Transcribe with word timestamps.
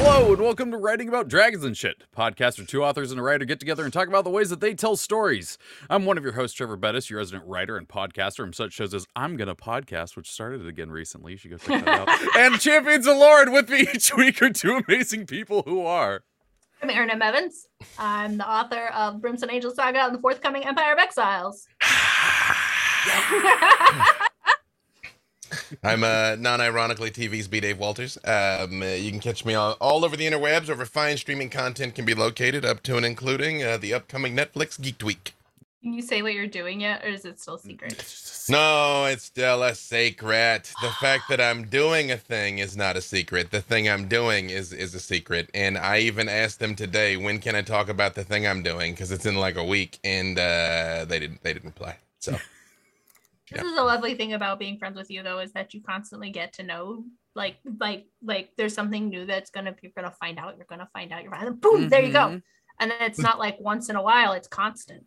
Hello 0.00 0.32
and 0.32 0.40
welcome 0.40 0.70
to 0.70 0.76
Writing 0.76 1.08
About 1.08 1.26
Dragons 1.26 1.64
and 1.64 1.76
Shit, 1.76 2.04
podcast 2.16 2.56
where 2.56 2.64
two 2.64 2.84
authors 2.84 3.10
and 3.10 3.18
a 3.18 3.22
writer 3.22 3.44
get 3.44 3.58
together 3.58 3.82
and 3.82 3.92
talk 3.92 4.06
about 4.06 4.22
the 4.22 4.30
ways 4.30 4.48
that 4.48 4.60
they 4.60 4.72
tell 4.72 4.94
stories. 4.94 5.58
I'm 5.90 6.04
one 6.04 6.16
of 6.16 6.22
your 6.22 6.34
hosts, 6.34 6.56
Trevor 6.56 6.76
Bettis, 6.76 7.10
your 7.10 7.18
resident 7.18 7.44
writer 7.48 7.76
and 7.76 7.88
podcaster 7.88 8.36
from 8.36 8.52
such 8.52 8.74
shows 8.74 8.94
as 8.94 9.08
I'm 9.16 9.36
Gonna 9.36 9.56
Podcast, 9.56 10.14
which 10.14 10.30
started 10.30 10.60
it 10.60 10.68
again 10.68 10.92
recently. 10.92 11.32
You 11.32 11.38
should 11.38 11.50
go 11.50 11.56
check 11.56 11.84
that 11.84 12.08
out. 12.08 12.20
and 12.36 12.60
Champions 12.60 13.08
of 13.08 13.16
Lord 13.16 13.50
with 13.50 13.68
me 13.70 13.88
each 13.92 14.16
week 14.16 14.40
are 14.40 14.50
two 14.50 14.80
amazing 14.86 15.26
people 15.26 15.64
who 15.66 15.84
are. 15.84 16.22
I'm 16.80 16.90
Erin 16.90 17.10
M. 17.10 17.20
Evans. 17.20 17.66
I'm 17.98 18.38
the 18.38 18.48
author 18.48 18.90
of 18.94 19.20
Brimstone 19.20 19.50
Angel 19.50 19.74
Saga 19.74 20.04
and 20.04 20.14
the 20.14 20.20
forthcoming 20.20 20.64
Empire 20.64 20.92
of 20.92 21.00
Exiles. 21.00 21.66
I'm 25.82 26.04
uh, 26.04 26.36
non-ironically 26.38 27.10
TV's 27.10 27.48
B. 27.48 27.60
Dave 27.60 27.78
Walters. 27.78 28.18
Um, 28.24 28.82
uh, 28.82 28.86
you 28.86 29.10
can 29.10 29.20
catch 29.20 29.44
me 29.44 29.54
all, 29.54 29.72
all 29.80 30.04
over 30.04 30.16
the 30.16 30.26
interwebs, 30.26 30.74
where 30.74 30.86
fine 30.86 31.16
streaming 31.16 31.50
content 31.50 31.94
can 31.94 32.04
be 32.04 32.14
located, 32.14 32.64
up 32.64 32.82
to 32.84 32.96
and 32.96 33.06
including 33.06 33.62
uh, 33.62 33.76
the 33.78 33.94
upcoming 33.94 34.36
Netflix 34.36 34.80
Geek 34.80 35.02
Week. 35.02 35.34
Can 35.82 35.94
you 35.94 36.02
say 36.02 36.22
what 36.22 36.34
you're 36.34 36.46
doing 36.46 36.80
yet, 36.80 37.04
or 37.04 37.08
is 37.08 37.24
it 37.24 37.38
still 37.40 37.56
secret? 37.56 37.92
No, 38.48 39.04
it's 39.04 39.24
still 39.24 39.62
a 39.62 39.74
secret. 39.74 40.72
The 40.82 40.90
fact 40.90 41.28
that 41.28 41.40
I'm 41.40 41.66
doing 41.66 42.10
a 42.10 42.16
thing 42.16 42.58
is 42.58 42.76
not 42.76 42.96
a 42.96 43.00
secret. 43.00 43.50
The 43.50 43.60
thing 43.60 43.88
I'm 43.88 44.08
doing 44.08 44.50
is 44.50 44.72
is 44.72 44.94
a 44.94 45.00
secret. 45.00 45.50
And 45.54 45.78
I 45.78 45.98
even 46.00 46.28
asked 46.28 46.58
them 46.58 46.74
today, 46.74 47.16
when 47.16 47.38
can 47.38 47.54
I 47.54 47.62
talk 47.62 47.88
about 47.88 48.14
the 48.14 48.24
thing 48.24 48.46
I'm 48.46 48.62
doing? 48.62 48.92
Because 48.92 49.12
it's 49.12 49.26
in 49.26 49.36
like 49.36 49.56
a 49.56 49.64
week, 49.64 49.98
and 50.02 50.38
uh, 50.38 51.04
they 51.06 51.20
didn't 51.20 51.42
they 51.42 51.52
didn't 51.52 51.66
reply. 51.66 51.96
So. 52.18 52.36
This 53.52 53.62
is 53.62 53.78
a 53.78 53.82
lovely 53.82 54.14
thing 54.14 54.32
about 54.34 54.58
being 54.58 54.78
friends 54.78 54.96
with 54.96 55.10
you, 55.10 55.22
though, 55.22 55.38
is 55.38 55.52
that 55.52 55.74
you 55.74 55.82
constantly 55.82 56.30
get 56.30 56.52
to 56.54 56.62
know, 56.62 57.04
like, 57.34 57.56
like, 57.78 58.06
like, 58.22 58.50
there's 58.56 58.74
something 58.74 59.08
new 59.08 59.26
that's 59.26 59.50
gonna 59.50 59.74
you're 59.82 59.92
gonna 59.94 60.14
find 60.20 60.38
out. 60.38 60.56
You're 60.56 60.66
gonna 60.68 60.88
find 60.92 61.12
out. 61.12 61.22
You're 61.22 61.34
and 61.34 61.60
boom, 61.60 61.80
mm-hmm. 61.80 61.88
there 61.88 62.02
you 62.02 62.12
go. 62.12 62.28
Mhm. 62.28 62.42
And 62.80 62.90
then 62.90 63.02
it's 63.02 63.18
not 63.18 63.38
like 63.38 63.58
once 63.60 63.88
in 63.88 63.96
a 63.96 64.02
while; 64.02 64.32
it's 64.32 64.48
constant. 64.48 65.04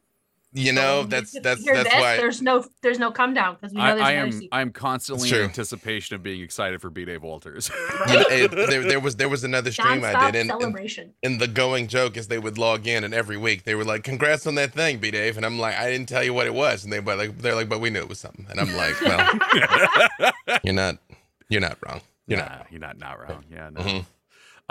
You 0.53 0.73
know, 0.73 1.03
So 1.03 1.07
that's 1.07 1.33
you 1.33 1.41
that's 1.41 1.63
that's 1.63 1.83
this, 1.89 1.93
why. 2.01 2.17
there's 2.17 2.41
no 2.41 2.65
there's 2.81 2.99
no 2.99 3.09
come 3.09 3.33
down 3.33 3.55
because 3.55 3.71
we 3.73 3.77
know 3.79 3.85
I, 3.85 3.95
there's 3.95 4.01
I 4.01 4.11
another 4.11 4.25
am 4.27 4.31
sequel. 4.33 4.47
I'm 4.51 4.71
constantly 4.73 5.29
in 5.29 5.35
anticipation 5.45 6.15
of 6.15 6.23
being 6.23 6.41
excited 6.41 6.81
for 6.81 6.89
B. 6.89 7.05
Dave 7.05 7.23
Walters. 7.23 7.71
You 8.07 8.13
know, 8.15 8.25
it- 8.29 8.51
there, 8.51 8.83
there 8.83 8.99
was 8.99 9.15
there 9.15 9.29
was 9.29 9.43
another 9.45 9.71
stream 9.71 10.03
I 10.03 10.11
did, 10.31 10.35
and, 10.35 10.35
and 10.35 10.49
celebration. 10.61 11.13
and 11.23 11.39
the 11.39 11.47
going 11.47 11.87
joke 11.87 12.17
is 12.17 12.27
they 12.27 12.39
would 12.39 12.57
log 12.57 12.85
in, 12.85 13.03
and 13.05 13.13
every 13.13 13.37
week 13.37 13.63
they 13.63 13.75
were 13.75 13.85
like, 13.85 14.03
"Congrats 14.03 14.45
on 14.45 14.55
that 14.55 14.73
thing, 14.73 14.97
B 14.99 15.09
Dave," 15.11 15.37
and 15.37 15.45
I'm 15.45 15.57
like, 15.57 15.75
"I 15.77 15.89
didn't 15.89 16.09
tell 16.09 16.23
you 16.23 16.33
what 16.33 16.47
it 16.47 16.53
was," 16.53 16.83
and 16.83 16.91
they 16.91 16.99
were 16.99 17.15
like, 17.15 17.37
"They're 17.37 17.55
like, 17.55 17.69
but 17.69 17.79
we 17.79 17.89
knew 17.89 17.99
it 17.99 18.09
was 18.09 18.19
something," 18.19 18.45
and 18.49 18.59
I'm 18.59 18.75
like, 18.75 18.99
"Well, 19.01 20.31
you're 20.63 20.73
not, 20.73 20.97
you're 21.49 21.61
not 21.61 21.77
wrong. 21.85 22.01
You're 22.27 22.39
Nah, 22.39 22.45
not." 22.45 22.67
You're 22.71 22.81
not 22.81 22.97
not 22.99 23.19
wrong. 23.21 23.43
Yeah. 23.49 23.69
No. 23.69 23.81
Mhm. 23.81 24.05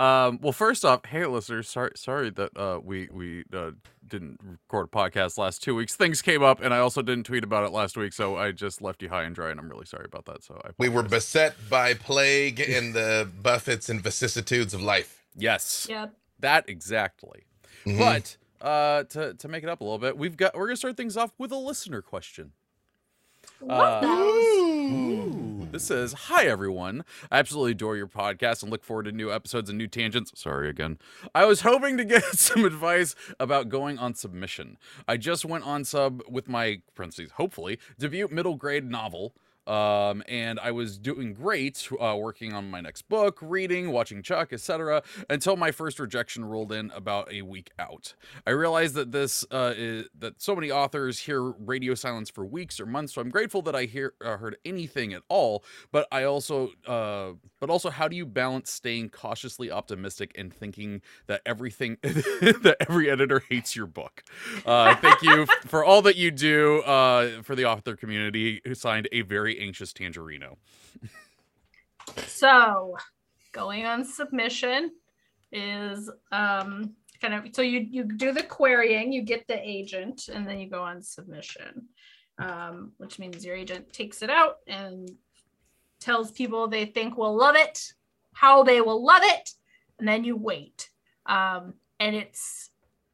Um, 0.01 0.39
well, 0.41 0.51
first 0.51 0.83
off, 0.83 1.05
hey 1.05 1.25
listeners, 1.27 1.69
sorry 1.69 1.91
sorry 1.95 2.31
that 2.31 2.57
uh, 2.57 2.79
we 2.83 3.07
we 3.11 3.43
uh, 3.53 3.71
didn't 4.07 4.39
record 4.43 4.87
a 4.87 4.89
podcast 4.89 5.37
last 5.37 5.61
two 5.61 5.75
weeks. 5.75 5.95
Things 5.95 6.21
came 6.23 6.41
up, 6.41 6.59
and 6.59 6.73
I 6.73 6.79
also 6.79 7.01
didn't 7.03 7.25
tweet 7.25 7.43
about 7.43 7.65
it 7.65 7.71
last 7.71 7.95
week, 7.95 8.11
so 8.13 8.35
I 8.35 8.51
just 8.51 8.81
left 8.81 9.03
you 9.03 9.09
high 9.09 9.23
and 9.23 9.35
dry, 9.35 9.51
and 9.51 9.59
I'm 9.59 9.69
really 9.69 9.85
sorry 9.85 10.05
about 10.05 10.25
that. 10.25 10.43
So 10.43 10.59
I 10.65 10.71
We 10.79 10.89
were 10.89 11.03
beset 11.03 11.55
by 11.69 11.93
plague 11.93 12.59
and 12.59 12.95
the 12.95 13.29
buffets 13.43 13.89
and 13.89 14.01
vicissitudes 14.01 14.73
of 14.73 14.81
life. 14.81 15.21
yes, 15.35 15.85
Yep. 15.87 16.13
that 16.39 16.67
exactly. 16.67 17.43
Mhm. 17.85 17.99
But 17.99 18.37
uh, 18.67 19.03
to 19.03 19.35
to 19.35 19.47
make 19.47 19.61
it 19.63 19.69
up 19.69 19.81
a 19.81 19.83
little 19.83 19.99
bit, 19.99 20.17
we've 20.17 20.35
got 20.35 20.55
we're 20.55 20.65
gonna 20.65 20.77
start 20.77 20.97
things 20.97 21.15
off 21.15 21.31
with 21.37 21.51
a 21.51 21.57
listener 21.57 22.01
question. 22.01 22.53
Love 23.61 24.03
Uh, 24.03 24.07
those. 24.07 24.35
Ooh, 24.95 25.40
this 25.71 25.83
says, 25.83 26.13
Hi, 26.13 26.45
everyone. 26.45 27.05
I 27.31 27.39
absolutely 27.39 27.71
adore 27.71 27.95
your 27.95 28.07
podcast 28.07 28.61
and 28.61 28.71
look 28.71 28.83
forward 28.83 29.03
to 29.03 29.11
new 29.11 29.31
episodes 29.31 29.69
and 29.69 29.77
new 29.77 29.87
tangents. 29.87 30.31
Sorry 30.35 30.69
again. 30.69 30.97
I 31.33 31.45
was 31.45 31.61
hoping 31.61 31.97
to 31.97 32.03
get 32.03 32.23
some 32.33 32.65
advice 32.65 33.15
about 33.39 33.69
going 33.69 33.97
on 33.97 34.13
submission. 34.13 34.77
I 35.07 35.17
just 35.17 35.45
went 35.45 35.65
on 35.65 35.85
sub 35.85 36.23
with 36.29 36.49
my, 36.49 36.81
parentheses, 36.95 37.31
hopefully, 37.31 37.79
debut 37.97 38.27
middle 38.29 38.55
grade 38.55 38.89
novel. 38.89 39.33
Um, 39.67 40.23
and 40.27 40.59
I 40.59 40.71
was 40.71 40.97
doing 40.97 41.33
great, 41.33 41.87
uh, 41.99 42.15
working 42.17 42.53
on 42.53 42.69
my 42.69 42.81
next 42.81 43.03
book, 43.03 43.37
reading, 43.41 43.91
watching 43.91 44.23
Chuck, 44.23 44.51
etc., 44.53 45.03
until 45.29 45.55
my 45.55 45.71
first 45.71 45.99
rejection 45.99 46.43
rolled 46.45 46.71
in 46.71 46.91
about 46.91 47.31
a 47.31 47.43
week 47.43 47.71
out. 47.77 48.15
I 48.47 48.51
realized 48.51 48.95
that 48.95 49.11
this 49.11 49.45
uh, 49.51 49.73
is 49.75 50.05
that 50.17 50.41
so 50.41 50.55
many 50.55 50.71
authors 50.71 51.19
hear 51.19 51.41
radio 51.41 51.93
silence 51.93 52.29
for 52.29 52.45
weeks 52.45 52.79
or 52.79 52.85
months, 52.85 53.13
so 53.13 53.21
I'm 53.21 53.29
grateful 53.29 53.61
that 53.63 53.75
I 53.75 53.85
hear 53.85 54.13
uh, 54.23 54.37
heard 54.37 54.57
anything 54.65 55.13
at 55.13 55.21
all. 55.29 55.63
But 55.91 56.07
I 56.11 56.23
also, 56.23 56.69
uh, 56.87 57.33
but 57.61 57.69
also, 57.69 57.91
how 57.91 58.07
do 58.07 58.15
you 58.15 58.25
balance 58.25 58.71
staying 58.71 59.09
cautiously 59.09 59.69
optimistic 59.69 60.33
and 60.35 60.51
thinking 60.51 61.03
that 61.27 61.41
everything 61.45 61.97
that 62.01 62.75
every 62.81 63.09
editor 63.09 63.43
hates 63.47 63.75
your 63.75 63.85
book? 63.85 64.23
Uh, 64.65 64.95
thank 64.95 65.21
you 65.21 65.45
for 65.67 65.85
all 65.85 66.01
that 66.01 66.15
you 66.15 66.31
do 66.31 66.81
uh, 66.81 67.43
for 67.43 67.55
the 67.55 67.65
author 67.65 67.95
community. 67.95 68.61
Who 68.65 68.73
signed 68.73 69.07
a 69.11 69.21
very 69.21 69.59
anxious 69.59 69.93
Tangerino. 69.93 70.57
So, 72.25 72.97
going 73.51 73.85
on 73.85 74.05
submission 74.05 74.91
is 75.51 76.09
um 76.31 76.95
kind 77.21 77.35
of 77.35 77.55
so 77.55 77.61
you 77.61 77.85
you 77.91 78.05
do 78.05 78.31
the 78.31 78.41
querying, 78.41 79.13
you 79.13 79.21
get 79.21 79.47
the 79.47 79.59
agent, 79.61 80.29
and 80.33 80.47
then 80.47 80.59
you 80.59 80.67
go 80.67 80.81
on 80.81 81.03
submission, 81.03 81.89
um, 82.39 82.93
which 82.97 83.19
means 83.19 83.45
your 83.45 83.55
agent 83.55 83.93
takes 83.93 84.23
it 84.23 84.31
out 84.31 84.57
and 84.65 85.11
tells 86.01 86.31
people 86.31 86.67
they 86.67 86.85
think 86.85 87.17
will 87.17 87.35
love 87.35 87.55
it, 87.55 87.93
how 88.33 88.63
they 88.63 88.81
will 88.81 89.05
love 89.05 89.21
it, 89.23 89.51
and 89.99 90.07
then 90.07 90.23
you 90.23 90.35
wait. 90.35 90.89
Um, 91.25 91.75
and 91.99 92.15
it's 92.15 92.71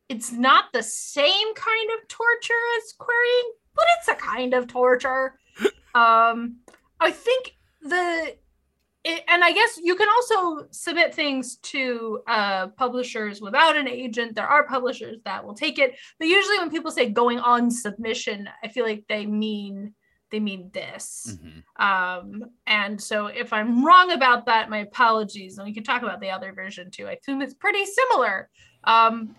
it's 0.10 0.32
not 0.32 0.66
the 0.74 0.84
same 0.84 1.54
kind 1.54 1.90
of 1.98 2.08
torture 2.08 2.54
as 2.78 2.94
querying, 2.94 3.52
but 3.76 3.86
it's 3.98 4.08
a 4.08 4.16
kind 4.16 4.54
of 4.54 4.68
torture. 4.68 5.38
um, 5.96 6.58
I 7.00 7.12
think 7.12 7.58
the 7.82 8.36
it, 9.04 9.24
and 9.28 9.44
I 9.44 9.52
guess 9.54 9.80
you 9.82 9.96
can 9.96 10.08
also 10.10 10.68
submit 10.72 11.14
things 11.14 11.58
to 11.58 12.22
uh, 12.28 12.68
publishers 12.68 13.42
without 13.42 13.78
an 13.78 13.88
agent. 13.88 14.36
There 14.36 14.48
are 14.48 14.68
publishers 14.68 15.18
that 15.26 15.46
will 15.46 15.54
take 15.54 15.80
it, 15.80 15.96
but 16.20 16.28
usually 16.28 16.58
when 16.60 16.70
people 16.70 16.92
say 16.92 17.10
going 17.10 17.40
on 17.40 17.72
submission, 17.72 18.50
I 18.64 18.68
feel 18.68 18.86
like 18.86 19.06
they 19.08 19.26
mean 19.26 19.94
they 20.30 20.40
mean 20.40 20.70
this. 20.74 21.38
Mhm. 21.42 21.64
Um, 21.82 22.44
and 22.66 23.02
so 23.02 23.28
if 23.28 23.54
I'm 23.54 23.86
wrong 23.86 24.12
about 24.12 24.46
that, 24.46 24.70
my 24.70 24.80
apologies. 24.80 25.58
And 25.58 25.66
we 25.68 25.74
can 25.74 25.84
talk 25.84 26.02
about 26.02 26.20
the 26.20 26.30
other 26.30 26.52
version 26.54 26.92
too. 26.92 27.08
I 27.08 27.14
assume 27.14 27.42
it's 27.42 27.54
pretty 27.54 27.86
similar. 27.86 28.50
Um, 28.84 29.36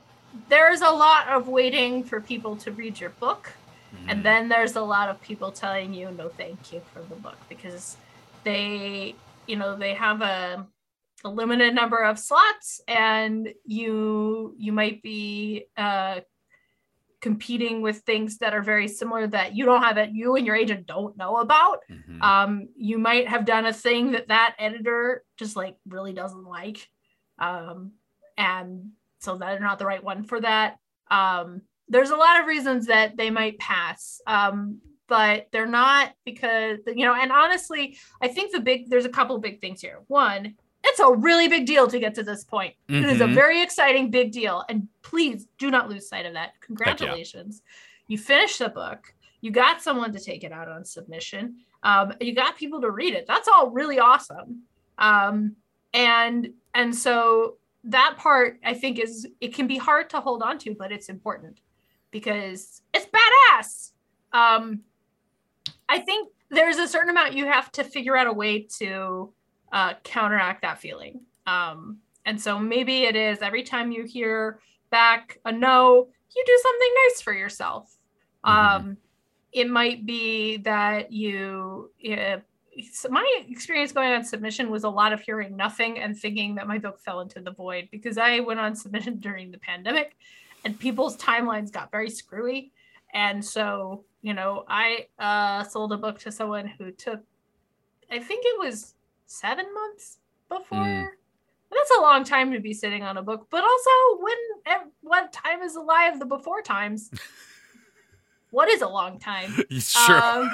there's 0.49 0.83
a 0.83 0.91
lot 0.91 1.29
of 1.29 1.49
waiting 1.49 2.05
for 2.05 2.21
people 2.21 2.57
to 2.57 2.73
read 2.73 3.01
your 3.01 3.11
book. 3.11 3.53
Mhm. 3.95 4.11
And 4.11 4.23
then 4.25 4.49
there's 4.49 4.77
a 4.77 4.83
lot 4.83 5.09
of 5.09 5.21
people 5.23 5.51
telling 5.53 5.95
you 5.95 6.11
no 6.11 6.29
thank 6.29 6.73
you 6.73 6.81
for 6.93 7.01
the 7.03 7.17
book 7.17 7.37
because 7.49 7.97
they, 8.45 9.15
you 9.47 9.57
know, 9.57 9.77
they 9.77 9.95
have 9.95 10.21
a, 10.23 10.67
a 11.25 11.29
limited 11.29 11.75
number 11.75 11.99
of 12.05 12.19
slots 12.19 12.81
and 12.87 13.53
you 13.65 14.55
you 14.57 14.73
might 14.73 15.03
be 15.03 15.67
uh 15.77 16.21
competing 17.21 17.83
with 17.83 17.99
things 17.99 18.39
that 18.39 18.55
are 18.55 18.63
very 18.63 18.87
similar 18.87 19.27
that 19.27 19.55
you 19.55 19.65
don't 19.65 19.83
have 19.83 19.97
that 19.97 20.15
you 20.15 20.37
and 20.37 20.47
your 20.47 20.55
agent 20.55 20.87
don't 20.87 21.17
know 21.17 21.39
about 21.39 21.81
Mhm. 21.91 22.23
um 22.23 22.69
you 22.77 22.99
might 22.99 23.27
have 23.29 23.45
done 23.45 23.67
a 23.67 23.73
thing 23.73 24.13
that 24.13 24.29
that 24.29 24.55
editor 24.59 25.25
just 25.37 25.57
like 25.57 25.77
really 25.87 26.13
doesn't 26.13 26.45
like 26.45 26.89
um 27.39 27.93
and 28.37 28.91
so 29.19 29.37
they're 29.37 29.59
not 29.59 29.79
the 29.81 29.87
right 29.87 30.03
one 30.05 30.23
for 30.23 30.41
that 30.41 30.77
um 31.11 31.63
there's 31.89 32.11
a 32.11 32.17
lot 32.17 32.41
of 32.41 32.47
reasons 32.47 32.87
that 32.87 33.17
they 33.17 33.31
might 33.31 33.59
pass 33.59 34.21
um 34.27 34.81
but 35.09 35.49
they're 35.53 35.67
not 35.67 36.13
because 36.25 36.79
you 36.87 37.05
know 37.05 37.15
and 37.15 37.33
honestly 37.33 37.99
i 38.21 38.29
think 38.29 38.53
the 38.53 38.61
big 38.61 38.89
there's 38.91 39.07
a 39.07 39.09
couple 39.11 39.35
of 39.35 39.43
big 39.43 39.61
things 39.61 39.81
here 39.81 40.01
one 40.07 40.55
it's 40.85 41.01
a 41.01 41.13
really 41.13 41.49
big 41.49 41.67
deal 41.67 41.89
to 41.89 41.99
get 41.99 42.15
to 42.15 42.23
this 42.23 42.45
point. 42.45 42.75
It 42.89 43.05
is 43.05 43.21
a 43.21 43.25
Mhm. 43.27 43.35
very 43.35 43.63
exciting 43.63 44.11
big 44.11 44.33
deal. 44.33 44.65
And 44.69 44.89
please 45.03 45.47
do 45.59 45.71
not 45.71 45.89
lose 45.89 46.09
sight 46.09 46.25
of 46.27 46.35
that. 46.35 46.53
Congratulations. 46.61 47.63
You 48.07 48.17
finished 48.19 48.59
the 48.59 48.69
book. 48.69 49.13
You 49.41 49.51
got 49.51 49.83
someone 49.83 50.13
to 50.13 50.21
take 50.21 50.45
it 50.45 50.53
out 50.53 50.69
on 50.69 50.85
submission. 50.85 51.57
Um, 51.83 52.15
you 52.21 52.35
got 52.35 52.57
people 52.57 52.81
to 52.81 52.91
read 52.91 53.15
it. 53.15 53.27
That's 53.27 53.49
all 53.49 53.71
really 53.71 53.99
awesome. 53.99 54.63
Um, 54.99 55.57
and 55.95 56.53
and 56.75 56.95
so 56.95 57.57
that 57.85 58.17
part 58.19 58.59
i 58.65 58.75
think 58.75 58.99
is 58.99 59.27
it 59.41 59.55
can 59.55 59.67
be 59.67 59.79
hard 59.79 60.11
to 60.11 60.21
hold 60.21 60.43
on 60.43 60.59
to 60.59 60.75
but 60.75 60.91
it's 60.93 61.09
important 61.09 61.61
because 62.11 62.83
it's 62.93 63.07
badass. 63.07 63.93
Um, 64.33 64.81
i 65.89 65.99
think 65.99 66.31
there's 66.51 66.77
a 66.77 66.89
certain 66.89 67.09
amount 67.11 67.33
you 67.35 67.47
have 67.47 67.71
to 67.73 67.85
figure 67.85 68.17
out 68.17 68.27
a 68.27 68.33
way 68.33 68.67
to 68.79 69.33
uh, 69.73 69.95
counteract 70.05 70.63
that 70.63 70.79
feeling 70.79 71.21
um, 71.47 71.99
and 72.27 72.41
so 72.41 72.59
maybe 72.59 73.05
it 73.05 73.17
is 73.17 73.39
every 73.41 73.63
time 73.63 73.91
you 73.91 74.05
hear 74.05 74.61
back 74.91 75.39
a 75.45 75.53
no 75.53 76.09
you 76.35 76.45
do 76.47 76.59
something 76.63 76.95
nice 77.07 77.21
for 77.21 77.33
yourself 77.33 77.95
Mhm. 78.45 78.51
um, 78.51 78.97
it 79.53 79.69
might 79.69 80.05
be 80.07 80.59
that 80.59 81.11
you 81.11 81.91
uh, 82.11 82.39
my 83.11 83.43
experience 83.49 83.93
going 83.93 84.13
on 84.13 84.25
submission 84.25 84.71
was 84.71 84.85
a 84.85 84.89
lot 84.89 85.13
of 85.13 85.21
hearing 85.21 85.57
nothing 85.57 85.99
and 85.99 86.17
thinking 86.17 86.55
that 86.55 86.69
my 86.69 86.79
book 86.79 87.01
fell 87.01 87.21
into 87.21 87.41
the 87.41 87.51
void 87.51 87.89
because 87.91 88.19
I 88.19 88.41
went 88.41 88.61
on 88.61 88.75
submission 88.77 89.17
during 89.21 89.51
the 89.51 89.59
pandemic 89.59 90.17
and 90.65 90.79
people's 90.79 91.17
timelines 91.17 91.73
got 91.73 91.91
very 91.91 92.11
screwy. 92.11 92.73
And 93.15 93.45
so, 93.45 94.05
you 94.23 94.35
know, 94.35 94.65
I 94.69 95.07
uh, 95.19 95.65
sold 95.65 95.93
a 95.93 95.97
book 95.97 96.19
to 96.21 96.31
someone 96.33 96.67
who 96.67 96.93
took, 96.93 97.21
I 98.11 98.19
think 98.19 98.45
it 98.47 98.59
was 98.59 98.95
seven 99.29 99.67
months 99.73 100.19
before. 100.49 100.79
Mm. 100.79 101.07
That's 101.71 101.91
a 101.99 102.01
long 102.01 102.25
time 102.25 102.51
to 102.53 102.61
be 102.61 102.73
sitting 102.73 103.03
on 103.03 103.19
a 103.19 103.23
book, 103.23 103.47
but 103.51 103.63
also 103.63 103.91
when 104.21 104.37
at 104.67 104.87
what 105.03 105.33
time 105.33 105.63
is 105.63 105.77
alive 105.77 106.19
the 106.19 106.27
before 106.27 106.63
times? 106.63 107.11
what 108.51 108.69
is 108.69 108.83
a 108.83 108.89
long 108.89 109.19
time? 109.19 109.55
sure. 109.79 110.23
Um, 110.23 110.51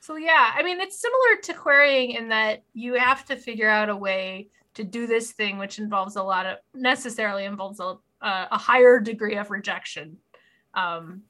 so 0.00 0.16
yeah, 0.16 0.52
I 0.54 0.62
mean 0.62 0.80
it's 0.80 1.00
similar 1.00 1.40
to 1.42 1.54
querying 1.54 2.12
in 2.12 2.28
that 2.28 2.62
you 2.74 2.94
have 2.94 3.24
to 3.26 3.36
figure 3.36 3.68
out 3.68 3.88
a 3.88 3.96
way 3.96 4.48
to 4.74 4.84
do 4.84 5.06
this 5.06 5.32
thing, 5.32 5.58
which 5.58 5.78
involves 5.78 6.16
a 6.16 6.22
lot 6.22 6.46
of 6.46 6.58
necessarily 6.74 7.46
involves 7.46 7.80
a 7.80 7.96
uh, 8.20 8.46
a 8.50 8.58
higher 8.58 9.00
degree 9.00 9.36
of 9.36 9.50
rejection. 9.50 10.16
Um, 10.74 11.22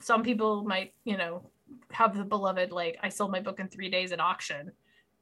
some 0.00 0.22
people 0.22 0.64
might, 0.64 0.92
you 1.04 1.16
know, 1.16 1.48
have 1.90 2.16
the 2.16 2.24
beloved 2.24 2.72
like 2.72 2.98
I 3.02 3.08
sold 3.08 3.30
my 3.30 3.40
book 3.40 3.60
in 3.60 3.68
three 3.68 3.88
days 3.88 4.12
at 4.12 4.20
auction, 4.20 4.72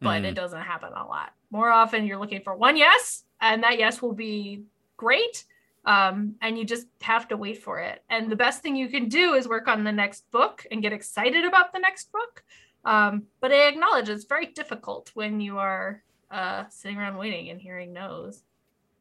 but 0.01 0.23
Mm. 0.23 0.27
it 0.27 0.35
doesn't 0.35 0.63
happen 0.63 0.93
a 0.93 1.05
lot. 1.07 1.35
More 1.51 1.71
often, 1.71 2.07
you're 2.07 2.19
looking 2.19 2.43
for 2.43 2.55
one 2.55 2.77
yes, 2.77 3.25
and 3.41 3.63
that 3.63 3.79
yes 3.79 4.01
will 4.01 4.13
be 4.15 4.63
great. 4.97 5.45
Um, 5.87 6.35
and 6.43 6.59
you 6.59 6.65
just 6.67 6.87
have 7.01 7.27
to 7.29 7.37
wait 7.39 7.63
for 7.63 7.81
it. 7.81 8.05
And 8.11 8.31
the 8.31 8.37
best 8.37 8.63
thing 8.63 8.77
you 8.77 8.89
can 8.89 9.09
do 9.09 9.33
is 9.33 9.49
work 9.49 9.67
on 9.67 9.83
the 9.83 9.93
next 9.93 10.31
book 10.31 10.67
and 10.71 10.83
get 10.83 10.93
excited 10.93 11.45
about 11.47 11.73
the 11.73 11.79
next 11.79 12.13
book. 12.13 12.45
Um, 12.85 13.23
but 13.41 13.51
I 13.51 13.67
acknowledge 13.69 14.11
it's 14.11 14.25
very 14.25 14.47
difficult 14.47 15.11
when 15.15 15.41
you 15.41 15.59
are 15.59 16.03
uh, 16.31 16.65
sitting 16.69 16.99
around 16.99 17.17
waiting 17.17 17.49
and 17.49 17.59
hearing 17.61 17.95
no's. 17.95 18.43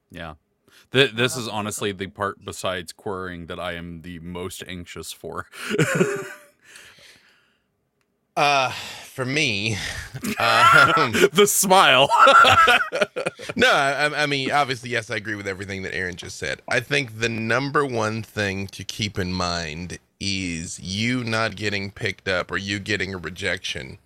Yeah. 0.09 0.35
Th- 0.91 1.11
this 1.11 1.35
is 1.35 1.47
honestly 1.49 1.91
the 1.91 2.07
part 2.07 2.43
besides 2.45 2.93
querying 2.93 3.47
that 3.47 3.59
I 3.59 3.73
am 3.73 4.01
the 4.01 4.19
most 4.19 4.63
anxious 4.67 5.11
for. 5.11 5.47
Uh, 8.37 8.71
for 9.19 9.25
me, 9.25 9.73
um, 10.39 11.11
the 11.33 11.45
smile. 11.45 12.09
no, 13.57 13.69
I, 13.69 14.23
I 14.23 14.25
mean, 14.27 14.49
obviously, 14.49 14.91
yes, 14.91 15.11
I 15.11 15.17
agree 15.17 15.35
with 15.35 15.45
everything 15.45 15.81
that 15.81 15.93
Erin 15.93 16.15
just 16.15 16.37
said. 16.37 16.61
I 16.69 16.79
think 16.79 17.19
the 17.19 17.27
number 17.27 17.85
one 17.85 18.23
thing 18.23 18.67
to 18.67 18.85
keep 18.85 19.19
in 19.19 19.33
mind 19.33 19.99
is 20.21 20.79
you 20.79 21.25
not 21.25 21.57
getting 21.57 21.91
picked 21.91 22.29
up 22.29 22.49
or 22.49 22.55
you 22.55 22.79
getting 22.79 23.13
a 23.13 23.17
rejection 23.17 23.97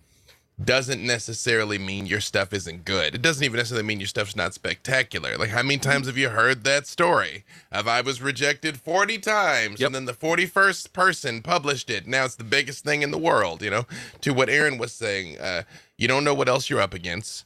doesn't 0.62 1.04
necessarily 1.04 1.78
mean 1.78 2.06
your 2.06 2.20
stuff 2.20 2.52
isn't 2.52 2.84
good. 2.84 3.14
It 3.14 3.22
doesn't 3.22 3.42
even 3.42 3.56
necessarily 3.56 3.86
mean 3.86 3.98
your 3.98 4.06
stuff's 4.06 4.36
not 4.36 4.54
spectacular. 4.54 5.36
Like, 5.36 5.50
how 5.50 5.62
many 5.62 5.78
times 5.78 6.06
have 6.06 6.16
you 6.16 6.28
heard 6.28 6.62
that 6.62 6.86
story 6.86 7.44
of 7.72 7.88
I 7.88 8.00
was 8.02 8.22
rejected 8.22 8.78
40 8.80 9.18
times 9.18 9.80
Yep. 9.80 9.88
and 9.88 9.94
then 9.94 10.04
the 10.04 10.12
41st 10.12 10.92
person 10.92 11.42
published 11.42 11.90
it? 11.90 12.06
Now 12.06 12.24
it's 12.24 12.36
the 12.36 12.44
biggest 12.44 12.84
thing 12.84 13.02
in 13.02 13.10
the 13.10 13.18
world, 13.18 13.62
you 13.62 13.70
know? 13.70 13.86
To 14.20 14.32
what 14.32 14.48
Erin 14.48 14.78
was 14.78 14.92
saying, 14.92 15.38
uh, 15.40 15.64
you 15.98 16.06
don't 16.06 16.22
know 16.24 16.34
what 16.34 16.48
else 16.48 16.70
you're 16.70 16.80
up 16.80 16.94
against. 16.94 17.44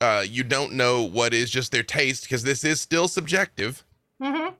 Uh, 0.00 0.24
you 0.28 0.44
don't 0.44 0.74
know 0.74 1.02
what 1.02 1.34
is 1.34 1.50
just 1.50 1.72
their 1.72 1.82
taste 1.82 2.24
because 2.24 2.44
this 2.44 2.62
is 2.62 2.80
still 2.80 3.08
subjective. 3.08 3.82
Mm-hmm. 4.22 4.54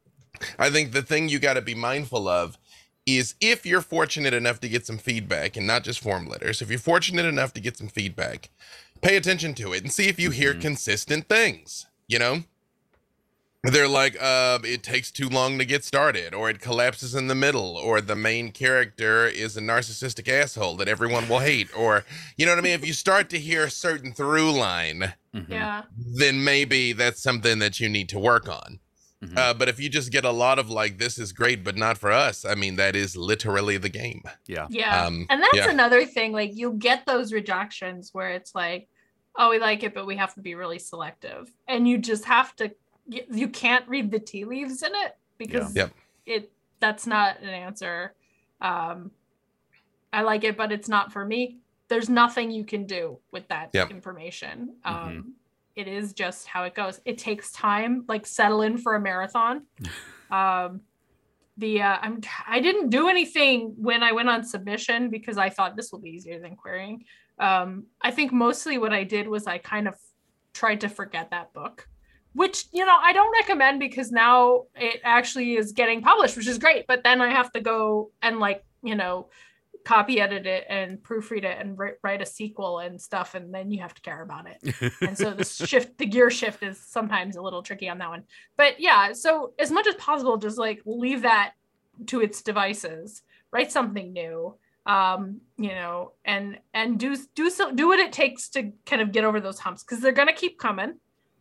I 0.59 0.71
think 0.71 0.93
the 0.93 1.03
thing 1.03 1.29
you 1.29 1.39
got 1.39 1.55
to 1.55 1.63
be 1.63 1.75
mindful 1.75 2.27
of 2.27 2.59
is 3.07 3.35
if 3.41 3.65
you're 3.65 3.81
fortunate 3.81 4.35
enough 4.35 4.61
to 4.61 4.69
get 4.69 4.85
some 4.87 4.99
feedback 4.99 5.57
and 5.57 5.67
not 5.67 5.85
just 5.85 6.01
form 6.01 6.27
letters, 6.27 6.61
if 6.61 6.71
you're 6.71 6.79
fortunate 6.79 7.25
enough 7.27 7.53
to 7.55 7.61
get 7.61 7.77
some 7.77 7.89
feedback, 7.89 8.51
pay 9.01 9.17
attention 9.17 9.55
to 9.55 9.73
it 9.73 9.83
and 9.83 9.93
see 9.93 10.09
if 10.09 10.19
you 10.19 10.31
hear 10.31 10.55
Mhm. 10.55 10.61
consistent 10.61 11.29
things, 11.29 11.87
you 12.09 12.19
know? 12.19 12.45
They're 13.63 13.89
like, 13.89 14.17
uh, 14.23 14.61
it 14.63 14.85
takes 14.85 15.11
too 15.11 15.29
long 15.29 15.59
to 15.59 15.65
get 15.65 15.85
started, 15.85 16.35
or 16.35 16.49
it 16.49 16.61
collapses 16.61 17.15
in 17.17 17.27
the 17.27 17.35
middle, 17.35 17.77
or 17.77 18.01
the 18.01 18.15
main 18.15 18.53
character 18.53 19.27
is 19.27 19.57
a 19.57 19.61
narcissistic 19.61 20.29
asshole 20.29 20.77
that 20.77 20.89
everyone 20.89 21.29
will 21.29 21.41
hate, 21.41 21.69
or 21.75 22.05
you 22.37 22.47
know 22.47 22.53
what 22.53 22.59
I 22.59 22.63
mean? 22.63 22.73
If 22.75 22.87
you 22.87 22.93
start 22.93 23.29
to 23.31 23.39
hear 23.41 23.65
a 23.65 23.71
certain 23.71 24.13
through 24.13 24.53
line, 24.53 25.15
Mhm, 25.35 25.47
Yeah. 25.49 25.83
then 25.97 26.45
maybe 26.45 26.93
that's 26.93 27.23
something 27.23 27.59
that 27.59 27.81
you 27.81 27.89
need 27.89 28.09
to 28.11 28.21
work 28.21 28.49
on. 28.49 28.79
Mhm. 29.25 29.37
Uh, 29.37 29.55
but 29.55 29.69
if 29.69 29.81
you 29.81 29.89
just 29.89 30.13
get 30.13 30.25
a 30.25 30.31
lot 30.31 30.59
of 30.59 30.69
like, 30.71 30.99
this 30.99 31.19
is 31.19 31.33
great, 31.33 31.65
but 31.65 31.77
not 31.77 31.99
for 31.99 32.13
us, 32.13 32.45
I 32.45 32.55
mean, 32.55 32.77
that 32.77 32.95
is 32.97 33.17
literally 33.17 33.77
the 33.79 33.89
game. 33.89 34.23
yeah. 34.47 34.67
Yeah. 34.71 35.05
Um, 35.07 35.27
and 35.31 35.43
that's 35.43 35.57
yeah. 35.57 35.71
another 35.71 36.05
thing. 36.05 36.33
Like 36.33 36.55
you 36.55 36.73
get 36.75 37.07
those 37.07 37.33
rejections 37.33 38.11
where 38.13 38.31
it's 38.31 38.55
like, 38.55 38.89
oh, 39.37 39.51
we 39.51 39.59
like 39.59 39.83
it, 39.83 39.95
but 39.95 40.07
we 40.07 40.17
have 40.17 40.35
to 40.35 40.41
be 40.41 40.55
really 40.55 40.79
selective. 40.79 41.53
And 41.69 41.87
you 41.89 41.99
just 41.99 42.25
have 42.25 42.55
to 42.57 42.71
you, 43.09 43.23
you 43.31 43.49
can't 43.49 43.87
read 43.89 44.11
the 44.11 44.19
tea 44.19 44.45
leaves 44.45 44.83
in 44.83 44.91
it 44.95 45.17
because 45.39 45.75
Yep. 45.77 45.93
it 46.27 46.51
that's 46.81 47.07
not 47.07 47.41
an 47.41 47.49
answer. 47.51 48.15
Um 48.61 49.11
I 50.13 50.23
like 50.23 50.45
it, 50.45 50.57
but 50.57 50.73
it's 50.73 50.89
not 50.89 51.13
for 51.13 51.25
me. 51.25 51.59
There's 51.89 52.09
nothing 52.09 52.51
you 52.51 52.65
can 52.65 52.85
do 52.87 53.19
with 53.31 53.47
that 53.49 53.71
Yep. 53.73 53.91
information. 53.91 54.77
Um 54.85 54.95
Mhm. 54.95 55.23
It 55.77 55.87
is 55.87 56.13
just 56.13 56.47
how 56.47 56.65
it 56.65 56.75
goes. 56.75 57.01
It 57.05 57.19
takes 57.19 57.53
time, 57.53 58.05
like 58.09 58.27
settle 58.27 58.63
in 58.63 58.79
for 58.79 58.95
a 58.95 59.01
marathon. 59.01 59.67
um 60.31 60.81
the 61.57 61.83
uh, 61.83 61.99
I'm 62.01 62.21
I 62.47 62.61
didn't 62.61 62.91
do 62.91 63.09
anything 63.09 63.75
when 63.77 64.03
I 64.03 64.13
went 64.13 64.29
on 64.29 64.45
submission 64.45 65.11
because 65.11 65.39
I 65.39 65.49
thought 65.49 65.77
this 65.77 65.91
will 65.93 66.01
be 66.01 66.11
easier 66.11 66.39
than 66.39 66.57
querying. 66.57 67.05
Um, 67.39 67.87
I 68.01 68.11
think 68.11 68.33
mostly 68.33 68.79
what 68.79 68.93
I 68.93 69.05
did 69.05 69.29
was 69.29 69.47
I 69.47 69.59
kind 69.59 69.89
of 69.89 69.95
tried 70.53 70.81
to 70.83 70.89
forget 70.89 71.31
that 71.31 71.53
book, 71.53 71.89
which 72.35 72.67
you 72.73 72.85
know 72.85 72.97
I 73.01 73.13
don't 73.13 73.33
recommend 73.33 73.81
because 73.81 74.13
now 74.13 74.65
it 74.75 75.01
actually 75.03 75.57
is 75.57 75.73
getting 75.73 76.03
published, 76.03 76.37
which 76.37 76.47
is 76.47 76.59
great. 76.59 76.87
But 76.87 77.05
then 77.05 77.21
I 77.21 77.31
have 77.31 77.51
to 77.53 77.61
go 77.61 78.11
and 78.21 78.39
like 78.39 78.63
you 78.83 78.95
know 78.95 79.29
copy 79.87 80.21
edit 80.21 80.47
it 80.47 80.65
and 80.69 80.99
proofread 80.99 81.45
it 81.45 81.59
and 81.61 81.79
write, 81.79 81.95
write 82.03 82.21
a 82.21 82.27
sequel 82.27 82.81
and 82.81 83.01
stuff, 83.01 83.37
and 83.37 83.55
then 83.55 83.71
you 83.71 83.81
have 83.81 83.95
to 83.95 84.03
care 84.03 84.21
about 84.21 84.47
it. 84.51 84.93
And 85.01 85.17
so 85.17 85.31
the 85.31 85.45
shift 85.67 85.97
the 85.97 86.07
gear 86.07 86.29
shift 86.29 86.65
is 86.65 86.77
sometimes 86.77 87.37
a 87.37 87.41
little 87.41 87.63
tricky 87.63 87.89
on 87.89 87.99
that 87.99 88.09
one. 88.09 88.25
But 88.57 88.81
yeah 88.81 89.13
so 89.13 89.53
as 89.61 89.71
much 89.71 89.87
as 89.87 89.95
possible 89.95 90.39
just 90.39 90.59
like 90.59 90.83
leave 90.85 91.23
that 91.23 91.53
to 92.07 92.21
its 92.21 92.43
devices. 92.43 93.23
Write 93.53 93.71
something 93.71 94.13
new 94.13 94.57
um 94.87 95.41
you 95.57 95.71
know 95.71 96.13
and 96.25 96.59
and 96.75 96.99
do 96.99 97.17
do 97.35 97.51
so 97.51 97.73
do 97.73 97.89
what 97.89 97.99
it 97.99 98.13
takes 98.13 98.49
to 98.51 98.71
kind 98.87 99.03
of 99.03 99.11
get 99.11 99.25
over 99.25 99.41
those 99.41 99.59
humps 99.59 99.83
because 99.83 100.01
they're 100.01 100.11
gonna 100.11 100.33
keep 100.33 100.59
coming. 100.59 100.95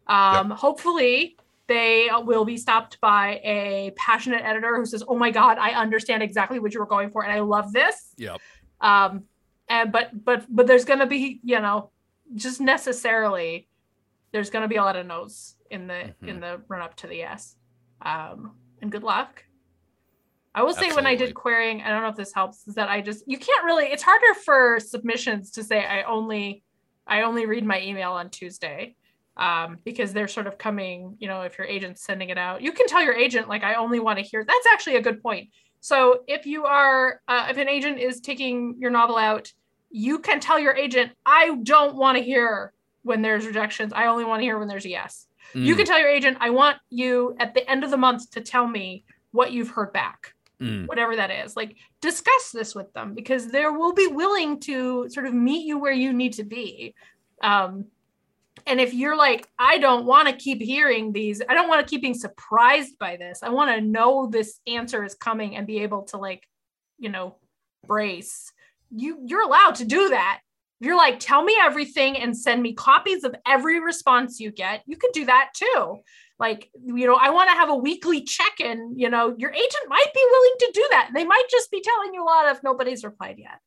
Um 0.05 0.51
hopefully 0.51 1.35
they 1.67 2.09
will 2.23 2.45
be 2.45 2.57
stopped 2.57 2.99
by 3.01 3.39
a 3.43 3.91
passionate 3.97 4.43
editor 4.43 4.75
who 4.77 4.85
says 4.85 5.03
oh 5.07 5.17
my 5.17 5.31
god 5.31 5.57
i 5.57 5.71
understand 5.71 6.21
exactly 6.21 6.59
what 6.59 6.73
you 6.73 6.79
were 6.79 6.85
going 6.85 7.09
for 7.09 7.23
and 7.23 7.31
i 7.31 7.39
love 7.39 7.71
this. 7.73 8.13
Yep. 8.17 8.39
um 8.81 9.23
and 9.67 9.91
but 9.91 10.23
but 10.23 10.45
but 10.49 10.67
there's 10.67 10.85
gonna 10.85 11.07
be 11.07 11.39
you 11.43 11.59
know 11.59 11.89
just 12.35 12.61
necessarily 12.61 13.67
there's 14.31 14.49
gonna 14.49 14.67
be 14.67 14.75
a 14.75 14.83
lot 14.83 14.95
of 14.95 15.05
no's 15.05 15.55
in 15.71 15.87
the 15.87 16.13
in 16.21 16.39
the 16.39 16.61
run 16.67 16.81
up 16.81 16.95
to 16.97 17.07
the 17.07 17.17
yes 17.17 17.55
um 18.01 18.51
and 18.81 18.91
good 18.91 19.03
luck. 19.03 19.43
I 20.53 20.63
will 20.63 20.73
say 20.73 20.93
when 20.93 21.05
i 21.05 21.15
did 21.15 21.33
querying 21.33 21.81
i 21.81 21.89
don't 21.89 22.01
know 22.01 22.07
if 22.07 22.15
this 22.15 22.33
helps 22.33 22.65
is 22.65 22.75
that 22.75 22.87
i 22.87 23.01
just 23.01 23.25
you 23.27 23.37
can't 23.37 23.65
really 23.65 23.87
it's 23.87 24.03
harder 24.03 24.33
for 24.45 24.79
submissions 24.79 25.51
to 25.51 25.63
say 25.63 25.83
i 25.83 26.03
only 26.03 26.63
i 27.05 27.23
only 27.23 27.45
read 27.45 27.65
my 27.65 27.81
email 27.81 28.13
on 28.13 28.29
tuesday 28.29 28.95
um, 29.37 29.77
because 29.83 30.13
they're 30.13 30.27
sort 30.27 30.47
of 30.47 30.57
coming, 30.57 31.17
you 31.19 31.27
know, 31.27 31.41
if 31.41 31.57
your 31.57 31.67
agent's 31.67 32.03
sending 32.03 32.29
it 32.29 32.37
out, 32.37 32.61
you 32.61 32.71
can 32.71 32.87
tell 32.87 33.03
your 33.03 33.13
agent, 33.13 33.49
like, 33.49 33.63
I 33.63 33.75
only 33.75 33.99
want 33.99 34.17
to 34.19 34.23
hear. 34.23 34.43
That's 34.45 34.67
actually 34.71 34.95
a 34.95 35.01
good 35.01 35.21
point. 35.21 35.49
So 35.81 36.21
if 36.27 36.45
you 36.45 36.65
are, 36.65 37.21
uh, 37.27 37.47
if 37.49 37.57
an 37.57 37.69
agent 37.69 37.99
is 37.99 38.21
taking 38.21 38.75
your 38.79 38.91
novel 38.91 39.17
out, 39.17 39.51
you 39.89 40.19
can 40.19 40.39
tell 40.39 40.59
your 40.59 40.75
agent, 40.75 41.11
I 41.25 41.55
don't 41.63 41.95
want 41.95 42.17
to 42.17 42.23
hear 42.23 42.73
when 43.03 43.21
there's 43.21 43.45
rejections. 43.45 43.93
I 43.93 44.07
only 44.07 44.23
want 44.25 44.41
to 44.41 44.45
hear 44.45 44.57
when 44.57 44.67
there's 44.67 44.85
a 44.85 44.89
yes. 44.89 45.27
You 45.53 45.73
Mm, 45.73 45.77
can 45.77 45.85
tell 45.85 45.99
your 45.99 46.09
agent, 46.09 46.37
I 46.41 46.49
want 46.49 46.77
you 46.89 47.35
at 47.39 47.53
the 47.53 47.69
end 47.69 47.83
of 47.83 47.91
the 47.91 47.97
month 47.97 48.31
to 48.31 48.41
tell 48.41 48.67
me 48.67 49.05
what 49.31 49.51
you've 49.51 49.69
heard 49.69 49.93
back 49.93 50.33
mm, 50.61 50.87
whatever 50.87 51.15
that 51.15 51.29
is 51.29 51.55
like 51.55 51.75
discuss 52.01 52.51
this 52.51 52.73
with 52.73 52.91
them 52.93 53.13
because 53.13 53.47
they 53.47 53.65
will 53.65 53.93
be 53.93 54.07
willing 54.07 54.59
to 54.61 55.07
sort 55.09 55.25
of 55.25 55.33
meet 55.33 55.65
you 55.65 55.77
where 55.77 55.91
you 55.93 56.13
need 56.13 56.33
to 56.33 56.43
be 56.43 56.93
um 57.43 57.85
and 58.65 58.79
if 58.79 58.93
you're 58.93 59.15
like 59.15 59.47
i 59.59 59.77
don't 59.77 60.05
want 60.05 60.27
to 60.27 60.35
keep 60.35 60.61
hearing 60.61 61.11
these 61.11 61.41
i 61.49 61.53
don't 61.53 61.67
want 61.67 61.85
to 61.85 61.89
keep 61.89 62.01
being 62.01 62.13
surprised 62.13 62.97
by 62.99 63.17
this. 63.17 63.39
I 63.43 63.49
want 63.49 63.71
to 63.71 63.81
know 63.81 64.27
this 64.27 64.59
answer 64.67 65.03
is 65.03 65.15
coming 65.15 65.55
and 65.55 65.67
be 65.67 65.79
able 65.79 66.03
to 66.03 66.17
like 66.17 66.43
you 66.97 67.09
know 67.09 67.35
brace 67.85 68.51
you 68.89 69.19
you're 69.25 69.43
allowed 69.43 69.75
to 69.75 69.85
do 69.85 70.09
that. 70.09 70.41
You're 70.79 70.97
like 70.97 71.19
tell 71.19 71.43
me 71.43 71.55
everything 71.59 72.17
and 72.17 72.37
send 72.37 72.61
me 72.61 72.73
copies 72.73 73.23
of 73.23 73.35
every 73.47 73.79
response 73.79 74.39
you 74.39 74.51
get 74.51 74.83
you 74.85 74.97
can 74.97 75.11
do 75.13 75.25
that 75.25 75.51
too. 75.55 75.97
Like 76.37 76.69
you 76.83 77.07
know 77.07 77.15
i 77.15 77.29
want 77.29 77.49
to 77.49 77.55
have 77.55 77.69
a 77.69 77.75
weekly 77.75 78.21
check-in 78.21 78.93
you 78.97 79.09
know 79.09 79.33
your 79.37 79.51
agent 79.51 79.87
might 79.87 80.13
be 80.13 80.23
willing 80.31 80.55
to 80.59 80.71
do 80.73 80.87
that. 80.91 81.11
They 81.13 81.25
might 81.25 81.45
just 81.49 81.71
be 81.71 81.81
telling 81.81 82.13
you 82.13 82.23
a 82.23 82.25
lot 82.25 82.49
if 82.49 82.63
nobody's 82.63 83.03
replied 83.03 83.37
yet 83.37 83.59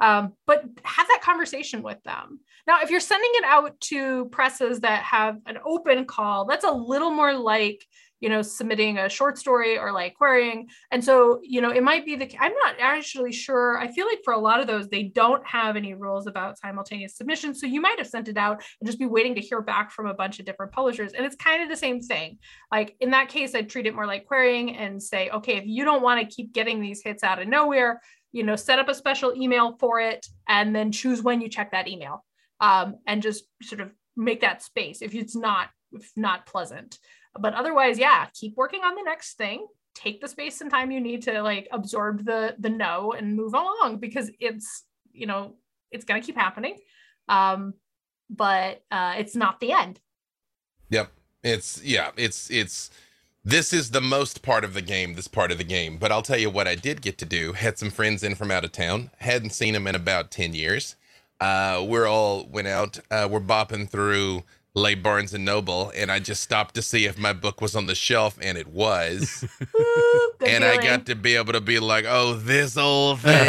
Um, 0.00 0.32
but 0.46 0.64
have 0.84 1.08
that 1.08 1.20
conversation 1.22 1.82
with 1.82 2.02
them. 2.04 2.40
Now, 2.66 2.80
if 2.82 2.90
you're 2.90 3.00
sending 3.00 3.30
it 3.34 3.44
out 3.44 3.78
to 3.80 4.26
presses 4.26 4.80
that 4.80 5.02
have 5.02 5.38
an 5.46 5.58
open 5.64 6.04
call, 6.06 6.46
that's 6.46 6.64
a 6.64 6.70
little 6.70 7.10
more 7.10 7.34
like 7.34 7.84
you 8.20 8.28
know 8.28 8.42
submitting 8.42 8.98
a 8.98 9.08
short 9.08 9.38
story 9.38 9.78
or 9.78 9.92
like 9.92 10.14
querying. 10.14 10.68
And 10.90 11.02
so 11.02 11.40
you 11.42 11.60
know 11.60 11.70
it 11.70 11.82
might 11.82 12.04
be 12.04 12.16
the 12.16 12.30
i'm 12.38 12.52
not 12.62 12.76
actually 12.78 13.32
sure. 13.32 13.78
I 13.78 13.88
feel 13.88 14.06
like 14.06 14.20
for 14.24 14.34
a 14.34 14.38
lot 14.38 14.60
of 14.60 14.66
those 14.66 14.88
they 14.88 15.04
don't 15.04 15.44
have 15.46 15.76
any 15.76 15.94
rules 15.94 16.26
about 16.26 16.58
simultaneous 16.58 17.16
submission. 17.16 17.54
So 17.54 17.66
you 17.66 17.80
might 17.80 17.98
have 17.98 18.06
sent 18.06 18.28
it 18.28 18.36
out 18.36 18.62
and 18.80 18.86
just 18.86 18.98
be 18.98 19.06
waiting 19.06 19.34
to 19.34 19.40
hear 19.40 19.62
back 19.62 19.90
from 19.90 20.06
a 20.06 20.14
bunch 20.14 20.38
of 20.38 20.46
different 20.46 20.72
publishers. 20.72 21.12
And 21.12 21.24
it's 21.24 21.36
kind 21.36 21.62
of 21.62 21.68
the 21.68 21.76
same 21.76 22.00
thing. 22.00 22.38
Like 22.70 22.94
in 23.00 23.10
that 23.10 23.28
case 23.28 23.54
i'd 23.54 23.68
treat 23.68 23.86
it 23.86 23.94
more 23.94 24.06
like 24.06 24.26
querying 24.26 24.76
and 24.76 25.02
say 25.02 25.30
okay 25.30 25.56
if 25.56 25.64
you 25.66 25.84
don't 25.84 26.02
want 26.02 26.20
to 26.20 26.34
keep 26.34 26.52
getting 26.52 26.80
these 26.80 27.02
hits 27.02 27.24
out 27.24 27.40
of 27.40 27.48
nowhere 27.48 28.00
you 28.32 28.42
know 28.42 28.56
set 28.56 28.78
up 28.78 28.88
a 28.88 28.94
special 28.94 29.34
email 29.34 29.76
for 29.78 30.00
it 30.00 30.26
and 30.48 30.74
then 30.74 30.92
choose 30.92 31.22
when 31.22 31.40
you 31.40 31.48
check 31.48 31.72
that 31.72 31.88
email 31.88 32.24
um, 32.60 32.96
and 33.06 33.22
just 33.22 33.44
sort 33.62 33.80
of 33.80 33.92
make 34.16 34.40
that 34.40 34.62
space 34.62 35.02
if 35.02 35.14
it's 35.14 35.36
not 35.36 35.68
if 35.92 36.10
not 36.16 36.46
pleasant. 36.46 36.98
But 37.38 37.54
otherwise 37.54 37.98
yeah 37.98 38.26
keep 38.34 38.56
working 38.56 38.80
on 38.82 38.94
the 38.94 39.02
next 39.02 39.36
thing. 39.36 39.66
Take 39.94 40.20
the 40.20 40.28
space 40.28 40.60
and 40.60 40.70
time 40.70 40.90
you 40.90 41.00
need 41.00 41.22
to 41.22 41.42
like 41.42 41.68
absorb 41.72 42.24
the 42.24 42.54
the 42.58 42.70
no 42.70 43.12
and 43.12 43.36
move 43.36 43.54
along 43.54 43.98
because 43.98 44.30
it's 44.38 44.84
you 45.12 45.26
know 45.26 45.56
it's 45.90 46.04
going 46.04 46.20
to 46.20 46.26
keep 46.26 46.36
happening. 46.36 46.76
Um 47.28 47.74
but 48.28 48.82
uh 48.90 49.14
it's 49.18 49.34
not 49.34 49.60
the 49.60 49.72
end. 49.72 50.00
Yep. 50.90 51.10
It's 51.42 51.82
yeah, 51.82 52.10
it's 52.16 52.50
it's 52.50 52.90
this 53.44 53.72
is 53.72 53.90
the 53.90 54.00
most 54.00 54.42
part 54.42 54.64
of 54.64 54.74
the 54.74 54.82
game, 54.82 55.14
this 55.14 55.28
part 55.28 55.50
of 55.50 55.58
the 55.58 55.64
game. 55.64 55.98
But 55.98 56.12
I'll 56.12 56.22
tell 56.22 56.38
you 56.38 56.50
what 56.50 56.68
I 56.68 56.74
did 56.74 57.02
get 57.02 57.18
to 57.18 57.24
do. 57.24 57.52
Had 57.52 57.78
some 57.78 57.90
friends 57.90 58.22
in 58.22 58.34
from 58.34 58.50
out 58.50 58.64
of 58.64 58.72
town. 58.72 59.10
Hadn't 59.18 59.50
seen 59.50 59.74
them 59.74 59.86
in 59.86 59.94
about 59.94 60.30
10 60.30 60.54
years. 60.54 60.96
Uh 61.40 61.82
we're 61.86 62.06
all 62.06 62.46
went 62.46 62.68
out, 62.68 62.98
uh 63.10 63.26
we're 63.30 63.40
bopping 63.40 63.88
through 63.88 64.44
Lay 64.74 64.94
Barnes 64.94 65.34
and 65.34 65.44
Noble, 65.44 65.90
and 65.96 66.12
I 66.12 66.20
just 66.20 66.42
stopped 66.42 66.74
to 66.76 66.82
see 66.82 67.04
if 67.06 67.18
my 67.18 67.32
book 67.32 67.60
was 67.60 67.74
on 67.74 67.86
the 67.86 67.94
shelf, 67.94 68.38
and 68.40 68.56
it 68.56 68.68
was. 68.68 69.44
Good 70.38 70.48
and 70.48 70.64
I 70.64 70.76
got 70.76 71.06
to 71.06 71.16
be 71.16 71.34
able 71.34 71.54
to 71.54 71.60
be 71.60 71.80
like, 71.80 72.04
oh, 72.06 72.34
this 72.34 72.76
old 72.76 73.20
thing. 73.20 73.32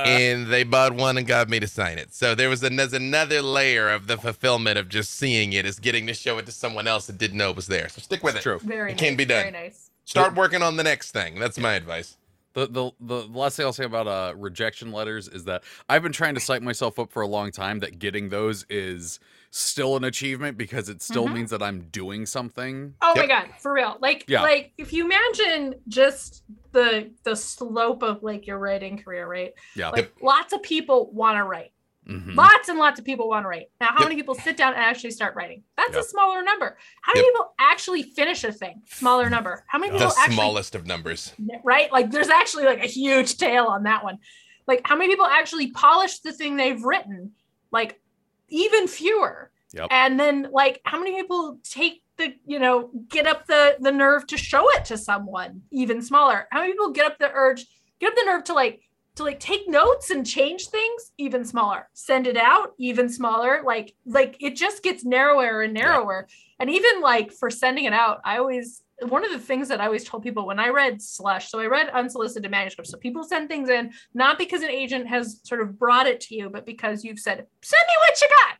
Uh. 0.00 0.08
and 0.08 0.46
they 0.46 0.62
bought 0.64 0.94
one 0.94 1.18
and 1.18 1.26
got 1.26 1.48
me 1.48 1.60
to 1.60 1.66
sign 1.66 1.98
it. 1.98 2.12
So 2.14 2.34
there 2.34 2.48
was 2.48 2.62
an, 2.62 2.76
there's 2.76 2.92
another 2.92 3.42
layer 3.42 3.88
of 3.88 4.06
the 4.06 4.16
fulfillment 4.16 4.78
of 4.78 4.88
just 4.88 5.14
seeing 5.14 5.52
it 5.52 5.66
is 5.66 5.78
getting 5.78 6.06
to 6.06 6.14
show 6.14 6.38
it 6.38 6.46
to 6.46 6.52
someone 6.52 6.86
else 6.86 7.06
that 7.06 7.18
didn't 7.18 7.38
know 7.38 7.50
it 7.50 7.56
was 7.56 7.66
there. 7.66 7.88
So 7.88 8.00
stick 8.00 8.22
with 8.22 8.36
it. 8.36 8.42
True. 8.42 8.58
very 8.60 8.92
it 8.92 8.98
can 8.98 9.12
nice, 9.12 9.16
be 9.16 9.24
done. 9.24 9.42
very 9.42 9.50
nice 9.52 9.90
Start 10.10 10.34
working 10.34 10.60
on 10.60 10.76
the 10.76 10.82
next 10.82 11.12
thing. 11.12 11.38
That's 11.38 11.56
my 11.56 11.74
advice. 11.74 12.16
The, 12.52 12.66
the 12.66 12.90
the 13.00 13.14
last 13.28 13.56
thing 13.56 13.66
I'll 13.66 13.72
say 13.72 13.84
about 13.84 14.08
uh 14.08 14.34
rejection 14.36 14.90
letters 14.90 15.28
is 15.28 15.44
that 15.44 15.62
I've 15.88 16.02
been 16.02 16.10
trying 16.12 16.34
to 16.34 16.40
psych 16.40 16.62
myself 16.62 16.98
up 16.98 17.12
for 17.12 17.22
a 17.22 17.26
long 17.28 17.52
time 17.52 17.78
that 17.78 17.98
getting 18.00 18.28
those 18.28 18.66
is 18.68 19.20
still 19.52 19.96
an 19.96 20.02
achievement 20.04 20.56
because 20.58 20.88
it 20.88 21.00
still 21.00 21.26
Mhm. 21.28 21.34
means 21.34 21.50
that 21.50 21.62
I'm 21.62 21.82
doing 21.90 22.26
something. 22.26 22.94
Oh 23.02 23.14
my 23.16 23.26
god, 23.26 23.48
for 23.60 23.72
real. 23.72 23.96
Like 24.00 24.24
Yeah. 24.28 24.42
like 24.42 24.72
if 24.78 24.92
you 24.92 25.04
imagine 25.04 25.76
just 25.86 26.42
the 26.72 27.12
the 27.22 27.36
slope 27.36 28.02
of 28.02 28.22
like 28.24 28.46
your 28.48 28.58
writing 28.58 28.98
career, 28.98 29.28
right? 29.28 29.52
Yeah. 29.76 29.90
Like 29.90 30.12
lots 30.20 30.52
of 30.52 30.60
people 30.62 31.10
want 31.12 31.36
to 31.36 31.44
write. 31.44 31.72
Mhm. 32.08 32.34
Lots 32.34 32.68
and 32.68 32.78
lots 32.78 32.98
of 32.98 33.04
people 33.04 33.28
want 33.28 33.44
to 33.44 33.48
write. 33.48 33.66
Now, 33.80 33.88
how 33.88 34.00
Yep. 34.00 34.08
many 34.08 34.16
people 34.16 34.34
sit 34.34 34.56
down 34.56 34.72
and 34.74 34.82
actually 34.82 35.10
start 35.10 35.34
writing? 35.36 35.62
That's 35.76 35.92
Yep. 35.94 36.00
a 36.00 36.04
smaller 36.08 36.42
number. 36.42 36.78
How 37.02 37.12
many 37.14 37.26
Yep. 37.26 37.32
people 37.34 37.54
actually 37.60 38.02
finish 38.02 38.42
a 38.42 38.52
thing? 38.52 38.82
Smaller 38.86 39.28
number. 39.30 39.64
How 39.68 39.78
many 39.78 39.92
The 39.92 39.98
The 39.98 40.04
people 40.06 40.18
actually 40.18 40.34
smallest 40.34 40.74
of 40.74 40.86
numbers. 40.86 41.34
right? 41.62 41.92
Like 41.92 42.10
there's 42.10 42.28
actually 42.30 42.64
like 42.64 42.82
a 42.82 42.86
huge 42.86 43.36
tail 43.36 43.66
on 43.66 43.82
that 43.84 44.02
one. 44.02 44.18
Like 44.66 44.80
how 44.84 44.96
many 44.96 45.10
people 45.12 45.26
actually 45.26 45.70
polish 45.72 46.20
the 46.20 46.32
thing 46.32 46.56
they've 46.56 46.82
written? 46.82 47.34
Like 47.70 48.00
even 48.48 48.88
fewer. 48.88 49.50
Yep. 49.74 49.88
And 49.90 50.18
then 50.18 50.48
like 50.50 50.80
how 50.84 50.98
many 50.98 51.14
people 51.20 51.60
take 51.62 52.02
the, 52.16 52.34
you 52.44 52.58
know, 52.58 52.90
get 53.08 53.26
up 53.26 53.46
the 53.46 53.76
the 53.78 53.92
nerve 53.92 54.26
to 54.28 54.36
show 54.38 54.68
it 54.72 54.84
to 54.86 54.96
someone 54.98 55.62
even 55.70 56.02
smaller? 56.02 56.48
How 56.50 56.60
many 56.60 56.72
people 56.72 56.90
get 56.90 57.06
up 57.06 57.18
the 57.18 57.30
urge, 57.32 57.66
get 58.00 58.08
up 58.08 58.16
the 58.16 58.24
nerve 58.24 58.44
to 58.44 58.54
like 58.54 58.82
to 59.16 59.24
like 59.24 59.40
take 59.40 59.68
notes 59.68 60.10
and 60.10 60.26
change 60.26 60.68
things 60.68 61.12
even 61.18 61.44
smaller. 61.44 61.88
Send 61.92 62.26
it 62.26 62.36
out 62.36 62.72
even 62.78 63.08
smaller. 63.08 63.62
Like 63.64 63.94
like 64.06 64.36
it 64.40 64.56
just 64.56 64.82
gets 64.82 65.04
narrower 65.04 65.62
and 65.62 65.74
narrower. 65.74 66.28
And 66.58 66.70
even 66.70 67.00
like 67.00 67.32
for 67.32 67.50
sending 67.50 67.84
it 67.84 67.92
out 67.92 68.20
i 68.24 68.38
always 68.38 68.82
one 69.08 69.24
of 69.24 69.32
the 69.32 69.38
things 69.38 69.68
that 69.68 69.80
i 69.80 69.86
always 69.86 70.04
told 70.04 70.22
people 70.22 70.46
when 70.46 70.60
i 70.60 70.68
read 70.68 71.00
slush 71.00 71.50
so 71.50 71.58
i 71.58 71.66
read 71.66 71.88
unsolicited 71.88 72.50
manuscripts 72.50 72.90
so 72.90 72.98
people 72.98 73.24
send 73.24 73.48
things 73.48 73.70
in 73.70 73.90
not 74.12 74.36
because 74.36 74.62
an 74.62 74.68
agent 74.68 75.06
has 75.06 75.40
sort 75.42 75.62
of 75.62 75.78
brought 75.78 76.06
it 76.06 76.20
to 76.20 76.34
you 76.34 76.50
but 76.50 76.66
because 76.66 77.02
you've 77.02 77.18
said 77.18 77.46
send 77.62 77.84
me 77.88 77.94
what 77.98 78.20
you 78.20 78.28
got. 78.28 78.56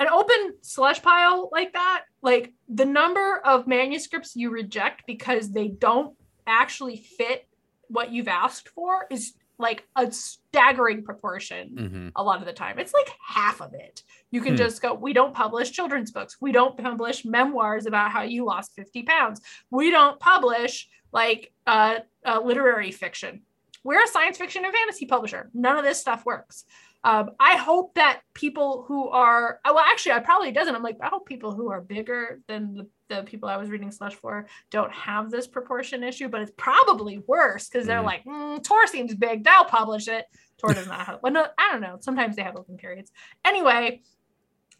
An 0.00 0.08
open 0.08 0.54
slush 0.62 1.02
pile 1.02 1.50
like 1.52 1.74
that 1.74 2.04
like 2.22 2.52
the 2.68 2.86
number 2.86 3.38
of 3.44 3.66
manuscripts 3.66 4.34
you 4.34 4.50
reject 4.50 5.02
because 5.06 5.52
they 5.52 5.68
don't 5.68 6.16
actually 6.46 6.96
fit 6.96 7.46
what 7.88 8.10
you've 8.10 8.28
asked 8.28 8.68
for 8.70 9.06
is 9.10 9.34
like 9.58 9.86
a 9.96 10.10
staggering 10.10 11.04
proportion 11.04 11.70
Mhm. 11.76 12.12
a 12.16 12.22
lot 12.24 12.40
of 12.40 12.46
the 12.46 12.52
time. 12.52 12.78
It's 12.78 12.92
like 12.92 13.08
half 13.24 13.60
of 13.60 13.72
it. 13.74 14.02
You 14.30 14.40
can 14.40 14.52
Hmm. 14.54 14.58
just 14.58 14.82
go, 14.82 14.94
we 14.94 15.12
don't 15.12 15.34
publish 15.34 15.70
children's 15.70 16.10
books. 16.10 16.36
We 16.40 16.50
don't 16.52 16.76
publish 16.76 17.24
memoirs 17.24 17.86
about 17.86 18.10
how 18.10 18.22
you 18.22 18.44
lost 18.44 18.72
50 18.74 19.02
pounds. 19.04 19.40
We 19.70 19.90
don't 19.90 20.18
publish 20.18 20.88
like 21.12 21.52
uh, 21.66 22.00
uh, 22.26 22.40
literary 22.44 22.90
fiction. 22.90 23.42
We're 23.84 24.02
a 24.02 24.08
science 24.08 24.36
fiction 24.38 24.64
and 24.64 24.74
fantasy 24.74 25.06
publisher. 25.06 25.50
None 25.54 25.76
of 25.78 25.84
this 25.84 26.00
stuff 26.00 26.24
works. 26.26 26.64
Um, 27.04 27.30
I 27.38 27.56
hope 27.56 27.94
that 27.94 28.22
people 28.32 28.84
who 28.88 29.10
are, 29.10 29.60
well, 29.64 29.78
actually, 29.78 30.12
I 30.12 30.20
probably 30.20 30.52
doesn't. 30.52 30.74
I'm 30.74 30.82
like, 30.82 30.96
I 31.02 31.08
hope 31.08 31.26
people 31.26 31.52
who 31.52 31.70
are 31.70 31.82
bigger 31.82 32.40
than 32.48 32.74
the, 32.74 32.88
the 33.08 33.22
people 33.22 33.48
I 33.48 33.56
was 33.56 33.68
reading 33.70 33.90
Slush 33.90 34.14
for 34.14 34.46
don't 34.70 34.92
have 34.92 35.30
this 35.30 35.46
proportion 35.46 36.02
issue, 36.02 36.28
but 36.28 36.40
it's 36.40 36.52
probably 36.56 37.18
worse 37.26 37.68
because 37.68 37.86
they're 37.86 38.00
Mhm. 38.00 38.04
like, 38.04 38.24
mm, 38.24 38.62
Tor 38.64 38.86
seems 38.86 39.14
big. 39.14 39.44
They'll 39.44 39.64
publish 39.64 40.08
it. 40.08 40.26
Tor 40.58 40.72
does 40.72 40.86
not 40.86 41.06
have, 41.06 41.18
well, 41.22 41.32
no, 41.32 41.46
I 41.58 41.72
don't 41.72 41.80
know. 41.80 41.98
Sometimes 42.00 42.36
they 42.36 42.42
have 42.42 42.56
open 42.56 42.76
periods. 42.76 43.10
Anyway, 43.44 44.02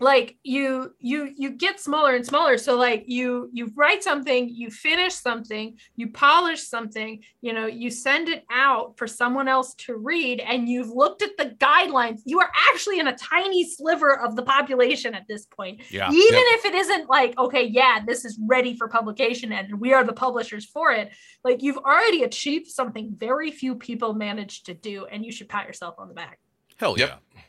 like 0.00 0.36
you 0.42 0.92
you 0.98 1.32
you 1.36 1.50
get 1.50 1.78
smaller 1.78 2.14
and 2.14 2.26
smaller 2.26 2.58
so 2.58 2.76
like 2.76 3.04
you 3.06 3.48
you 3.52 3.70
write 3.76 4.02
something 4.02 4.48
you 4.48 4.70
finish 4.70 5.14
something 5.14 5.76
you 5.96 6.10
polish 6.10 6.62
something 6.62 7.22
you 7.40 7.52
know 7.52 7.66
you 7.66 7.90
send 7.90 8.28
it 8.28 8.44
out 8.50 8.98
for 8.98 9.06
someone 9.06 9.46
else 9.46 9.74
to 9.74 9.96
read 9.96 10.40
and 10.40 10.68
you've 10.68 10.90
looked 10.90 11.22
at 11.22 11.36
the 11.36 11.54
guidelines 11.58 12.20
you 12.24 12.40
are 12.40 12.50
actually 12.72 12.98
in 12.98 13.06
a 13.08 13.16
tiny 13.16 13.64
sliver 13.68 14.18
of 14.18 14.34
the 14.36 14.42
population 14.42 15.14
at 15.14 15.26
this 15.28 15.46
point 15.46 15.80
Yeah. 15.90 16.08
even 16.10 16.42
if 16.56 16.64
it 16.64 16.74
isn't 16.74 17.08
like 17.08 17.38
okay 17.38 17.64
yeah 17.64 18.00
this 18.04 18.24
is 18.24 18.38
ready 18.48 18.76
for 18.76 18.88
publication 18.88 19.52
and 19.52 19.80
we 19.80 19.92
are 19.92 20.02
the 20.04 20.12
publishers 20.12 20.64
for 20.64 20.90
it 20.92 21.12
like 21.44 21.62
you've 21.62 21.78
already 21.78 22.24
achieved 22.24 22.66
something 22.66 23.14
very 23.16 23.50
few 23.52 23.74
people 23.76 24.12
manage 24.14 24.64
to 24.64 24.74
do 24.74 25.06
and 25.06 25.24
you 25.24 25.30
should 25.30 25.48
pat 25.48 25.66
yourself 25.66 25.94
on 25.98 26.08
the 26.08 26.14
back 26.14 26.38
Hell 26.76 26.98
Yep. 26.98 27.20
yeah. 27.34 27.40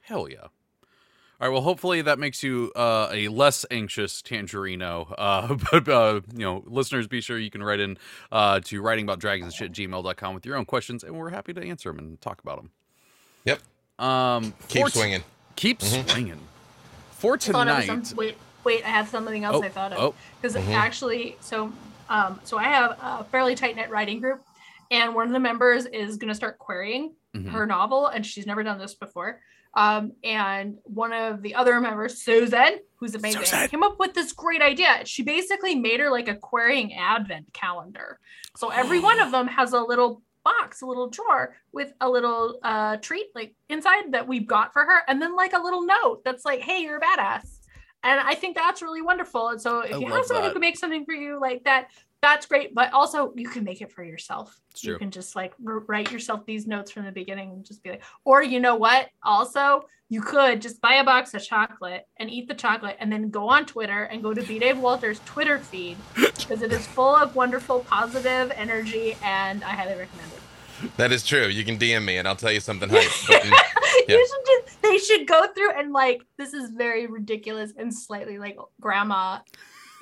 Hell 0.00 0.28
yeah. 0.28 0.46
All 1.42 1.48
right. 1.48 1.52
Well, 1.54 1.62
hopefully 1.62 2.02
that 2.02 2.20
makes 2.20 2.44
you 2.44 2.70
uh, 2.76 3.08
a 3.10 3.26
less 3.26 3.66
anxious 3.70 4.22
Tangerino. 4.22 5.12
Uh, 5.22 5.56
but, 5.70 5.88
uh, 5.88 6.20
you 6.32 6.44
know, 6.44 6.62
listeners, 6.66 7.06
be 7.06 7.20
sure 7.20 7.38
you 7.38 7.50
can 7.50 7.62
write 7.62 7.80
in 7.80 7.96
uh, 8.30 8.60
to 8.60 8.80
writing 8.80 9.04
about 9.04 9.18
dragons 9.18 9.46
and 9.46 9.54
shit 9.54 9.72
gmail.com 9.90 10.34
with 10.34 10.44
your 10.46 10.56
own 10.56 10.64
questions, 10.64 11.02
and 11.04 11.16
we're 11.16 11.30
happy 11.30 11.52
to 11.52 11.62
answer 11.62 11.90
them 11.90 11.98
and 11.98 12.20
talk 12.20 12.40
about 12.42 12.56
them. 12.56 12.70
Yep. 13.44 13.60
Um, 13.98 14.54
Keep 14.68 14.82
for 14.82 14.90
t- 14.90 14.98
swinging. 14.98 15.22
Keep 15.56 15.80
Mhm. 15.80 16.08
swinging. 16.10 16.40
For 17.12 17.34
I 17.34 17.36
tonight. 17.36 17.86
some- 17.86 18.16
wait 18.16 18.36
wait 18.64 18.84
i 18.84 18.88
have 18.88 19.08
something 19.08 19.42
else 19.44 19.56
Oh, 19.56 19.62
i 19.64 19.68
thought 19.68 19.92
of 19.92 19.98
oh, 19.98 20.14
because 20.40 20.56
Mhm. 20.56 20.72
actually 20.74 21.36
so 21.40 21.72
um 22.08 22.40
so 22.44 22.58
i 22.58 22.64
have 22.64 22.96
a 23.02 23.24
fairly 23.24 23.54
tight 23.54 23.74
knit 23.76 23.90
writing 23.90 24.20
group 24.20 24.42
and 24.90 25.14
one 25.14 25.26
of 25.26 25.32
the 25.32 25.40
members 25.40 25.86
is 25.86 26.16
going 26.16 26.28
to 26.28 26.34
start 26.34 26.58
querying 26.58 27.14
mhm. 27.34 27.48
her 27.50 27.66
novel 27.66 28.06
and 28.06 28.24
she's 28.26 28.46
never 28.46 28.62
done 28.62 28.78
this 28.78 28.94
before 28.94 29.40
um 29.74 30.12
and 30.22 30.78
one 30.84 31.12
of 31.12 31.42
the 31.42 31.54
other 31.54 31.80
members 31.80 32.22
susan 32.22 32.78
who's 32.96 33.14
amazing 33.14 33.44
Susan. 33.44 33.68
came 33.68 33.82
up 33.82 33.98
with 33.98 34.14
this 34.14 34.32
great 34.32 34.62
idea 34.62 35.02
she 35.04 35.22
basically 35.22 35.74
made 35.74 36.00
her 36.00 36.10
like 36.10 36.28
a 36.28 36.34
querying 36.34 36.94
advent 36.94 37.52
calendar 37.52 38.18
so 38.56 38.68
every 38.68 39.00
one 39.00 39.20
of 39.20 39.30
them 39.30 39.46
has 39.46 39.72
a 39.72 39.80
little 39.80 40.22
box 40.44 40.82
a 40.82 40.86
little 40.86 41.08
drawer 41.08 41.56
with 41.72 41.92
a 42.00 42.08
little 42.08 42.58
uh 42.64 42.96
treat 42.96 43.26
like 43.34 43.54
inside 43.68 44.12
that 44.12 44.26
we've 44.26 44.46
got 44.46 44.72
for 44.72 44.84
her 44.84 45.02
and 45.08 45.22
then 45.22 45.36
like 45.36 45.52
a 45.52 45.58
little 45.58 45.86
note 45.86 46.20
that's 46.24 46.44
like 46.44 46.60
hey 46.60 46.82
you're 46.82 46.98
a 46.98 47.00
badass 47.00 47.60
and 48.04 48.20
I 48.20 48.34
think 48.34 48.56
that's 48.56 48.82
really 48.82 49.02
wonderful. 49.02 49.48
And 49.48 49.60
so 49.60 49.80
if 49.80 49.94
I 49.94 49.98
you 49.98 50.06
have 50.08 50.24
someone 50.24 50.42
that. 50.42 50.48
who 50.48 50.54
can 50.54 50.60
make 50.60 50.76
something 50.76 51.04
for 51.04 51.14
you 51.14 51.40
like 51.40 51.64
that, 51.64 51.88
that's 52.22 52.46
great. 52.46 52.74
But 52.74 52.92
also 52.92 53.32
you 53.36 53.48
can 53.48 53.64
make 53.64 53.82
it 53.82 53.92
for 53.92 54.02
yourself. 54.04 54.56
You 54.78 54.96
can 54.96 55.10
just 55.10 55.34
like 55.36 55.52
r- 55.66 55.80
write 55.80 56.10
yourself 56.12 56.46
these 56.46 56.66
notes 56.66 56.90
from 56.90 57.04
the 57.04 57.12
beginning 57.12 57.50
and 57.50 57.64
just 57.64 57.82
be 57.82 57.90
like, 57.90 58.02
or 58.24 58.42
you 58.42 58.60
know 58.60 58.76
what? 58.76 59.08
Also, 59.22 59.82
you 60.08 60.22
could 60.22 60.62
just 60.62 60.80
buy 60.80 60.94
a 60.94 61.04
box 61.04 61.34
of 61.34 61.42
chocolate 61.42 62.06
and 62.18 62.30
eat 62.30 62.46
the 62.48 62.54
chocolate 62.54 62.96
and 63.00 63.10
then 63.12 63.28
go 63.30 63.48
on 63.48 63.66
Twitter 63.66 64.04
and 64.04 64.22
go 64.22 64.32
to 64.32 64.42
B. 64.42 64.58
Dave 64.58 64.78
Walter's 64.78 65.20
Twitter 65.26 65.58
feed 65.58 65.96
because 66.14 66.62
it 66.62 66.72
is 66.72 66.86
full 66.86 67.14
of 67.16 67.34
wonderful 67.34 67.80
positive 67.80 68.52
energy 68.54 69.16
and 69.22 69.64
I 69.64 69.70
highly 69.70 69.98
recommend 69.98 70.30
it. 70.32 70.96
That 70.96 71.12
is 71.12 71.24
true. 71.26 71.46
You 71.46 71.64
can 71.64 71.76
DM 71.78 72.04
me 72.04 72.18
and 72.18 72.26
I'll 72.28 72.36
tell 72.36 72.52
you 72.52 72.60
something 72.60 72.88
hype. 72.88 73.02
But, 73.28 73.42
mm, 73.42 73.50
Yeah. 74.08 74.16
you 74.16 74.26
should 74.26 74.46
just 74.64 74.82
they 74.82 74.98
should 74.98 75.26
go 75.28 75.46
through 75.54 75.72
and 75.72 75.92
like 75.92 76.22
this 76.38 76.54
is 76.54 76.70
very 76.70 77.06
ridiculous 77.06 77.72
and 77.76 77.92
slightly 77.94 78.38
like 78.38 78.56
grandma 78.80 79.38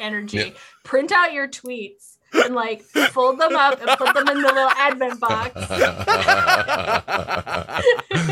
energy. 0.01 0.39
Yeah. 0.39 0.51
Print 0.85 1.13
out 1.13 1.33
your 1.33 1.49
tweets 1.49 2.10
and 2.33 2.55
like 2.55 2.83
fold 2.83 3.39
them 3.41 3.57
up 3.57 3.81
and 3.81 3.91
put 3.99 4.15
them 4.15 4.29
in 4.29 4.41
the 4.43 4.49
little 4.49 4.71
advent 4.71 5.19
box 5.21 5.55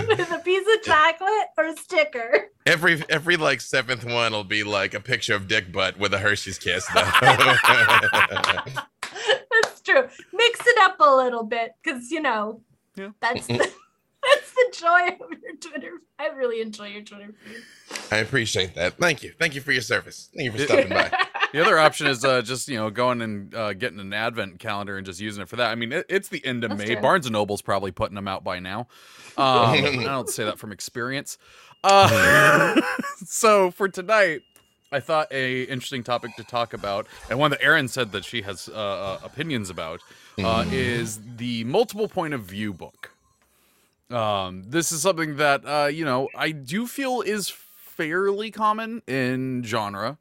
with 0.09 0.31
a 0.31 0.41
piece 0.45 0.67
of 0.77 0.83
chocolate 0.83 1.49
or 1.57 1.67
a 1.67 1.77
sticker. 1.77 2.49
every 2.67 3.03
every 3.09 3.37
like 3.37 3.61
seventh 3.61 4.05
one 4.05 4.33
will 4.33 4.45
be 4.45 4.63
like 4.65 4.95
a 4.95 5.01
picture 5.01 5.35
of 5.35 5.49
Dick 5.49 5.73
Butt 5.73 5.99
with 5.99 6.15
a 6.15 6.19
Hershey's 6.19 6.59
kiss. 6.59 6.87
though. 6.95 7.01
That's 9.51 9.81
true. 9.83 10.09
Mix 10.33 10.61
it 10.67 10.79
up 10.81 10.97
a 11.01 11.17
little 11.17 11.45
bit 11.45 11.73
because 11.83 12.11
you 12.11 12.21
know 12.21 12.61
Yeah. 12.97 13.11
that's 13.21 13.47
the, 13.47 13.55
that's 13.59 14.53
the 14.53 14.73
joy 14.75 15.09
of 15.25 15.31
your 15.43 15.57
Twitter. 15.61 15.93
I 16.19 16.29
really 16.29 16.61
enjoy 16.61 16.89
your 16.89 17.03
Twitter 17.03 17.33
feed. 17.45 17.63
I 18.13 18.17
appreciate 18.19 18.75
that. 18.75 18.99
Thank 18.99 19.23
you. 19.23 19.33
Thank 19.39 19.55
you 19.55 19.61
for 19.61 19.73
your 19.73 19.83
service. 19.83 20.29
Thank 20.37 20.45
you 20.47 20.53
for 20.53 20.59
stopping 20.65 20.89
by. 20.91 21.11
The 21.53 21.61
other 21.63 21.79
option 21.79 22.07
is 22.09 22.25
uh, 22.25 22.43
just 22.43 22.69
you 22.69 22.77
know 22.77 22.91
going 22.91 23.23
and 23.23 23.55
uh, 23.55 23.73
getting 23.73 24.01
an 24.01 24.13
advent 24.13 24.59
calendar 24.59 24.97
and 24.97 25.07
just 25.07 25.21
using 25.21 25.43
it 25.43 25.49
for 25.49 25.57
that. 25.57 25.71
I 25.71 25.75
mean, 25.75 25.93
it, 25.93 26.07
it's 26.09 26.29
the 26.29 26.45
end 26.45 26.65
of 26.65 26.71
That's 26.71 26.79
May. 26.87 26.95
true. 26.95 27.03
Barnes 27.03 27.27
and 27.27 27.33
Noble's 27.33 27.63
probably 27.63 27.91
putting 27.91 28.15
them 28.15 28.29
out 28.29 28.45
by 28.45 28.59
now. 28.59 28.81
Um, 29.37 29.39
I 29.39 30.05
don't 30.05 30.29
say 30.29 30.45
that 30.45 30.59
from 30.59 30.73
experience. 30.73 31.39
Uh, 31.85 32.81
so 33.25 33.71
for 33.71 33.89
tonight, 33.89 34.43
I 34.93 35.01
thought 35.01 35.29
a 35.33 35.63
interesting 35.63 36.03
topic 36.03 36.35
to 36.37 36.45
talk 36.45 36.73
about, 36.75 37.07
and 37.31 37.39
one 37.39 37.51
that 37.53 37.63
Erin 37.63 37.89
said 37.89 38.13
that 38.13 38.25
she 38.25 38.43
has 38.43 38.69
uh, 38.69 38.73
uh, 38.75 39.19
opinions 39.23 39.71
about, 39.71 40.01
uh, 40.39 40.65
Mm. 40.65 40.73
is 40.73 41.21
the 41.37 41.65
multiple 41.65 42.09
point 42.09 42.33
of 42.35 42.43
view 42.43 42.73
book. 42.73 43.13
Um, 44.11 44.65
this 44.69 44.93
is 44.93 45.03
something 45.03 45.37
that 45.37 45.63
uh, 45.67 45.87
you 45.87 46.05
know 46.05 46.29
I 46.37 46.51
do 46.53 46.87
feel 46.87 47.21
is 47.23 47.49
fairly 47.51 48.51
common 48.51 49.03
in 49.07 49.63
genre. 49.65 50.19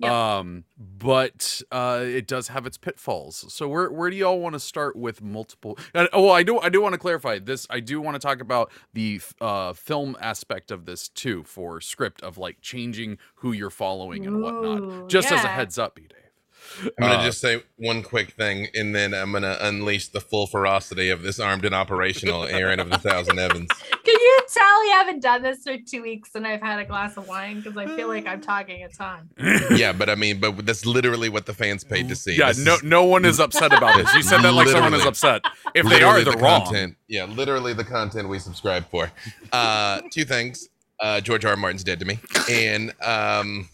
Yep. 0.00 0.10
Um, 0.10 0.64
but 0.78 1.60
uh, 1.70 2.02
it 2.02 2.26
does 2.26 2.48
have 2.48 2.66
its 2.66 2.78
pitfalls. 2.78 3.52
So 3.52 3.68
where 3.68 3.90
where 3.90 4.08
do 4.08 4.16
y'all 4.16 4.40
want 4.40 4.54
to 4.54 4.60
start 4.60 4.96
with 4.96 5.22
multiple? 5.22 5.78
And, 5.94 6.08
oh, 6.12 6.22
well, 6.22 6.32
I 6.32 6.42
do 6.42 6.58
I 6.58 6.70
do 6.70 6.80
want 6.80 6.94
to 6.94 6.98
clarify 6.98 7.38
this. 7.38 7.66
I 7.68 7.80
do 7.80 8.00
want 8.00 8.14
to 8.14 8.18
talk 8.18 8.40
about 8.40 8.72
the 8.94 9.20
uh, 9.40 9.74
film 9.74 10.16
aspect 10.20 10.70
of 10.70 10.86
this 10.86 11.08
too 11.08 11.42
for 11.44 11.80
script 11.80 12.22
of 12.22 12.38
like 12.38 12.60
changing 12.62 13.18
who 13.36 13.52
you're 13.52 13.70
following 13.70 14.26
and 14.26 14.42
whatnot. 14.42 14.80
Ooh, 14.80 15.06
Just 15.06 15.30
as 15.30 15.44
a 15.44 15.48
heads 15.48 15.78
up, 15.78 15.94
B 15.94 16.02
Dave. 16.08 16.29
I'm 16.82 16.90
gonna 16.98 17.14
Uh, 17.14 17.24
just 17.24 17.40
say 17.40 17.62
one 17.76 18.02
quick 18.02 18.30
thing, 18.32 18.68
and 18.74 18.94
then 18.94 19.12
I'm 19.14 19.32
gonna 19.32 19.56
unleash 19.60 20.08
the 20.08 20.20
full 20.20 20.46
ferocity 20.46 21.10
of 21.10 21.22
this 21.22 21.38
armed 21.40 21.64
and 21.64 21.74
operational 21.74 22.44
Erin 22.44 22.80
of 22.80 22.90
the 22.90 22.98
Thousand 22.98 23.38
Evans. 23.38 23.68
Can 23.90 24.14
you 24.20 24.40
tell 24.48 24.80
we 24.82 24.90
haven't 24.90 25.20
done 25.20 25.42
this 25.42 25.62
for 25.62 25.76
two 25.76 26.02
weeks 26.02 26.30
and 26.34 26.46
I've 26.46 26.60
had 26.62 26.78
a 26.80 26.84
glass 26.84 27.16
of 27.16 27.28
wine 27.28 27.60
because 27.60 27.76
I 27.76 27.86
feel 27.96 28.08
like 28.08 28.26
I'm 28.26 28.40
talking 28.40 28.82
a 28.84 28.88
ton. 28.88 29.28
Yeah, 29.76 29.92
but 29.92 30.08
I 30.10 30.14
mean, 30.14 30.40
but 30.40 30.66
that's 30.66 30.84
literally 30.86 31.28
what 31.28 31.46
the 31.46 31.54
fans 31.54 31.84
paid 31.84 32.08
to 32.08 32.16
see. 32.16 32.36
Yeah, 32.36 32.48
This 32.48 32.64
no 32.64 32.74
is 32.74 32.82
no 32.82 33.04
one 33.04 33.24
is 33.24 33.38
upset 33.40 33.72
about 33.72 33.96
this. 33.96 34.12
You 34.14 34.22
said 34.22 34.42
that 34.42 34.52
like 34.52 34.68
someone 34.68 34.94
is 34.94 35.04
upset. 35.06 35.42
If 35.74 35.86
they 35.86 36.02
are, 36.02 36.16
they're 36.22 36.32
the 36.32 36.38
wrong. 36.38 36.64
Content, 36.64 36.96
yeah, 37.08 37.24
literally 37.24 37.72
the 37.72 37.84
content 37.84 38.28
we 38.28 38.38
subscribe 38.38 38.88
for. 38.90 39.10
Uh, 39.52 40.00
two 40.10 40.24
things. 40.24 40.68
Uh, 40.98 41.20
George 41.20 41.44
R. 41.44 41.52
R. 41.52 41.56
Martin's 41.56 41.82
dead 41.84 41.98
to 42.00 42.04
me, 42.04 42.18
and 42.50 42.92
um, 43.02 43.68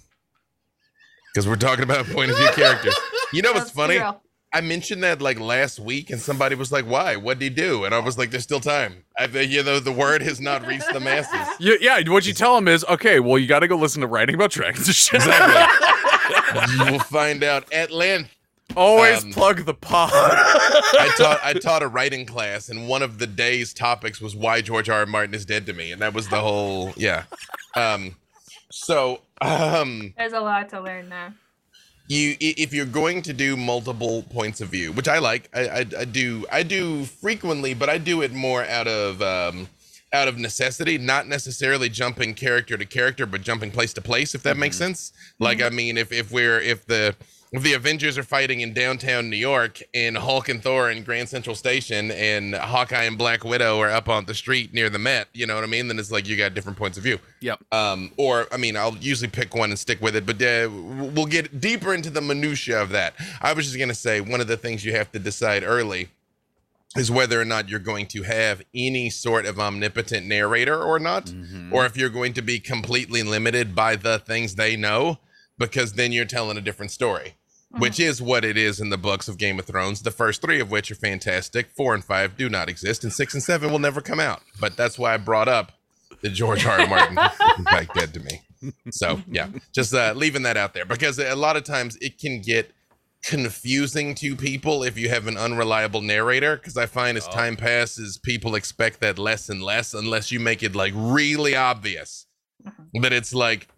because 1.37 1.47
we're 1.47 1.55
talking 1.57 1.83
about 1.85 2.07
point 2.07 2.31
of 2.31 2.37
view 2.39 2.49
characters. 2.53 2.97
You 3.31 3.43
know 3.43 3.53
what's 3.53 3.71
funny? 3.71 3.99
real. 3.99 4.23
I 4.55 4.63
mentioned 4.63 5.03
that 5.03 5.21
like 5.21 5.39
last 5.39 5.79
week, 5.79 6.09
and 6.09 6.19
somebody 6.19 6.55
was 6.55 6.73
like, 6.73 6.87
"Why? 6.87 7.17
What'd 7.17 7.43
he 7.43 7.51
do?" 7.51 7.85
And 7.85 7.95
I 7.95 7.99
was 7.99 8.17
like, 8.17 8.31
"There's 8.31 8.45
still 8.45 8.61
time. 8.61 9.05
I 9.19 9.27
you 9.27 9.63
know 9.63 9.79
the 9.79 9.93
word 9.93 10.23
has 10.23 10.41
not 10.41 10.67
reached 10.67 10.91
the 10.95 11.01
masses." 11.01 11.39
Yeah, 11.61 11.75
yeah. 11.79 12.01
What 12.11 12.25
you 12.27 12.33
tell 12.33 12.55
them 12.55 12.69
is, 12.69 12.87
okay, 12.87 13.21
well, 13.21 13.39
you 13.39 13.47
got 13.47 13.59
to 13.59 13.69
go 13.69 13.77
listen 13.77 14.01
to 14.01 14.07
writing 14.07 14.35
about 14.35 14.51
dragons. 14.51 14.89
Exactly. 14.89 16.77
you 16.87 16.93
will 16.93 17.01
find 17.01 17.45
out 17.45 17.71
at 17.71 17.91
length. 17.91 18.31
Always 18.75 19.23
Um, 19.25 19.33
plug 19.33 19.67
the 19.67 19.75
pod. 19.75 20.11
I 20.15 21.13
taught 21.19 21.41
I 21.45 21.53
taught 21.53 21.83
a 21.83 21.89
writing 21.89 22.25
class, 22.25 22.71
and 22.71 22.89
one 22.89 23.03
of 23.03 23.19
the 23.19 23.27
day's 23.27 23.75
topics 23.75 24.23
was 24.23 24.35
why 24.35 24.63
George 24.63 24.89
R. 24.89 25.01
R. 25.01 25.07
Martin 25.07 25.35
is 25.35 25.45
dead 25.45 25.67
to 25.67 25.75
me, 25.75 25.93
and 25.93 26.01
that 26.01 26.15
was 26.15 26.29
the 26.29 26.41
whole 26.41 26.95
yeah. 26.97 27.25
Um, 27.75 28.17
so 28.71 29.21
um, 29.41 30.15
There's 30.17 30.33
a 30.33 30.41
lot 30.41 30.69
to 30.71 30.81
learn 30.81 31.09
there. 31.09 31.35
you 32.09 32.37
if 32.41 32.73
you're 32.73 32.87
going 32.87 33.23
to 33.23 33.33
do 33.33 33.57
multiple 33.57 34.23
points 34.23 34.61
of 34.61 34.69
view, 34.69 34.93
which 34.93 35.09
I 35.09 35.19
like, 35.19 35.49
I, 35.55 35.69
I, 35.69 35.79
I 35.99 36.05
do 36.05 36.47
I 36.51 36.63
do 36.63 37.05
frequently, 37.05 37.75
but 37.75 37.89
I 37.89 37.99
do 37.99 38.23
it 38.23 38.33
more 38.33 38.65
out 38.65 38.87
of 38.89 39.21
um, 39.23 39.69
out 40.13 40.29
of 40.29 40.39
necessity, 40.39 40.99
not 40.99 41.27
necessarily 41.27 41.89
jumping 41.89 42.35
character 42.35 42.77
to 42.77 42.85
character, 42.85 43.27
but 43.27 43.43
jumping 43.43 43.71
place 43.71 43.93
to 43.95 44.01
place. 44.01 44.35
If 44.35 44.43
that 44.45 44.57
makes 44.57 44.77
sense. 44.77 45.13
Like 45.39 45.61
I 45.63 45.69
mean, 45.71 45.97
if 45.99 46.13
if 46.13 46.31
we're 46.33 46.61
if 46.61 46.87
the 46.87 47.09
if 47.09 47.17
the 47.53 47.75
Avengers 47.75 48.19
are 48.19 48.23
fighting 48.25 48.61
in 48.61 48.73
downtown 48.75 49.31
New 49.31 49.37
York 49.37 49.81
and 49.95 50.17
Hulk 50.17 50.49
and 50.49 50.61
Thor 50.63 50.91
in 50.91 51.05
Grand 51.05 51.29
Central 51.29 51.55
Station 51.55 52.11
and 52.11 52.55
Hawkeye 52.55 53.05
and 53.05 53.17
Black 53.17 53.45
Widow 53.45 53.79
are 53.81 53.91
up 53.91 54.09
on 54.09 54.25
the 54.27 54.35
street 54.35 54.75
near 54.75 54.91
the 54.91 54.99
Met, 54.99 55.29
you 55.33 55.47
know 55.47 55.55
what 55.55 55.63
I 55.65 55.69
mean? 55.69 55.87
Then 55.89 55.99
it's 55.99 56.11
like 56.11 56.27
you 56.29 56.37
got 56.37 56.55
different 56.55 56.77
points 56.77 56.99
of 56.99 57.05
view. 57.05 57.19
yep. 57.41 57.61
Um, 57.73 58.11
or 58.17 58.47
I 58.53 58.57
mean, 58.57 58.77
I'll 58.77 58.97
usually 58.97 59.31
pick 59.31 59.55
one 59.55 59.71
and 59.71 59.79
stick 59.79 60.01
with 60.01 60.17
it, 60.17 60.27
but 60.27 60.43
uh, 60.43 60.69
we'll 61.15 61.27
get 61.27 61.61
deeper 61.61 61.95
into 61.95 62.11
the 62.11 62.21
minutia 62.21 62.83
of 62.83 62.91
that. 62.91 63.15
I 63.41 63.53
was 63.53 63.67
just 63.67 63.79
gonna 63.79 63.95
say 63.95 64.21
one 64.21 64.41
of 64.41 64.49
the 64.49 64.57
things 64.57 64.85
you 64.85 64.93
have 64.93 65.13
to 65.13 65.19
decide 65.19 65.63
early 65.63 66.09
is 66.97 67.11
whether 67.11 67.41
or 67.41 67.45
not 67.45 67.69
you're 67.69 67.79
going 67.79 68.07
to 68.07 68.23
have 68.23 68.63
any 68.75 69.11
sort 69.11 69.45
of 69.45 69.61
omnipotent 69.61 70.27
narrator 70.27 70.83
or 70.83 70.99
not, 70.99 71.27
Mhm. 71.27 71.71
or 71.71 71.85
if 71.85 71.95
you're 71.97 72.09
going 72.09 72.33
to 72.33 72.43
be 72.43 72.59
completely 72.59 73.23
limited 73.23 73.75
by 73.75 73.97
the 73.97 74.19
things 74.19 74.55
they 74.55 74.77
know, 74.77 75.19
because 75.59 75.93
then 75.95 76.13
you're 76.13 76.25
telling 76.25 76.57
a 76.57 76.61
different 76.61 76.91
story. 76.93 77.35
Which 77.79 77.99
is 78.01 78.23
what 78.23 78.45
it 78.45 78.57
is 78.57 78.81
in 78.81 78.89
the 78.91 78.97
books 78.97 79.29
of 79.29 79.37
Game 79.39 79.59
of 79.59 79.67
Thrones, 79.67 80.01
the 80.01 80.11
first 80.13 80.41
three 80.41 80.61
of 80.61 80.71
which 80.71 80.91
are 80.91 80.95
fantastic. 80.95 81.69
Four 81.77 81.95
and 81.95 82.03
five 82.03 82.37
do 82.37 82.49
not 82.49 82.69
exist, 82.71 83.03
and 83.05 83.13
six 83.13 83.35
and 83.35 83.43
seven 83.43 83.71
will 83.71 83.81
never 83.81 84.01
come 84.01 84.21
out. 84.21 84.41
But 84.61 84.77
that's 84.77 84.99
why 84.99 85.13
I 85.13 85.17
brought 85.19 85.49
up 85.49 85.73
the 86.23 86.31
George 86.31 86.65
R. 86.65 86.81
R. 86.81 86.87
Martin 86.89 87.17
like 87.65 87.93
dead 87.93 88.15
to 88.15 88.21
me. 88.21 88.73
So 88.93 89.21
yeah, 89.31 89.49
just 89.75 89.93
uh, 89.93 90.15
leaving 90.17 90.43
that 90.45 90.57
out 90.57 90.73
there 90.75 90.87
because 90.87 91.19
a 91.19 91.35
lot 91.35 91.57
of 91.57 91.65
times 91.65 91.97
it 91.97 92.19
can 92.19 92.41
get 92.41 92.71
confusing 93.25 94.15
to 94.15 94.37
people 94.37 94.83
if 94.85 94.97
you 94.97 95.09
have 95.09 95.27
an 95.27 95.37
unreliable 95.37 96.01
narrator. 96.01 96.57
Because 96.57 96.77
I 96.77 96.87
find 96.87 97.19
as 97.19 97.27
Oh. 97.27 97.33
time 97.33 97.57
passes, 97.57 98.17
people 98.17 98.55
expect 98.55 99.01
that 99.01 99.19
less 99.19 99.49
and 99.49 99.63
less 99.63 99.93
unless 99.93 100.31
you 100.31 100.41
make 100.41 100.63
it 100.63 100.75
like 100.75 100.93
really 100.97 101.55
obvious 101.57 102.27
that 102.95 103.13
it's 103.13 103.35
like 103.35 103.69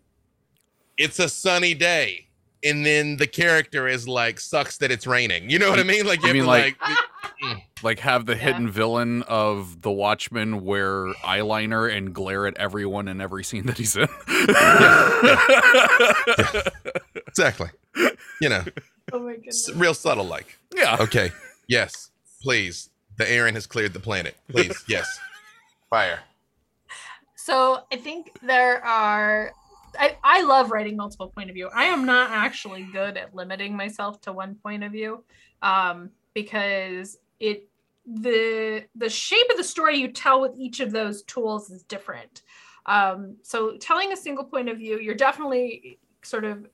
it's 0.98 1.18
a 1.18 1.28
sunny 1.28 1.74
day. 1.74 2.26
And 2.64 2.84
then 2.84 3.18
the 3.18 3.26
character 3.28 3.86
is 3.86 4.08
like, 4.08 4.40
sucks 4.40 4.78
that 4.78 4.90
it's 4.90 5.06
raining. 5.06 5.48
You 5.48 5.60
know 5.60 5.70
what 5.70 5.78
I 5.78 5.84
mean? 5.84 6.04
Like, 6.06 6.22
you, 6.22 6.28
You 6.28 6.28
have 6.28 6.34
mean 6.34 6.42
to, 6.42 6.48
like- 6.48 6.76
like 6.80 6.98
mm. 7.44 7.62
Like 7.84 8.00
have 8.00 8.26
the 8.26 8.32
Yeah. 8.32 8.38
hidden 8.40 8.68
villain 8.68 9.22
of 9.22 9.82
the 9.82 9.92
Watchmen 9.92 10.64
wear 10.64 11.12
eyeliner 11.22 11.88
and 11.96 12.12
glare 12.12 12.48
at 12.48 12.56
everyone 12.56 13.06
in 13.06 13.20
every 13.20 13.44
scene 13.44 13.66
that 13.66 13.78
he's 13.78 13.94
in. 13.96 14.08
exactly. 17.28 17.68
You 18.40 18.48
know, 18.48 18.64
Oh 19.12 19.20
my 19.20 19.34
goodness. 19.36 19.70
real 19.74 19.94
subtle 19.94 20.24
like. 20.26 20.58
yeah. 20.74 20.96
Okay. 21.00 21.30
Yes. 21.68 22.10
Please. 22.42 22.90
The 23.16 23.30
Erin 23.30 23.54
has 23.54 23.66
cleared 23.66 23.92
the 23.92 24.00
planet. 24.00 24.36
Please. 24.50 24.84
Yes. 24.88 25.18
Fire. 25.90 26.20
So 27.36 27.84
I 27.92 27.96
think 27.96 28.32
there 28.42 28.84
are. 28.84 29.52
I, 29.98 30.16
I 30.22 30.42
love 30.42 30.70
writing 30.70 30.96
multiple 30.96 31.28
point 31.28 31.50
of 31.50 31.54
view. 31.54 31.68
I 31.74 31.84
am 31.84 32.04
not 32.04 32.30
actually 32.30 32.82
good 32.84 33.16
at 33.16 33.34
limiting 33.34 33.76
myself 33.76 34.20
to 34.22 34.32
one 34.32 34.54
point 34.56 34.84
of 34.84 34.92
view, 34.92 35.24
um, 35.62 36.10
because 36.34 37.18
it 37.40 37.68
the 38.06 38.84
the 38.94 39.08
shape 39.08 39.46
of 39.50 39.56
the 39.56 39.64
story 39.64 39.98
you 39.98 40.08
tell 40.08 40.40
with 40.40 40.52
each 40.56 40.80
of 40.80 40.92
those 40.92 41.22
tools 41.24 41.70
is 41.70 41.82
different. 41.82 42.42
Um, 42.86 43.36
so 43.42 43.76
telling 43.76 44.12
a 44.12 44.16
single 44.16 44.44
point 44.44 44.68
of 44.68 44.78
view, 44.78 44.98
you're 44.98 45.14
definitely 45.14 45.98
sort 46.22 46.44
of 46.44 46.66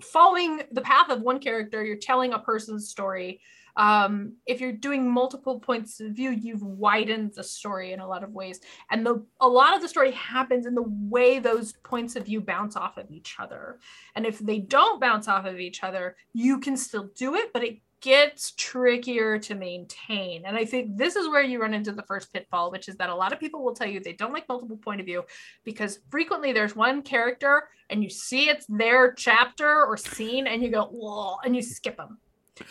following 0.00 0.62
the 0.70 0.80
path 0.80 1.10
of 1.10 1.20
one 1.20 1.40
character. 1.40 1.84
You're 1.84 1.96
telling 1.96 2.32
a 2.32 2.38
person's 2.38 2.88
story 2.88 3.40
um, 3.76 4.34
if 4.46 4.60
you're 4.60 4.72
doing 4.72 5.10
multiple 5.10 5.58
points 5.58 6.00
of 6.00 6.12
view, 6.12 6.30
you've 6.30 6.62
widened 6.62 7.32
the 7.34 7.44
story 7.44 7.92
in 7.92 8.00
a 8.00 8.06
lot 8.06 8.22
of 8.22 8.32
ways. 8.32 8.60
And 8.90 9.04
the 9.06 9.24
a 9.40 9.48
lot 9.48 9.74
of 9.74 9.82
the 9.82 9.88
story 9.88 10.12
happens 10.12 10.66
in 10.66 10.74
the 10.74 10.84
way 10.86 11.38
those 11.38 11.72
points 11.84 12.16
of 12.16 12.26
view 12.26 12.40
bounce 12.40 12.76
off 12.76 12.98
of 12.98 13.10
each 13.10 13.36
other. 13.38 13.78
And 14.14 14.26
if 14.26 14.38
they 14.38 14.58
don't 14.58 15.00
bounce 15.00 15.28
off 15.28 15.46
of 15.46 15.58
each 15.58 15.82
other, 15.82 16.16
you 16.34 16.60
can 16.60 16.76
still 16.76 17.10
do 17.14 17.34
it, 17.34 17.52
but 17.52 17.64
it 17.64 17.78
gets 18.02 18.52
trickier 18.56 19.38
to 19.38 19.54
maintain. 19.54 20.44
And 20.44 20.56
I 20.56 20.64
think 20.64 20.96
this 20.96 21.14
is 21.14 21.28
where 21.28 21.42
you 21.42 21.62
run 21.62 21.72
into 21.72 21.92
the 21.92 22.02
first 22.02 22.32
pitfall, 22.32 22.72
which 22.72 22.88
is 22.88 22.96
that 22.96 23.10
a 23.10 23.14
lot 23.14 23.32
of 23.32 23.38
people 23.38 23.62
will 23.64 23.74
tell 23.74 23.86
you 23.86 24.00
they 24.00 24.12
don't 24.12 24.32
like 24.32 24.48
multiple 24.48 24.76
point 24.76 25.00
of 25.00 25.06
view 25.06 25.22
because 25.64 26.00
frequently 26.10 26.52
there's 26.52 26.74
one 26.74 27.02
character 27.02 27.68
and 27.90 28.02
you 28.02 28.10
see 28.10 28.48
it's 28.48 28.66
their 28.68 29.12
chapter 29.12 29.84
or 29.86 29.96
scene 29.96 30.48
and 30.48 30.64
you 30.64 30.70
go, 30.70 30.86
whoa, 30.86 31.36
and 31.44 31.54
you 31.54 31.62
skip 31.62 31.96
them 31.96 32.18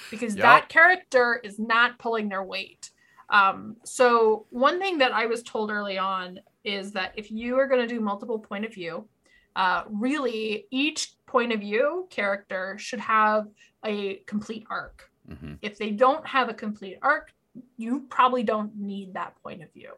because 0.09 0.35
Yep. 0.35 0.43
that 0.43 0.69
character 0.69 1.39
is 1.43 1.59
not 1.59 1.99
pulling 1.99 2.29
their 2.29 2.43
weight. 2.43 2.91
Um, 3.29 3.77
so 3.83 4.45
one 4.49 4.79
thing 4.79 4.97
that 4.99 5.13
I 5.13 5.25
was 5.25 5.41
told 5.43 5.71
early 5.71 5.97
on 5.97 6.39
is 6.63 6.91
that 6.91 7.13
if 7.15 7.31
you 7.31 7.57
are 7.57 7.67
going 7.67 7.81
to 7.81 7.93
do 7.93 7.99
multiple 8.01 8.39
point 8.39 8.65
of 8.65 8.73
view, 8.73 9.07
uh, 9.55 9.83
really 9.89 10.67
each 10.69 11.15
point 11.25 11.51
of 11.51 11.59
view 11.61 12.07
character 12.09 12.77
should 12.77 12.99
have 12.99 13.47
a 13.85 14.17
complete 14.27 14.65
arc. 14.69 15.09
Mhm. 15.27 15.59
If 15.61 15.77
they 15.77 15.91
don't 15.91 16.25
have 16.27 16.49
a 16.49 16.53
complete 16.53 16.97
arc, 17.01 17.33
you 17.77 18.01
probably 18.09 18.43
don't 18.43 18.75
need 18.75 19.13
that 19.13 19.35
point 19.41 19.63
of 19.63 19.71
view. 19.73 19.93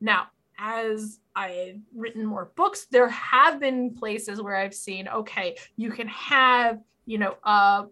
Now, 0.00 0.28
as 0.58 1.20
I've 1.34 1.80
written 1.94 2.24
more 2.24 2.52
books, 2.54 2.86
there 2.86 3.08
have 3.08 3.58
been 3.58 3.94
places 3.94 4.40
where 4.40 4.54
I've 4.54 4.74
seen, 4.74 5.08
okay, 5.08 5.56
you 5.76 5.90
can 5.90 6.06
have, 6.08 6.80
you 7.06 7.18
know, 7.18 7.36
a 7.44 7.86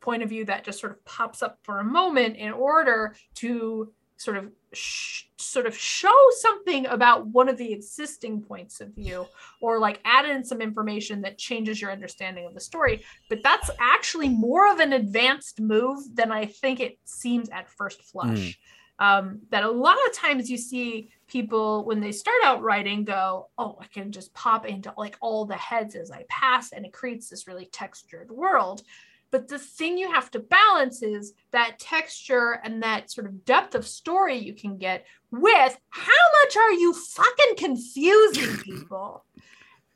point 0.00 0.22
of 0.22 0.28
view 0.28 0.44
that 0.44 0.64
just 0.64 0.80
sort 0.80 0.92
of 0.92 1.04
pops 1.04 1.42
up 1.42 1.58
for 1.62 1.78
a 1.78 1.84
moment 1.84 2.36
in 2.36 2.52
order 2.52 3.14
to 3.36 3.92
sort 4.16 4.36
of 4.36 4.50
sh- 4.72 5.24
sort 5.38 5.66
of 5.66 5.76
show 5.76 6.14
something 6.38 6.86
about 6.86 7.26
one 7.28 7.48
of 7.48 7.56
the 7.56 7.72
existing 7.72 8.42
points 8.42 8.80
of 8.80 8.92
view 8.94 9.24
or 9.62 9.78
like 9.78 10.00
add 10.04 10.26
in 10.26 10.44
some 10.44 10.60
information 10.60 11.22
that 11.22 11.38
changes 11.38 11.80
your 11.80 11.92
understanding 11.92 12.44
of 12.44 12.52
the 12.52 12.60
story. 12.60 13.04
But 13.28 13.42
that's 13.44 13.70
actually 13.78 14.28
more 14.28 14.70
of 14.70 14.80
an 14.80 14.92
advanced 14.92 15.60
move 15.60 15.98
than 16.14 16.32
i 16.32 16.46
think 16.46 16.80
it 16.80 16.98
seems 17.04 17.48
at 17.50 17.68
first 17.68 18.00
hmm. 18.00 18.06
flush 18.10 18.58
um, 18.98 19.40
that 19.50 19.64
a 19.64 19.70
lot 19.70 19.96
of 20.08 20.14
times 20.14 20.50
you 20.50 20.56
see 20.56 21.10
people 21.28 21.84
when 21.84 22.00
they 22.00 22.10
start 22.10 22.42
out 22.42 22.62
writing 22.62 23.04
go 23.04 23.48
oh 23.58 23.76
i 23.80 23.86
can 23.86 24.10
just 24.10 24.32
pop 24.32 24.64
into 24.64 24.90
like 24.96 25.14
all 25.20 25.44
the 25.44 25.54
heads 25.54 25.94
as 25.94 26.10
i 26.10 26.24
pass 26.30 26.72
and 26.72 26.86
it 26.86 26.92
creates 26.92 27.28
this 27.28 27.46
really 27.46 27.66
textured 27.66 28.30
world. 28.30 28.82
But 29.30 29.48
the 29.48 29.58
thing 29.58 29.98
you 29.98 30.10
have 30.10 30.30
to 30.30 30.38
balance 30.38 31.02
is 31.02 31.34
that 31.50 31.78
texture 31.78 32.60
and 32.64 32.82
that 32.82 33.10
sort 33.10 33.26
of 33.26 33.44
depth 33.44 33.74
of 33.74 33.86
story 33.86 34.36
you 34.36 34.54
can 34.54 34.78
get 34.78 35.04
with 35.30 35.78
how 35.90 36.12
much 36.44 36.56
are 36.56 36.72
you 36.72 36.94
fucking 36.94 37.56
confusing 37.58 38.56
people? 38.62 39.24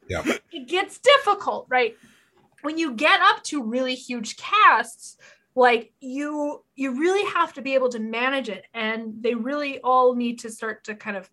Yeah. 0.08 0.22
it 0.50 0.68
gets 0.68 0.98
difficult 0.98 1.66
right? 1.70 1.96
When 2.60 2.76
you 2.76 2.92
get 2.92 3.20
up 3.22 3.42
to 3.44 3.62
really 3.62 3.94
huge 3.94 4.36
casts 4.36 5.16
like 5.54 5.92
you 6.00 6.64
you 6.74 6.98
really 6.98 7.30
have 7.32 7.52
to 7.52 7.62
be 7.62 7.74
able 7.74 7.90
to 7.90 7.98
manage 7.98 8.48
it 8.48 8.64
and 8.72 9.22
they 9.22 9.34
really 9.34 9.80
all 9.80 10.14
need 10.14 10.38
to 10.40 10.50
start 10.50 10.84
to 10.84 10.94
kind 10.94 11.16
of 11.16 11.30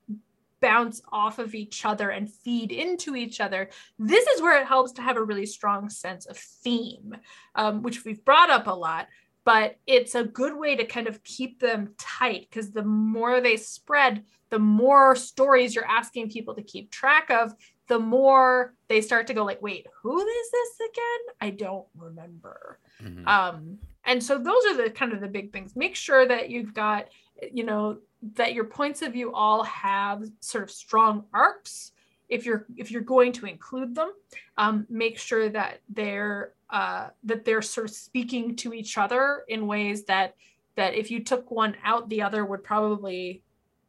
bounce 0.62 1.02
off 1.14 1.40
of 1.40 1.56
each 1.56 1.86
other 1.86 2.10
and 2.10 2.30
feed 2.30 2.74
into 2.74 3.16
each 3.16 3.40
other. 3.40 3.70
This 3.98 4.28
is 4.28 4.42
where 4.42 4.60
it 4.62 4.68
helps 4.68 4.92
to 4.94 5.02
have 5.02 5.16
a 5.16 5.24
really 5.24 5.46
strong 5.46 5.90
sense 5.90 6.26
of 6.26 6.38
theme 6.38 7.16
um, 7.56 7.82
which 7.82 8.04
we've 8.04 8.24
brought 8.26 8.50
up 8.50 8.68
a 8.68 8.72
lot 8.72 9.08
but 9.46 9.78
it's 9.88 10.14
a 10.16 10.24
good 10.24 10.56
way 10.56 10.76
to 10.76 10.86
kind 10.86 11.08
of 11.08 11.24
keep 11.24 11.60
them 11.60 11.96
tight 11.98 12.46
because 12.50 12.72
the 12.72 12.84
more 12.84 13.42
they 13.42 13.58
spread 13.58 14.24
the 14.50 14.60
more 14.60 15.16
stories 15.16 15.74
you're 15.74 15.86
asking 15.86 16.30
people 16.30 16.54
to 16.54 16.62
keep 16.62 16.92
track 16.92 17.30
of 17.32 17.54
the 17.88 17.98
more 17.98 18.76
they 18.90 19.02
start 19.02 19.26
to 19.28 19.34
go 19.34 19.44
like 19.46 19.62
wait 19.62 19.88
who 20.04 20.20
is 20.20 20.52
this 20.52 20.90
again? 20.92 21.36
I 21.42 21.50
don't 21.52 21.88
remember. 21.98 22.80
Mhm. 23.02 23.28
um 23.28 23.80
and 24.06 24.24
so 24.24 24.38
those 24.38 24.66
are 24.66 24.78
the 24.78 24.90
kind 24.90 25.14
of 25.14 25.22
the 25.22 25.28
big 25.28 25.52
things. 25.52 25.76
Make 25.76 25.96
sure 25.96 26.28
that 26.28 26.50
you've 26.50 26.74
got 26.74 27.08
you 27.52 27.64
know 27.64 27.98
that 28.36 28.54
your 28.54 28.66
points 28.66 29.02
of 29.02 29.14
view 29.14 29.34
all 29.34 29.64
have 29.64 30.24
sort 30.40 30.64
of 30.64 30.72
strong 30.72 31.26
arcs. 31.34 31.92
If 32.28 32.46
you're 32.46 32.66
if 32.78 32.92
you're 32.92 33.02
going 33.02 33.32
to 33.34 33.46
include 33.46 33.96
them 33.96 34.12
um, 34.60 34.86
make 34.90 35.18
sure 35.18 35.50
that 35.50 35.80
they're 35.90 36.54
uh, 36.70 37.08
that 37.24 37.46
they're 37.46 37.62
sort 37.62 37.90
of 37.90 37.96
speaking 37.96 38.56
to 38.58 38.74
each 38.74 38.98
other 38.98 39.44
in 39.48 39.66
ways 39.66 40.04
that 40.04 40.36
that 40.76 40.94
if 40.94 41.10
you 41.10 41.24
took 41.24 41.50
one 41.50 41.76
out 41.84 42.10
the 42.10 42.22
other 42.22 42.46
would 42.46 42.64
probably 42.64 43.42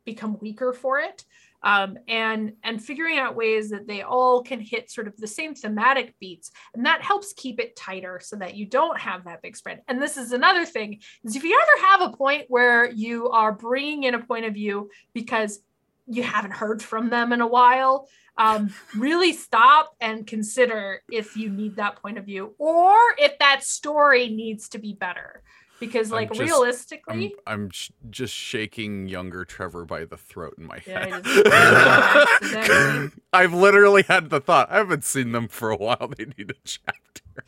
become 0.04 0.38
weaker 0.40 0.72
for 0.72 0.98
it 1.00 1.24
um, 1.62 1.98
and 2.08 2.52
and 2.64 2.82
figuring 2.82 3.18
out 3.18 3.36
ways 3.36 3.70
that 3.70 3.86
they 3.86 4.02
all 4.02 4.42
can 4.42 4.60
hit 4.60 4.90
sort 4.90 5.06
of 5.06 5.16
the 5.16 5.26
same 5.26 5.54
thematic 5.54 6.14
beats. 6.18 6.50
And 6.74 6.86
that 6.86 7.02
helps 7.02 7.32
keep 7.32 7.60
it 7.60 7.76
tighter 7.76 8.20
so 8.22 8.36
that 8.36 8.54
you 8.54 8.66
don't 8.66 8.98
have 8.98 9.24
that 9.24 9.42
big 9.42 9.56
spread. 9.56 9.82
And 9.88 10.00
this 10.00 10.16
is 10.16 10.32
another 10.32 10.64
thing 10.64 11.00
is 11.24 11.36
if 11.36 11.44
you 11.44 11.60
ever 11.60 11.86
have 11.86 12.00
a 12.02 12.16
point 12.16 12.46
where 12.48 12.90
you 12.90 13.28
are 13.30 13.52
bringing 13.52 14.04
in 14.04 14.14
a 14.14 14.24
point 14.24 14.46
of 14.46 14.54
view 14.54 14.90
because 15.12 15.60
you 16.06 16.22
haven't 16.22 16.52
heard 16.52 16.82
from 16.82 17.08
them 17.08 17.32
in 17.32 17.40
a 17.40 17.46
while 17.46 18.08
um, 18.36 18.74
really 18.96 19.32
stop 19.32 19.94
and 20.00 20.26
consider 20.26 21.02
if 21.10 21.36
you 21.36 21.50
need 21.50 21.76
that 21.76 21.96
point 21.96 22.18
of 22.18 22.24
view 22.24 22.54
or 22.58 22.96
if 23.18 23.38
that 23.38 23.62
story 23.62 24.28
needs 24.28 24.68
to 24.70 24.78
be 24.78 24.92
better 24.92 25.42
because 25.80 26.10
I'm 26.12 26.16
like 26.16 26.28
just- 26.32 26.40
realistically 26.40 27.34
I'm 27.46 27.64
I'm 27.64 27.70
sh- 27.70 27.90
just 28.10 28.34
shaking 28.34 29.08
younger 29.08 29.44
Trevor 29.44 29.84
by 29.84 30.04
the 30.04 30.16
throat 30.16 30.54
in 30.58 30.66
my 30.66 30.78
Yeah, 30.86 31.00
I 31.00 31.08
head. 31.08 31.24
just- 31.24 31.46
accidentally. 32.42 33.10
I've 33.32 33.54
literally 33.54 34.02
had 34.02 34.30
the 34.30 34.40
thought. 34.40 34.70
I 34.70 34.76
haven't 34.76 35.04
seen 35.04 35.32
them 35.32 35.48
for 35.48 35.70
a 35.70 35.76
while. 35.76 36.12
They 36.16 36.26
need 36.26 36.50
a 36.50 36.54
chapter. 36.64 37.22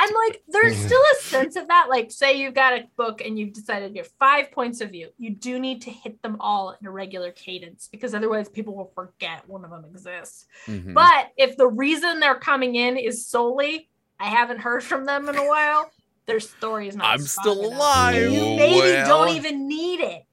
and 0.00 0.10
like 0.26 0.42
there's 0.48 0.76
still 0.76 1.00
a 1.18 1.22
sense 1.22 1.56
of 1.56 1.68
that 1.68 1.86
like 1.90 2.10
say 2.10 2.34
you've 2.40 2.54
got 2.54 2.72
a 2.72 2.84
book 2.96 3.20
and 3.20 3.38
you've 3.38 3.52
decided 3.52 3.94
you 3.94 4.02
have 4.02 4.10
five 4.18 4.50
points 4.50 4.80
of 4.80 4.90
view 4.90 5.08
you 5.18 5.30
do 5.30 5.58
need 5.58 5.82
to 5.82 5.90
hit 5.90 6.20
them 6.22 6.36
all 6.40 6.74
in 6.80 6.86
a 6.86 6.90
regular 6.90 7.30
cadence 7.32 7.88
because 7.92 8.14
otherwise 8.14 8.48
people 8.48 8.74
will 8.74 8.90
forget 8.94 9.46
one 9.48 9.62
of 9.64 9.70
them 9.70 9.84
exists 9.90 10.46
Mhm. 10.66 10.94
but 10.94 11.30
if 11.36 11.56
the 11.56 11.66
reason 11.68 12.18
they're 12.18 12.38
coming 12.38 12.74
in 12.76 12.96
is 12.96 13.26
solely 13.28 13.88
i 14.18 14.26
haven't 14.26 14.58
heard 14.58 14.82
from 14.82 15.04
them 15.04 15.28
in 15.28 15.36
a 15.36 15.46
while 15.46 15.90
their 16.26 16.40
story 16.40 16.88
is 16.88 16.96
not 16.96 17.06
I'm 17.06 17.20
still 17.20 17.60
enough. 17.64 17.78
alive. 17.78 18.14
you 18.16 18.30
maybe 18.56 18.76
Well- 18.76 19.06
don't 19.26 19.36
even 19.36 19.68
need 19.68 20.00
it 20.00 20.24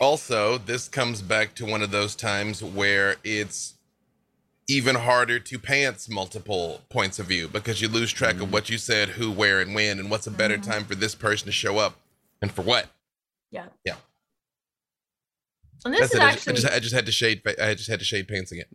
Also, 0.00 0.58
this 0.58 0.88
comes 0.88 1.22
back 1.22 1.54
to 1.54 1.64
one 1.64 1.80
of 1.82 1.90
those 1.92 2.14
times 2.16 2.62
where 2.62 3.16
it's 3.24 3.74
even 4.66 4.94
harder 4.96 5.38
to 5.38 5.58
pants 5.58 6.08
multiple 6.08 6.80
points 6.88 7.18
of 7.18 7.26
view 7.26 7.46
because 7.48 7.80
you 7.80 7.88
lose 7.88 8.10
track 8.12 8.40
of 8.40 8.52
what 8.52 8.68
you 8.70 8.76
said, 8.78 9.10
who, 9.10 9.30
where, 9.30 9.60
and 9.60 9.74
when, 9.74 9.98
and 10.00 10.10
what's 10.10 10.26
a 10.26 10.30
better 10.30 10.56
Mhm. 10.58 10.64
time 10.64 10.84
for 10.84 10.94
this 10.94 11.14
person 11.14 11.46
to 11.46 11.52
show 11.52 11.78
up 11.78 11.96
and 12.42 12.50
for 12.50 12.62
what. 12.62 12.88
yeah 13.50 13.66
Yeah. 13.84 13.96
and 15.84 15.92
this 15.94 16.10
That's 16.10 16.14
is 16.14 16.18
it. 16.18 16.22
I 16.22 16.30
just, 16.32 16.48
I 16.48 16.50
actually 16.50 16.54
just, 16.54 16.66
I 16.74 16.78
just 16.80 16.94
had 16.94 17.06
to 17.06 17.12
shade. 17.12 17.42
I 17.60 17.74
just 17.74 17.88
had 17.90 17.98
to 18.00 18.04
shade 18.04 18.26
pants 18.26 18.50
again. 18.52 18.66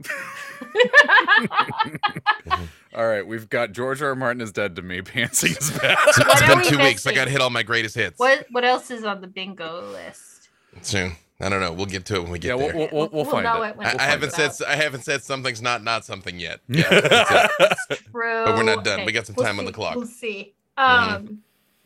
All 2.95 3.07
right, 3.07 3.25
we've 3.25 3.47
got 3.49 3.71
George 3.71 4.01
R. 4.01 4.09
R. 4.09 4.15
Martin 4.15 4.41
is 4.41 4.51
dead 4.51 4.75
to 4.77 4.81
me. 4.81 5.01
Pantsing 5.03 5.57
is 5.59 5.71
bad. 5.79 5.97
It's 6.07 6.17
What 6.19 6.41
are 6.43 6.47
been 6.47 6.57
we 6.59 6.69
two 6.69 6.79
weeks. 6.79 7.05
I 7.05 7.13
got 7.13 7.25
to 7.25 7.31
hit 7.31 7.39
all 7.41 7.49
my 7.51 7.63
greatest 7.63 7.95
hits. 7.95 8.17
what 8.19 8.45
what 8.51 8.63
else 8.65 8.89
is 8.91 9.03
on 9.03 9.21
the 9.21 9.27
bingo 9.27 9.89
list 9.91 10.49
Soon. 10.81 11.13
I 11.41 11.47
don't 11.49 11.61
know. 11.61 11.71
We'll 11.71 11.85
get 11.85 12.05
to 12.07 12.15
it 12.15 12.23
when 12.23 12.31
we 12.31 12.39
get 12.39 12.49
yeah, 12.49 12.55
we'll, 12.55 12.67
there. 12.67 12.75
we'll, 12.75 12.89
we'll, 12.91 13.09
we'll 13.23 13.25
find 13.25 13.45
know 13.45 13.61
it. 13.63 13.77
when 13.77 13.87
I, 13.87 13.93
we 13.93 13.99
I 13.99 14.03
haven't 14.03 14.31
said. 14.33 14.49
out. 14.51 14.61
I 14.67 14.75
haven't 14.75 15.03
said 15.05 15.23
something's 15.23 15.61
not 15.61 15.83
not 15.83 16.03
something 16.03 16.37
yet. 16.39 16.59
Yeah, 16.67 16.89
that's. 16.89 18.01
True. 18.11 18.43
But 18.45 18.55
we're 18.55 18.63
not 18.63 18.83
done. 18.83 19.05
We 19.05 19.11
got 19.13 19.25
some 19.25 19.35
time 19.35 19.57
on 19.59 19.65
the 19.65 19.71
clock. 19.71 19.95
We'll 19.95 20.05
see. 20.05 20.53
Mhm. 20.77 20.83
Um, 21.15 21.43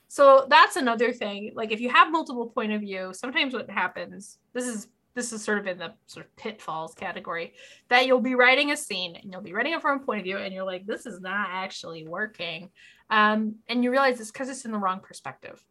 so 0.08 0.46
that's 0.50 0.76
another 0.76 1.12
thing. 1.14 1.52
Like 1.56 1.72
if 1.72 1.80
you 1.82 1.90
have 1.90 2.12
multiple 2.12 2.48
point 2.48 2.72
of 2.72 2.82
view, 2.82 3.12
sometimes 3.14 3.54
what 3.54 3.70
happens. 3.70 4.38
This 4.54 4.66
is 4.68 4.88
this 5.16 5.32
is 5.32 5.44
sort 5.44 5.60
of 5.60 5.68
in 5.68 5.78
the 5.78 5.94
sort 6.08 6.26
of 6.26 6.36
pitfalls 6.36 6.94
category 6.96 7.54
that 7.90 8.08
you'll 8.08 8.20
be 8.20 8.36
writing 8.36 8.72
a 8.72 8.78
scene 8.78 9.16
and 9.16 9.32
you'll 9.32 9.42
be 9.42 9.54
writing 9.54 9.74
it 9.74 9.82
from 9.82 10.00
a 10.02 10.04
point 10.04 10.20
of 10.20 10.24
view 10.24 10.38
and 10.38 10.54
you're 10.54 10.64
like, 10.66 10.86
this 10.86 11.06
is 11.06 11.22
not 11.22 11.48
actually 11.52 12.08
working, 12.08 12.70
um, 13.10 13.56
and 13.68 13.84
you 13.84 13.92
realize 13.92 14.20
it's 14.20 14.32
because 14.32 14.50
it's 14.50 14.66
in 14.66 14.72
the 14.72 14.78
wrong 14.78 15.00
perspective. 15.00 15.64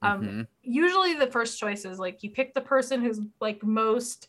Um, 0.00 0.22
Mhm. 0.22 0.46
usually 0.62 1.14
the 1.14 1.26
first 1.30 1.58
choice 1.58 1.84
is 1.84 1.98
like 1.98 2.22
you 2.22 2.30
pick 2.30 2.54
the 2.54 2.60
person 2.60 3.00
who's 3.02 3.20
like 3.40 3.62
most 3.64 4.28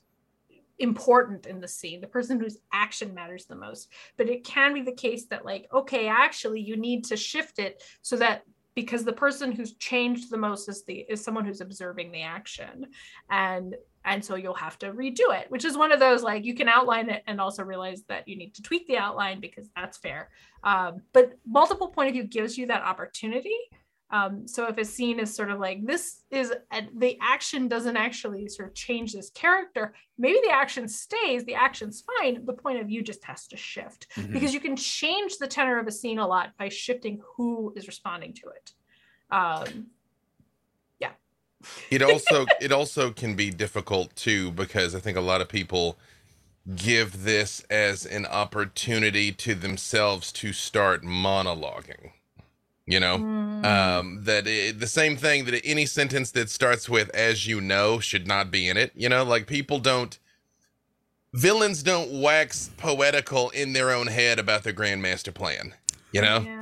important 0.80 1.46
in 1.46 1.60
the 1.60 1.68
scene 1.68 2.00
the 2.00 2.08
person 2.08 2.40
whose 2.40 2.58
action 2.72 3.14
matters 3.14 3.46
the 3.46 3.56
most 3.56 3.92
but 4.18 4.30
it 4.30 4.46
can 4.46 4.74
be 4.74 4.82
the 4.82 4.94
case 4.94 5.26
that 5.26 5.44
like 5.44 5.68
okay 5.74 6.08
actually 6.08 6.62
you 6.62 6.78
need 6.78 7.04
to 7.04 7.18
shift 7.18 7.60
it 7.60 7.84
so 8.02 8.16
that 8.16 8.44
because 8.76 9.04
the 9.04 9.12
person 9.12 9.52
who's 9.52 9.74
changed 9.76 10.32
the 10.32 10.38
most 10.38 10.70
is 10.70 10.86
the 10.86 11.06
is 11.10 11.22
someone 11.22 11.44
who's 11.44 11.60
observing 11.60 12.14
the 12.14 12.22
action 12.22 12.88
and 13.30 13.76
and 14.06 14.24
so 14.24 14.36
you'll 14.36 14.54
have 14.54 14.78
to 14.80 14.92
redo 14.94 15.34
it 15.38 15.50
which 15.50 15.66
is 15.66 15.78
one 15.78 15.92
of 15.92 16.00
those 16.00 16.24
like 16.24 16.46
you 16.46 16.56
can 16.56 16.68
outline 16.70 17.10
it 17.10 17.24
and 17.28 17.40
also 17.40 17.64
realize 17.64 18.04
that 18.08 18.28
you 18.28 18.36
need 18.38 18.54
to 18.54 18.62
tweak 18.62 18.88
the 18.88 18.98
outline 18.98 19.40
because 19.40 19.70
that's 19.76 19.98
fair 19.98 20.30
um, 20.64 21.02
but 21.14 21.34
multiple 21.46 21.90
point 21.90 22.08
of 22.10 22.14
view 22.14 22.24
gives 22.24 22.58
you 22.58 22.66
that 22.66 22.82
opportunity 22.84 23.56
um, 24.12 24.48
so 24.48 24.66
if 24.68 24.78
a 24.78 24.86
scene 24.86 25.20
is 25.20 25.36
sort 25.36 25.52
of 25.52 25.60
like 25.60 25.86
this 25.86 26.24
is 26.32 26.52
a, 26.72 26.82
the 26.98 27.18
action 27.22 27.68
doesn't 27.68 27.96
actually 27.96 28.48
sort 28.48 28.70
of 28.70 28.74
change 28.74 29.14
this 29.14 29.30
character, 29.32 29.94
maybe 30.18 30.40
the 30.44 30.52
action 30.52 30.88
stays, 30.88 31.46
the 31.46 31.54
action's 31.54 32.04
fine, 32.20 32.44
the 32.44 32.54
point 32.54 32.80
of 32.80 32.88
view 32.88 33.04
just 33.04 33.24
has 33.24 33.46
to 33.48 33.56
shift 33.58 34.08
Mhm. 34.16 34.34
because 34.34 34.52
you 34.52 34.60
can 34.60 34.76
change 34.76 35.38
the 35.38 35.46
tenor 35.46 35.78
of 35.78 35.86
a 35.86 35.92
scene 35.92 36.18
a 36.18 36.26
lot 36.28 36.58
by 36.58 36.70
shifting 36.70 37.22
who 37.36 37.72
is 37.76 37.86
responding 37.86 38.34
to 38.34 38.48
it. 38.50 38.74
Um, 39.32 39.88
it 41.92 42.02
also 42.02 42.46
it 42.62 42.72
also 42.72 43.12
can 43.12 43.36
be 43.36 43.50
difficult 43.50 44.16
too 44.16 44.52
because 44.52 44.96
I 44.96 45.00
think 45.00 45.18
a 45.18 45.22
lot 45.22 45.42
of 45.42 45.50
people 45.50 45.98
give 46.76 47.24
this 47.24 47.62
as 47.70 48.06
an 48.06 48.26
opportunity 48.26 49.32
to 49.32 49.56
themselves 49.56 50.32
to 50.34 50.54
start 50.54 51.04
monologuing. 51.04 52.12
You 52.86 53.00
know, 53.00 53.18
Mm. 53.20 53.66
um, 53.66 54.24
that 54.24 54.48
i 54.48 54.72
the 54.72 54.88
same 54.88 55.16
thing 55.18 55.46
that 55.46 55.62
any 55.66 55.86
sentence 55.86 56.32
that 56.32 56.50
starts 56.50 56.90
with 56.90 57.10
"as 57.10 57.46
you 57.46 57.62
know" 57.62 58.00
should 58.00 58.26
not 58.28 58.50
be 58.50 58.68
in 58.68 58.78
it. 58.78 58.92
You 58.96 59.10
know, 59.10 59.24
like 59.24 59.46
people 59.48 59.80
don't. 59.80 60.18
Villains 61.34 61.84
don't 61.84 62.22
wax 62.22 62.72
poetical 62.78 63.52
in 63.52 63.74
their 63.74 63.92
own 63.92 64.08
head 64.08 64.40
about 64.40 64.64
their 64.64 64.74
grandmaster 64.74 65.32
plan. 65.34 65.76
You 66.12 66.22
know, 66.22 66.40
Yeah. 66.40 66.59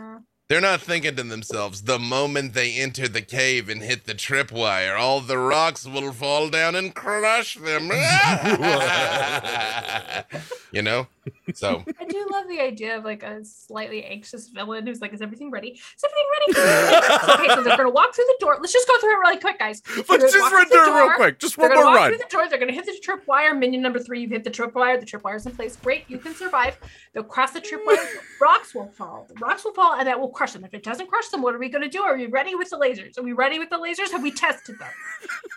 They're 0.49 0.61
not 0.61 0.81
thinking 0.81 1.15
to 1.17 1.23
themselves, 1.23 1.83
the 1.83 1.99
moment 1.99 2.53
they 2.53 2.75
enter 2.75 3.07
the 3.07 3.21
cave 3.21 3.67
and 3.67 3.81
hit 3.81 4.05
the 4.05 4.13
tripwire, 4.13 4.97
all 4.97 5.19
the 5.19 5.37
rocks 5.37 5.85
will 5.85 6.13
fall 6.13 6.49
down 6.49 6.75
and 6.75 6.95
crush 6.95 7.55
them. 7.55 7.91
you 10.71 10.81
know? 10.81 11.07
So, 11.53 11.83
I 11.99 12.05
do 12.05 12.27
love 12.31 12.47
the 12.47 12.59
idea 12.59 12.97
of 12.97 13.03
like 13.03 13.23
a 13.23 13.43
slightly 13.43 14.03
anxious 14.03 14.49
villain 14.49 14.87
who's 14.87 15.01
like, 15.01 15.13
"Is 15.13 15.21
everything 15.21 15.51
ready? 15.51 15.69
Is 15.69 16.03
everything 16.03 16.27
ready?" 16.39 17.43
okay, 17.43 17.55
so 17.55 17.63
they're 17.63 17.77
gonna 17.77 17.89
walk 17.89 18.15
through 18.15 18.25
the 18.25 18.37
door. 18.39 18.57
Let's 18.59 18.73
just 18.73 18.87
go 18.87 18.97
through 18.99 19.13
it 19.13 19.19
really 19.19 19.37
quick, 19.37 19.59
guys. 19.59 19.81
They're 19.81 20.03
Let's 20.09 20.33
just 20.33 20.39
walk 20.39 20.51
run 20.53 20.67
through 20.67 20.79
the 20.79 20.85
through 20.85 20.97
it 20.97 21.07
real 21.07 21.15
quick. 21.15 21.39
Just 21.39 21.57
one 21.57 21.73
more 21.73 21.85
walk 21.85 21.95
run. 21.95 22.09
through 22.09 22.17
the 22.17 22.25
door. 22.29 22.49
They're 22.49 22.59
gonna 22.59 22.73
hit 22.73 22.85
the 22.85 22.99
tripwire. 23.05 23.57
Minion 23.57 23.81
number 23.81 23.99
three, 23.99 24.21
you've 24.21 24.31
hit 24.31 24.43
the 24.43 24.51
tripwire. 24.51 24.99
The 24.99 25.05
tripwire's 25.05 25.45
in 25.45 25.53
place. 25.53 25.75
Great, 25.75 26.05
you 26.07 26.17
can 26.17 26.35
survive. 26.35 26.77
They'll 27.13 27.23
cross 27.23 27.51
the 27.51 27.61
tripwire. 27.61 27.97
rocks 28.41 28.73
will 28.73 28.87
fall. 28.87 29.25
The 29.27 29.35
rocks 29.35 29.65
will 29.65 29.73
fall, 29.73 29.95
and 29.95 30.07
that 30.07 30.19
will 30.19 30.29
crush 30.37 30.53
them. 30.53 30.63
If 30.63 30.73
it 30.73 30.83
doesn't 30.83 31.07
crush 31.07 31.27
them, 31.29 31.41
what 31.41 31.55
are 31.55 31.57
we 31.57 31.67
gonna 31.67 31.89
do? 31.89 32.01
Are 32.03 32.15
we 32.15 32.27
ready 32.27 32.55
with 32.55 32.69
the 32.69 32.77
lasers? 32.77 33.17
Are 33.17 33.23
we 33.23 33.33
ready 33.33 33.57
with 33.59 33.69
the 33.69 33.77
lasers? 33.77 34.11
Have 34.11 34.21
we 34.21 34.31
tested 34.31 34.77
them? 34.79 34.89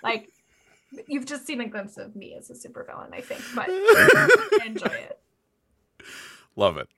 Like, 0.02 0.30
you've 1.06 1.26
just 1.26 1.46
seen 1.46 1.60
a 1.60 1.66
glimpse 1.66 1.98
of 1.98 2.16
me 2.16 2.34
as 2.34 2.48
a 2.48 2.54
supervillain, 2.54 3.12
I 3.12 3.20
think, 3.20 3.42
but 3.54 3.66
I 3.68 4.60
enjoy 4.66 4.86
it. 4.86 5.20
Love 6.56 6.78
it. 6.78 6.88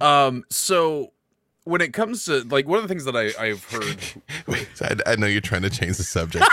Um, 0.00 0.44
so 0.48 1.12
when 1.64 1.82
it 1.82 1.92
comes 1.92 2.24
to 2.24 2.40
like 2.44 2.66
one 2.66 2.78
of 2.78 2.82
the 2.84 2.88
things 2.88 3.04
that 3.04 3.14
I, 3.14 3.32
I've 3.38 3.62
heard 3.64 3.98
wait, 4.46 4.68
I, 4.80 4.96
I 5.04 5.16
know 5.16 5.26
you're 5.26 5.42
trying 5.42 5.62
to 5.62 5.70
change 5.70 5.98
the 5.98 6.04
subject. 6.04 6.46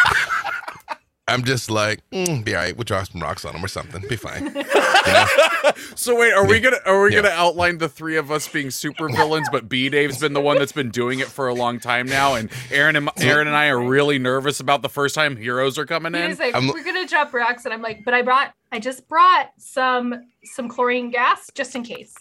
I'm 1.27 1.43
just 1.43 1.71
like, 1.71 2.01
mm, 2.11 2.43
be 2.45 2.53
all 2.55 2.61
right. 2.61 2.77
We'll 2.77 2.83
drop 2.83 3.07
some 3.07 3.19
rocks 3.21 3.45
on 3.45 3.53
them 3.53 3.65
or 3.65 3.67
something. 3.67 4.03
Be 4.07 4.15
fine. 4.15 4.55
You 5.05 5.13
know? 5.13 5.25
So 5.95 6.17
wait, 6.19 6.33
are 6.33 6.47
we 6.47 6.59
gonna 6.59 6.79
are 6.85 7.03
we 7.03 7.11
Yeah. 7.13 7.21
gonna 7.21 7.33
outline 7.35 7.77
the 7.77 7.87
three 7.87 8.17
of 8.17 8.31
us 8.31 8.47
being 8.47 8.71
super 8.71 9.07
villains, 9.07 9.47
but 9.51 9.69
B 9.69 9.87
Dave's 9.89 10.17
been 10.19 10.33
the 10.33 10.41
one 10.41 10.57
that's 10.57 10.71
been 10.71 10.89
doing 10.89 11.19
it 11.19 11.27
for 11.27 11.47
a 11.47 11.53
long 11.53 11.79
time 11.79 12.07
now, 12.07 12.33
and 12.33 12.49
Erin 12.71 12.95
and 12.95 13.07
Erin 13.17 13.45
and 13.47 13.55
I 13.55 13.67
are 13.67 13.79
really 13.79 14.17
nervous 14.17 14.59
about 14.59 14.81
the 14.81 14.89
first 14.89 15.13
time 15.13 15.37
heroes 15.37 15.77
are 15.77 15.85
coming 15.85 16.15
in. 16.15 16.29
He's 16.31 16.39
like, 16.39 16.55
I'm- 16.55 16.67
we're 16.69 16.83
gonna 16.83 17.05
drop 17.07 17.31
rocks, 17.35 17.65
and 17.65 17.73
I'm 17.73 17.83
like, 17.83 18.03
but 18.03 18.15
I 18.15 18.23
brought, 18.23 18.53
I 18.71 18.79
just 18.79 19.07
brought 19.07 19.51
some 19.59 20.15
some 20.43 20.67
chlorine 20.69 21.11
gas 21.11 21.51
just 21.53 21.75
in 21.75 21.83
case. 21.83 22.15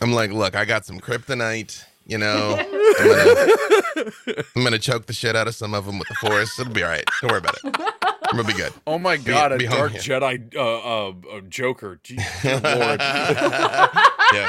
I'm 0.00 0.12
like, 0.14 0.30
look, 0.32 0.56
I 0.56 0.64
got 0.64 0.86
some 0.86 0.98
kryptonite. 1.00 1.84
You 2.06 2.16
know, 2.18 2.56
I'm 2.98 3.06
gonna, 3.06 4.42
I'm 4.56 4.64
gonna 4.64 4.78
choke 4.78 5.04
the 5.06 5.12
shit 5.12 5.36
out 5.36 5.48
of 5.48 5.54
some 5.54 5.74
of 5.74 5.84
them 5.84 5.98
with 5.98 6.08
the 6.08 6.14
force. 6.14 6.58
It'll 6.58 6.72
be 6.72 6.82
all 6.82 6.88
right. 6.88 7.04
Don't 7.20 7.30
worry 7.30 7.38
about 7.38 7.56
it. 7.62 7.76
I'm 8.24 8.36
gonna 8.36 8.48
be 8.48 8.54
good. 8.54 8.72
Oh 8.86 8.98
my 8.98 9.16
god, 9.16 9.58
be 9.58 9.64
a 9.66 9.68
home 9.68 9.78
dark 9.78 9.92
here. 9.92 10.20
Jedi 10.20 10.54
uh, 10.56 10.60
uh, 10.60 11.12
uh 11.36 11.40
Joker. 11.48 11.98
Gee, 12.02 12.16
good 12.42 12.62
lord. 12.64 13.00
yeah. 13.00 14.48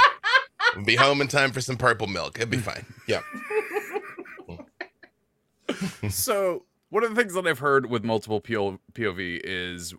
We'll 0.76 0.86
be 0.86 0.96
home 0.96 1.22
in 1.22 1.28
time 1.28 1.52
for 1.52 1.62
some 1.62 1.78
purple 1.78 2.08
milk. 2.08 2.38
It'll 2.40 2.50
be 2.50 2.58
fine. 2.58 2.86
Yeah. 3.08 3.22
so 6.10 6.64
one 6.90 7.04
of 7.04 7.10
the 7.10 7.16
things 7.22 7.34
that 7.34 7.48
I've 7.48 7.60
heard 7.60 7.90
with 7.90 8.04
multiple 8.04 8.40
PO- 8.42 8.80
POV 8.94 9.42
is 9.44 9.94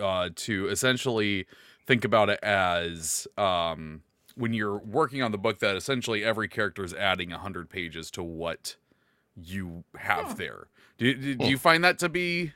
uh, 0.00 0.30
to 0.34 0.68
essentially 0.68 1.46
think 1.86 2.04
about 2.04 2.28
it 2.30 2.38
as 2.42 3.26
um, 3.36 4.02
when 4.34 4.52
you're 4.52 4.78
working 4.78 5.22
on 5.22 5.32
the 5.32 5.38
book 5.38 5.58
that 5.60 5.76
essentially 5.76 6.24
every 6.24 6.48
character 6.48 6.84
is 6.84 6.94
adding 6.94 7.30
100 7.30 7.68
pages 7.68 8.10
to 8.12 8.22
what 8.22 8.76
you 9.36 9.84
have 9.96 10.32
Hmm. 10.32 10.38
there. 10.38 10.66
Do, 10.98 11.14
do, 11.14 11.34
do 11.34 11.44
Hmm. 11.44 11.50
you 11.50 11.58
find 11.58 11.84
that 11.84 11.98
to 12.00 12.08
be 12.08 12.52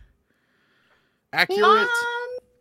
accurate? 1.32 1.62
Um, 1.88 1.88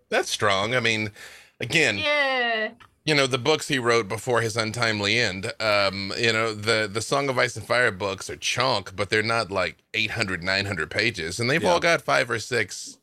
That's 0.10 0.30
strong. 0.30 0.76
I 0.76 0.80
mean, 0.80 1.12
again, 1.60 1.98
yeah. 1.98 2.72
you 3.06 3.16
know 3.16 3.28
the 3.28 3.38
books 3.38 3.68
he 3.68 3.80
wrote 3.80 4.08
before 4.08 4.42
his 4.42 4.56
untimely 4.56 5.18
end 5.18 5.52
um 5.60 6.14
you 6.18 6.32
know 6.32 6.54
the 6.54 6.88
the 6.92 7.02
song 7.02 7.30
of 7.30 7.38
ice 7.40 7.56
and 7.56 7.66
fire 7.66 7.92
books 7.92 8.30
are 8.30 8.36
chunk 8.36 8.96
but 8.96 9.10
they're 9.10 9.24
not 9.24 9.50
like 9.50 9.78
800 9.96 10.44
900 10.44 10.90
pages 10.92 11.40
and 11.40 11.50
they've 11.50 11.64
Yeah. 11.64 11.72
all 11.72 11.80
got 11.80 12.02
five 12.04 12.30
or 12.30 12.38
six 12.38 13.00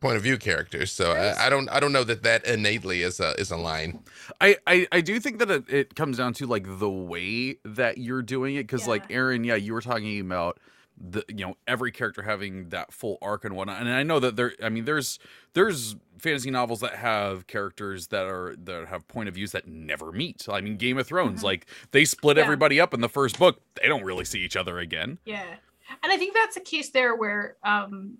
point 0.00 0.16
of 0.16 0.22
view 0.22 0.38
characters 0.38 0.90
so 0.90 1.12
I, 1.12 1.46
I 1.46 1.50
don't 1.50 1.68
i 1.70 1.78
don't 1.80 1.92
know 1.92 2.02
that 2.04 2.22
that 2.22 2.46
innately 2.46 3.02
is 3.02 3.20
a 3.20 3.32
is 3.38 3.50
a 3.50 3.56
line 3.58 4.00
I, 4.40 4.56
I 4.66 4.86
I 4.90 5.00
do 5.02 5.20
think 5.20 5.38
that 5.38 5.50
it, 5.50 5.64
it 5.68 5.94
comes 5.96 6.16
down 6.16 6.32
to 6.34 6.46
like 6.46 6.64
the 6.78 6.90
way 6.90 7.58
that 7.64 7.98
you're 7.98 8.22
doing 8.22 8.54
it 8.56 8.62
because 8.64 8.88
like 8.88 9.04
Erin, 9.10 9.44
yeah, 9.44 9.54
you 9.56 9.74
were 9.74 9.82
talking 9.82 10.18
about 10.20 10.58
the 10.96 11.24
you 11.28 11.46
know 11.46 11.56
every 11.66 11.90
character 11.90 12.22
having 12.22 12.68
that 12.68 12.92
full 12.92 13.18
arc 13.22 13.44
and 13.44 13.56
whatnot, 13.56 13.80
and 13.80 13.90
I 13.90 14.02
know 14.02 14.20
that 14.20 14.36
there. 14.36 14.52
I 14.62 14.68
mean, 14.68 14.84
there's 14.84 15.18
there's 15.54 15.96
fantasy 16.18 16.50
novels 16.50 16.80
that 16.80 16.94
have 16.94 17.46
characters 17.46 18.08
that 18.08 18.26
are 18.26 18.54
that 18.64 18.86
have 18.88 19.08
point 19.08 19.28
of 19.28 19.34
views 19.34 19.52
that 19.52 19.66
never 19.66 20.12
meet. 20.12 20.46
I 20.48 20.60
mean, 20.60 20.76
Game 20.76 20.98
of 20.98 21.06
Thrones, 21.06 21.40
Mhm. 21.40 21.44
like 21.44 21.66
they 21.90 22.04
split 22.04 22.36
Yeah. 22.36 22.44
everybody 22.44 22.80
up 22.80 22.94
in 22.94 23.00
the 23.00 23.08
first 23.08 23.38
book. 23.38 23.60
They 23.80 23.88
don't 23.88 24.04
really 24.04 24.24
see 24.24 24.40
each 24.40 24.56
other 24.56 24.78
again. 24.78 25.18
Yeah. 25.24 25.56
And 26.02 26.12
I 26.12 26.16
think 26.16 26.34
that's 26.34 26.56
a 26.56 26.60
case 26.60 26.90
there 26.90 27.14
where 27.16 27.56
um 27.64 28.18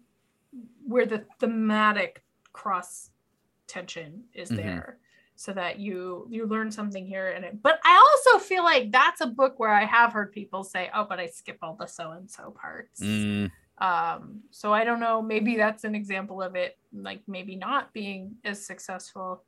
where 0.86 1.06
the 1.06 1.24
thematic 1.38 2.22
cross 2.52 3.10
tension 3.66 4.24
is 4.34 4.50
Mhm. 4.50 4.56
there 4.56 4.98
so 5.36 5.52
that 5.52 5.78
you 5.78 6.26
you 6.30 6.46
learn 6.46 6.70
something 6.70 7.04
here 7.06 7.28
and 7.30 7.44
it 7.44 7.62
but 7.62 7.80
I 7.84 7.96
also 7.96 8.38
feel 8.44 8.62
like 8.64 8.92
that's 8.92 9.20
a 9.20 9.26
book 9.26 9.58
where 9.58 9.72
I 9.72 9.84
have 9.84 10.12
heard 10.12 10.32
people 10.32 10.62
say, 10.64 10.90
"Oh, 10.94 11.04
but 11.08 11.18
I 11.18 11.26
skip 11.26 11.58
all 11.62 11.74
the 11.74 11.86
so 11.86 12.12
and 12.12 12.30
so 12.30 12.50
parts." 12.60 13.00
Mm, 13.00 13.50
Um 13.78 14.40
so 14.50 14.72
I 14.72 14.84
don't 14.84 15.00
know, 15.00 15.22
maybe 15.22 15.56
that's 15.56 15.84
an 15.84 15.94
example 15.94 16.40
of 16.42 16.54
it 16.54 16.76
like 16.92 17.22
maybe 17.26 17.56
not 17.56 17.92
being 17.92 18.36
as 18.44 18.64
successful. 18.64 19.42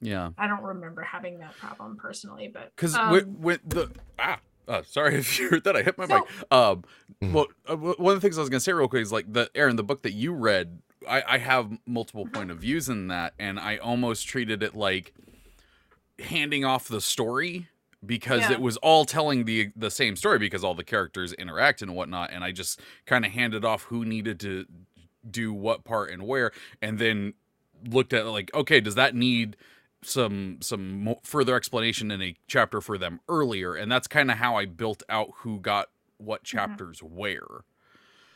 yeah, 0.00 0.30
I 0.38 0.46
don't 0.46 0.62
remember 0.62 1.02
having 1.02 1.38
that 1.40 1.56
problem 1.56 1.96
personally, 1.96 2.48
but 2.52 2.72
because 2.76 2.94
um, 2.94 3.10
with, 3.10 3.26
with 3.26 3.60
the 3.68 3.90
ah. 4.18 4.38
Uh, 4.68 4.82
sorry 4.84 5.14
if 5.24 5.36
you 5.40 5.48
heard 5.48 5.64
that. 5.64 5.74
I 5.74 5.82
hit 5.82 5.98
my 5.98 6.06
So- 6.06 6.18
mic. 6.20 6.52
Um, 6.52 6.84
Mhm. 7.22 7.32
well, 7.32 7.46
uh, 7.66 7.76
one 7.76 8.14
of 8.14 8.20
the 8.20 8.24
things 8.24 8.38
I 8.38 8.40
was 8.40 8.48
gonna 8.50 8.60
say 8.60 8.72
real 8.72 8.86
quick 8.88 9.02
is 9.02 9.10
like 9.10 9.30
the 9.32 9.50
Erin, 9.54 9.74
the 9.76 9.82
book 9.82 10.02
that 10.02 10.12
you 10.12 10.32
read. 10.32 10.80
I, 11.08 11.22
I 11.26 11.38
have 11.38 11.76
multiple 11.86 12.24
Mm-hmm. 12.24 12.34
point 12.34 12.50
of 12.52 12.58
views 12.58 12.88
in 12.88 13.08
that, 13.08 13.34
and 13.38 13.58
I 13.58 13.78
almost 13.78 14.28
treated 14.28 14.62
it 14.62 14.76
like 14.76 15.12
handing 16.20 16.64
off 16.64 16.88
the 16.88 17.00
story 17.00 17.68
because 18.04 18.40
Yeah. 18.42 18.52
it 18.52 18.60
was 18.60 18.76
all 18.78 19.04
telling 19.04 19.44
the 19.44 19.70
the 19.76 19.90
same 19.90 20.16
story 20.16 20.38
because 20.38 20.64
all 20.64 20.74
the 20.74 20.84
characters 20.84 21.32
interact 21.34 21.82
and 21.82 21.94
whatnot, 21.94 22.30
and 22.32 22.42
I 22.44 22.52
just 22.52 22.80
kind 23.06 23.24
of 23.24 23.32
handed 23.32 23.64
off 23.64 23.84
who 23.84 24.04
needed 24.04 24.40
to 24.40 24.66
do 25.30 25.52
what 25.52 25.84
part 25.84 26.10
and 26.10 26.26
where, 26.26 26.52
and 26.80 26.98
then 26.98 27.34
looked 27.88 28.12
at 28.12 28.26
like, 28.26 28.50
okay, 28.54 28.80
does 28.80 28.94
that 28.94 29.14
need 29.14 29.56
some 30.02 30.56
some 30.62 31.14
further 31.22 31.54
explanation 31.56 32.10
in 32.10 32.22
a 32.22 32.34
chapter 32.46 32.80
for 32.80 32.96
them 32.96 33.20
earlier 33.28 33.74
and 33.74 33.92
that's 33.92 34.06
kind 34.06 34.30
of 34.30 34.38
how 34.38 34.56
i 34.56 34.64
built 34.64 35.02
out 35.10 35.28
who 35.40 35.60
got 35.60 35.88
what 36.16 36.42
chapters 36.42 37.00
where 37.02 37.64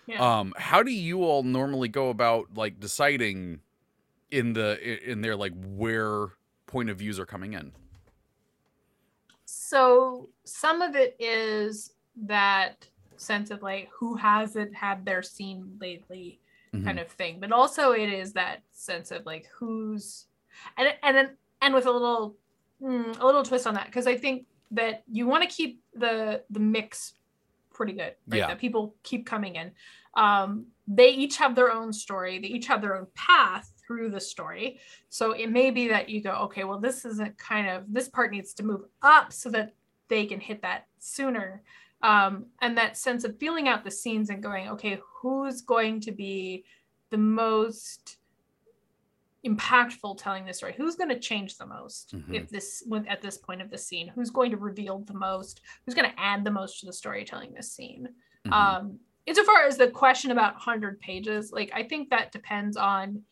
yeah. 0.07 0.41
um 0.41 0.53
how 0.59 0.83
do 0.83 0.91
you 0.91 1.25
all 1.25 1.43
normally 1.43 1.89
go 1.89 2.11
about 2.11 2.49
like 2.55 2.79
deciding 2.81 3.61
in 4.31 4.53
the 4.53 5.11
in 5.11 5.23
there 5.23 5.37
like 5.37 5.55
where 5.75 6.27
point 6.75 6.91
of 6.91 6.97
views 6.99 7.21
are 7.21 7.27
coming 7.27 7.53
in? 7.53 7.71
So 9.45 10.29
some 10.45 10.83
of 10.83 10.97
it 10.97 11.15
is 11.21 11.93
that 12.27 12.89
sense 13.17 13.51
of 13.53 13.63
like 13.63 13.89
who 13.97 14.17
hasn't 14.17 14.75
had 14.75 15.05
their 15.05 15.23
scene 15.23 15.77
lately 15.81 16.41
Mhm. 16.73 16.85
kind 16.85 16.99
of 16.99 17.07
thing. 17.09 17.39
But 17.39 17.53
also 17.53 17.93
it 17.93 18.09
is 18.13 18.33
that 18.33 18.63
sense 18.73 19.13
of 19.13 19.25
like 19.25 19.47
who's 19.57 20.27
and 20.77 20.89
and 21.05 21.17
then 21.17 21.37
and 21.63 21.73
with 21.75 21.87
a 21.87 21.91
little 21.93 22.35
mm, 22.83 23.17
a 23.21 23.25
little 23.25 23.45
twist 23.45 23.67
on 23.69 23.75
that 23.75 23.87
because 23.87 24.07
i 24.09 24.17
think 24.17 24.47
that 24.73 25.05
you 25.07 25.25
want 25.29 25.49
to 25.49 25.49
keep 25.49 25.81
the 25.95 26.43
the 26.51 26.59
mix 26.59 27.15
pretty 27.73 27.93
good 27.93 28.15
right? 28.29 28.39
Yeah. 28.39 28.49
that 28.49 28.59
people 28.59 28.95
keep 29.05 29.25
coming 29.27 29.55
in. 29.55 29.71
Um 30.15 30.67
they 30.89 31.11
each 31.11 31.37
have 31.39 31.55
their 31.55 31.71
own 31.73 31.93
story. 31.93 32.39
They 32.41 32.49
each 32.49 32.67
have 32.67 32.81
their 32.83 32.97
own 32.97 33.07
path 33.15 33.74
through 33.87 34.11
the 34.11 34.21
story. 34.21 34.81
So 35.09 35.33
it 35.33 35.51
may 35.51 35.71
be 35.71 35.89
that 35.89 36.09
you 36.09 36.23
go 36.23 36.33
okay 36.47 36.65
well 36.65 36.79
this 36.81 37.05
isn't 37.05 37.37
kind 37.39 37.69
of 37.69 37.85
this 37.93 38.09
part 38.09 38.31
needs 38.31 38.55
to 38.55 38.63
move 38.63 38.83
up 39.03 39.33
so 39.33 39.51
that 39.51 39.75
they 40.09 40.27
can 40.27 40.41
hit 40.41 40.63
that 40.63 40.87
sooner. 40.99 41.63
Um, 42.03 42.47
and 42.61 42.77
that 42.77 42.97
sense 42.99 43.25
of 43.25 43.39
feeling 43.39 43.67
out 43.69 43.83
the 43.85 43.91
scenes 43.91 44.29
and 44.31 44.43
going 44.43 44.69
okay 44.69 45.01
who's 45.21 45.63
going 45.63 46.01
to 46.01 46.13
be 46.13 46.65
the 47.11 47.17
most 47.19 48.19
impactful 49.47 50.17
telling 50.19 50.47
this 50.47 50.57
story? 50.57 50.75
Who's 50.77 50.97
going 50.97 51.11
to 51.11 51.19
change 51.19 51.59
the 51.59 51.67
most 51.67 52.15
Mhm. 52.17 52.35
if 52.35 52.49
this 52.49 52.83
at 53.07 53.21
this 53.21 53.37
point 53.37 53.61
of 53.61 53.71
the 53.71 53.77
scene? 53.77 54.09
Who's 54.09 54.31
going 54.31 54.51
to 54.53 54.57
reveal 54.57 55.01
the 55.01 55.13
most? 55.15 55.61
Who's 55.85 55.95
going 55.95 56.11
to 56.11 56.19
add 56.21 56.45
the 56.45 56.51
most 56.51 56.81
to 56.81 56.87
the 56.87 56.93
storytelling 56.93 57.53
this 57.53 57.73
scene? 57.73 58.09
Mhm. 58.47 58.53
um 58.53 58.99
insofar 59.27 59.65
as 59.65 59.79
the 59.79 59.91
question 59.91 60.31
about 60.31 60.55
100 60.55 61.01
pages 61.01 61.51
like 61.51 61.71
i 61.73 61.83
think 61.83 62.11
that 62.11 62.31
depends 62.31 62.77
on 62.77 63.25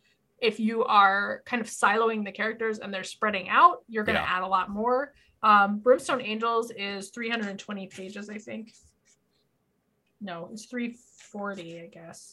if 0.42 0.59
you 0.61 0.85
are 0.85 1.42
kind 1.46 1.62
of 1.62 1.68
siloing 1.68 2.24
the 2.24 2.33
characters 2.33 2.78
and 2.81 2.92
they're 2.92 3.05
spreading 3.05 3.48
out 3.48 3.78
you're 3.88 4.05
going 4.05 4.16
to 4.16 4.20
Yeah. 4.22 4.37
add 4.37 4.42
a 4.42 4.46
lot 4.46 4.68
more 4.70 5.12
um 5.42 5.78
brimstone 5.78 6.20
angels 6.20 6.70
is 6.76 7.11
320 7.11 7.87
pages 7.87 8.28
i 8.28 8.37
think 8.38 8.72
no, 10.24 10.50
it's 10.52 10.66
340, 10.66 11.81
I 11.81 11.87
guess. 11.87 12.33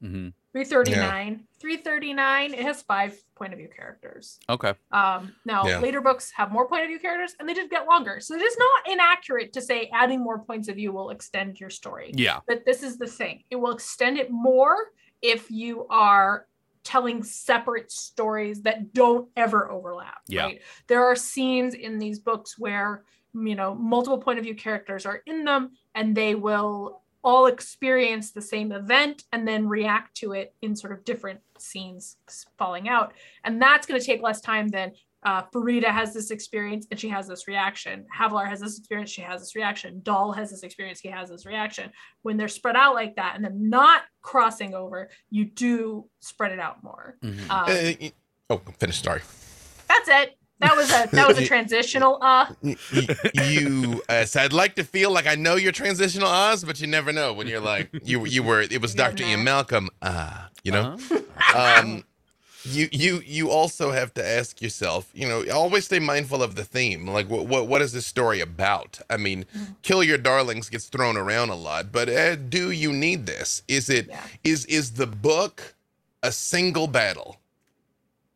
hmm 0.00 0.30
339. 0.54 1.44
339. 1.60 2.52
It 2.54 2.60
has 2.60 2.82
five 2.82 3.16
point 3.36 3.52
of 3.52 3.58
view 3.60 3.68
characters. 3.74 4.38
Okay. 4.50 4.74
Um, 4.90 5.32
now 5.46 5.66
Yeah. 5.66 5.78
later 5.78 6.00
books 6.00 6.32
have 6.34 6.50
more 6.50 6.68
point 6.68 6.82
of 6.82 6.88
view 6.88 6.98
characters 6.98 7.34
and 7.38 7.48
they 7.48 7.54
did 7.54 7.70
get 7.70 7.86
longer. 7.86 8.18
So 8.20 8.34
it 8.34 8.42
is 8.42 8.56
not 8.58 8.92
inaccurate 8.92 9.52
to 9.54 9.62
say 9.62 9.88
adding 9.94 10.20
more 10.20 10.40
points 10.40 10.66
of 10.68 10.74
view 10.74 10.92
will 10.92 11.10
extend 11.10 11.58
your 11.60 11.70
story. 11.70 12.10
Yeah. 12.14 12.40
But 12.48 12.66
this 12.66 12.82
is 12.82 12.98
the 12.98 13.06
thing. 13.06 13.44
It 13.50 13.56
will 13.56 13.70
extend 13.72 14.18
it 14.18 14.30
more 14.30 14.76
if 15.22 15.48
you 15.50 15.86
are 15.88 16.46
telling 16.84 17.22
separate 17.22 17.90
stories 17.90 18.62
that 18.62 18.92
don't 18.92 19.28
ever 19.36 19.70
overlap. 19.70 20.20
Yeah. 20.28 20.44
Right. 20.44 20.60
There 20.88 21.04
are 21.04 21.16
scenes 21.16 21.74
in 21.74 21.98
these 21.98 22.18
books 22.18 22.58
where 22.58 23.04
you 23.34 23.54
know 23.54 23.74
multiple 23.74 24.18
point 24.18 24.38
of 24.38 24.44
view 24.44 24.54
characters 24.54 25.06
are 25.06 25.22
in 25.26 25.44
them 25.44 25.72
and 25.94 26.14
they 26.14 26.34
will 26.34 27.02
all 27.24 27.46
experience 27.46 28.32
the 28.32 28.42
same 28.42 28.72
event 28.72 29.24
and 29.32 29.46
then 29.46 29.68
react 29.68 30.16
to 30.16 30.32
it 30.32 30.54
in 30.60 30.74
sort 30.74 30.92
of 30.92 31.04
different 31.04 31.40
scenes 31.56 32.16
falling 32.58 32.88
out 32.88 33.14
and 33.44 33.62
that's 33.62 33.86
going 33.86 33.98
to 33.98 34.04
take 34.04 34.22
less 34.22 34.40
time 34.40 34.68
than 34.68 34.92
uh, 35.24 35.42
Farideh 35.54 35.84
has 35.90 36.12
this 36.12 36.30
experience 36.30 36.86
and 36.90 36.98
she 36.98 37.08
has 37.08 37.28
this 37.28 37.46
reaction. 37.46 38.04
Havilar 38.16 38.48
has 38.48 38.60
this 38.60 38.78
experience, 38.78 39.10
she 39.10 39.20
has 39.22 39.40
this 39.40 39.54
reaction. 39.54 40.00
Dahl 40.02 40.32
has 40.32 40.50
this 40.50 40.62
experience, 40.62 41.00
he 41.00 41.08
has 41.08 41.28
this 41.28 41.46
reaction. 41.46 41.90
When 42.22 42.36
they're 42.36 42.48
spread 42.48 42.76
out 42.76 42.94
like 42.94 43.14
that 43.16 43.36
and 43.36 43.44
they're 43.44 43.52
not 43.52 44.02
crossing 44.22 44.74
over, 44.74 45.10
you 45.30 45.44
do 45.44 46.08
spread 46.20 46.52
it 46.52 46.58
out 46.58 46.82
more. 46.82 47.16
Mhm. 47.22 47.50
Um, 47.50 48.08
Uh, 48.08 48.08
oh, 48.50 48.60
finish. 48.78 49.00
Sorry. 49.02 49.22
that's 49.88 50.08
it. 50.08 50.36
That 50.60 50.76
was 50.76 50.90
a 50.92 51.08
that 51.16 51.26
was 51.26 51.38
a 51.38 51.46
transitional 51.52 52.18
uh. 52.22 52.46
Y- 52.62 52.76
y- 52.94 53.16
you 53.44 54.00
uh, 54.08 54.24
so 54.24 54.40
I'd 54.42 54.52
like 54.52 54.76
to 54.76 54.84
feel 54.84 55.10
like 55.10 55.26
I 55.26 55.34
know 55.34 55.56
your 55.56 55.72
transitional 55.72 56.28
Oz, 56.28 56.62
but 56.64 56.80
you 56.80 56.86
never 56.86 57.12
know 57.12 57.32
when 57.32 57.48
you're 57.48 57.60
like 57.60 57.90
you 58.04 58.24
you 58.26 58.44
were 58.44 58.60
it 58.60 58.80
was 58.80 58.94
Dr. 58.94 59.24
Ian 59.24 59.42
Malcolm, 59.42 59.88
ah, 60.02 60.50
you 60.62 60.70
know. 60.70 60.96
Uh-huh. 61.10 61.80
Um 61.80 62.04
you 62.64 62.88
you 62.92 63.22
you 63.24 63.50
also 63.50 63.90
have 63.92 64.14
to 64.14 64.26
ask 64.26 64.62
yourself, 64.62 65.10
you 65.14 65.26
know, 65.28 65.44
always 65.52 65.84
stay 65.86 65.98
mindful 65.98 66.42
of 66.42 66.54
the 66.54 66.64
theme. 66.64 67.06
Like 67.06 67.28
what 67.28 67.46
what 67.46 67.66
what 67.68 67.82
is 67.82 67.92
this 67.92 68.06
story 68.06 68.40
about? 68.40 69.00
I 69.10 69.16
mean, 69.16 69.44
Mm-hmm. 69.56 69.72
kill 69.82 70.02
your 70.04 70.18
darlings 70.18 70.68
gets 70.70 70.86
thrown 70.86 71.16
around 71.16 71.50
a 71.50 71.54
lot, 71.54 71.92
but 71.92 72.08
uh, 72.08 72.36
do 72.36 72.70
you 72.70 72.92
need 72.92 73.26
this? 73.26 73.62
Is 73.68 73.90
it 73.90 74.08
is 74.44 74.66
Yeah. 74.68 74.76
is 74.78 74.92
the 74.92 75.06
book 75.06 75.74
a 76.22 76.30
single 76.32 76.86
battle? 76.86 77.38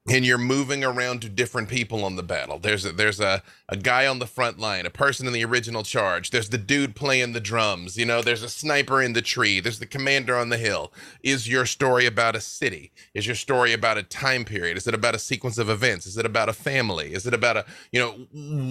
And 0.08 0.24
you're 0.24 0.38
moving 0.38 0.84
around 0.84 1.20
to 1.22 1.28
different 1.28 1.68
people 1.68 2.04
on 2.04 2.16
the 2.16 2.22
battle. 2.22 2.58
There's 2.58 2.84
a, 2.84 2.92
there's 2.92 3.20
a, 3.20 3.42
a 3.68 3.76
guy 3.76 4.06
on 4.06 4.18
the 4.18 4.26
front 4.26 4.58
line, 4.58 4.86
a 4.86 4.90
person 4.90 5.26
in 5.26 5.32
the 5.32 5.44
original 5.44 5.82
charge. 5.82 6.30
There's 6.30 6.50
the 6.50 6.58
dude 6.58 6.94
playing 6.94 7.32
the 7.32 7.40
drums. 7.40 7.96
You 7.96 8.06
know, 8.06 8.22
there's 8.22 8.42
a 8.42 8.48
sniper 8.48 9.02
in 9.02 9.14
the 9.14 9.22
tree. 9.22 9.60
There's 9.60 9.80
the 9.80 9.86
commander 9.86 10.36
on 10.36 10.48
the 10.48 10.58
hill. 10.58 10.92
Is 11.22 11.48
your 11.48 11.66
story 11.66 12.06
about 12.06 12.36
a 12.36 12.40
city? 12.40 12.92
Is 13.14 13.26
your 13.26 13.34
story 13.34 13.72
about 13.72 13.98
a 13.98 14.02
time 14.02 14.44
period? 14.44 14.76
Is 14.76 14.86
it 14.86 14.94
about 14.94 15.14
a 15.16 15.18
sequence 15.18 15.58
of 15.58 15.68
events? 15.68 16.06
Is 16.06 16.16
it 16.16 16.26
about 16.26 16.48
a 16.48 16.52
family? 16.52 17.12
Is 17.12 17.26
it 17.26 17.34
about 17.34 17.56
a, 17.56 17.64
you 17.90 18.00
know, 18.00 18.12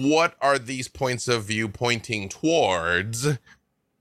what 0.08 0.36
are 0.40 0.58
these 0.58 0.88
points 0.88 1.28
of 1.28 1.44
view 1.44 1.68
pointing 1.68 2.28
towards 2.28 3.28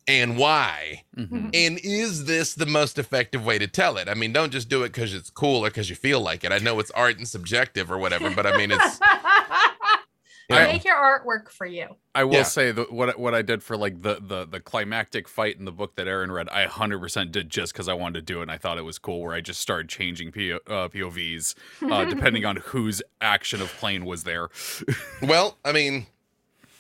and 0.08 0.38
why? 0.38 1.04
Mhm. 1.18 1.50
And 1.54 1.80
is 1.84 2.26
this 2.26 2.54
the 2.54 2.65
most 2.65 2.98
effective 3.00 3.46
way 3.46 3.58
to 3.58 3.68
tell 3.68 3.98
it? 3.98 4.08
I 4.08 4.13
mean, 4.13 4.32
don't 4.34 4.52
just 4.52 4.70
do 4.70 4.84
it 4.84 4.89
because 4.89 5.13
it's 5.13 5.30
cool 5.30 5.65
or 5.65 5.70
because 5.70 5.89
you 5.89 5.96
feel 5.96 6.22
like 6.22 6.44
it. 6.44 6.52
I 6.52 6.58
know 6.60 6.80
it's 6.80 6.91
art 6.91 7.18
and 7.18 7.28
subjective 7.28 7.91
or 7.91 7.98
whatever, 7.98 8.30
but 8.30 8.46
I 8.46 8.56
mean, 8.58 8.72
it's 8.72 9.00
you 10.50 10.56
know, 10.56 10.68
make 10.68 10.86
your 10.86 10.96
artwork 10.96 11.50
for 11.50 11.65
you. 11.65 11.96
I 12.13 12.24
will 12.24 12.36
Yeah. 12.36 12.44
say 12.44 12.72
that 12.72 12.91
what 12.94 13.18
what 13.18 13.34
I 13.34 13.41
did 13.41 13.63
for 13.63 13.76
like 13.76 14.02
the 14.04 14.20
the 14.22 14.46
the 14.46 14.60
climactic 14.60 15.28
fight 15.28 15.58
in 15.58 15.65
the 15.65 15.72
book 15.72 15.96
that 15.96 16.08
Erin 16.08 16.32
read, 16.32 16.48
I 16.50 16.65
100% 16.68 17.32
did 17.32 17.50
just 17.50 17.74
because 17.74 17.88
I 17.89 17.94
wanted 17.94 18.20
to 18.28 18.34
do 18.34 18.39
it 18.39 18.44
and 18.44 18.52
I 18.52 18.58
thought 18.58 18.78
it 18.78 18.84
was 18.84 19.00
cool. 19.00 19.22
Where 19.22 19.34
I 19.34 19.41
just 19.41 19.60
started 19.60 19.89
changing 19.89 20.32
PO, 20.32 20.60
uh, 20.68 20.88
POVs 20.89 21.56
uh, 21.89 22.06
depending 22.10 22.46
on 22.46 22.58
whose 22.58 23.02
action 23.22 23.60
of 23.62 23.70
plane 23.70 24.06
was 24.06 24.24
there. 24.24 24.50
well, 25.24 25.58
I 25.65 25.72
mean, 25.72 26.06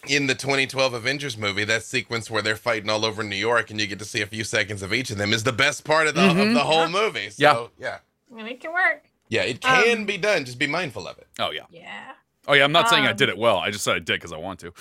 in 0.07 0.27
the 0.27 0.35
2012 0.35 0.93
Avengers 0.93 1.37
movie, 1.37 1.63
that 1.65 1.83
sequence 1.83 2.29
where 2.29 2.41
they're 2.41 2.55
fighting 2.55 2.89
all 2.89 3.05
over 3.05 3.23
New 3.23 3.35
York 3.35 3.69
and 3.71 3.79
you 3.79 3.87
get 3.87 3.99
to 3.99 4.05
see 4.05 4.21
a 4.21 4.25
few 4.27 4.43
seconds 4.43 4.81
of 4.81 4.93
each 4.93 5.09
of 5.11 5.17
them 5.17 5.33
is 5.33 5.43
the 5.43 5.51
best 5.53 5.83
part 5.83 6.07
of 6.07 6.15
the 6.15 6.25
of 6.29 6.35
Mhm. 6.37 6.53
the 6.53 6.63
whole 6.63 6.87
movie. 6.87 7.29
So, 7.29 7.71
yeah, 7.77 7.99
Make 8.31 8.51
it 8.51 8.61
can 8.61 8.73
work. 8.73 9.03
yeah, 9.29 9.43
it 9.43 9.61
can 9.61 9.99
Um, 9.99 10.05
be 10.05 10.17
done. 10.17 10.45
Just 10.45 10.59
be 10.59 10.67
mindful 10.67 11.07
of 11.07 11.17
it. 11.17 11.27
Oh 11.39 11.51
yeah, 11.51 11.63
Yeah. 11.69 12.11
oh 12.47 12.53
yeah. 12.53 12.63
I'm 12.63 12.71
not 12.71 12.89
saying 12.89 13.05
I 13.05 13.11
Um, 13.11 13.15
did 13.17 13.29
it 13.29 13.37
well. 13.37 13.57
I 13.57 13.71
just 13.71 13.83
said 13.83 13.95
I 13.95 13.99
did 13.99 14.19
because 14.19 14.31
I 14.33 14.37
want 14.37 14.59
to. 14.61 14.71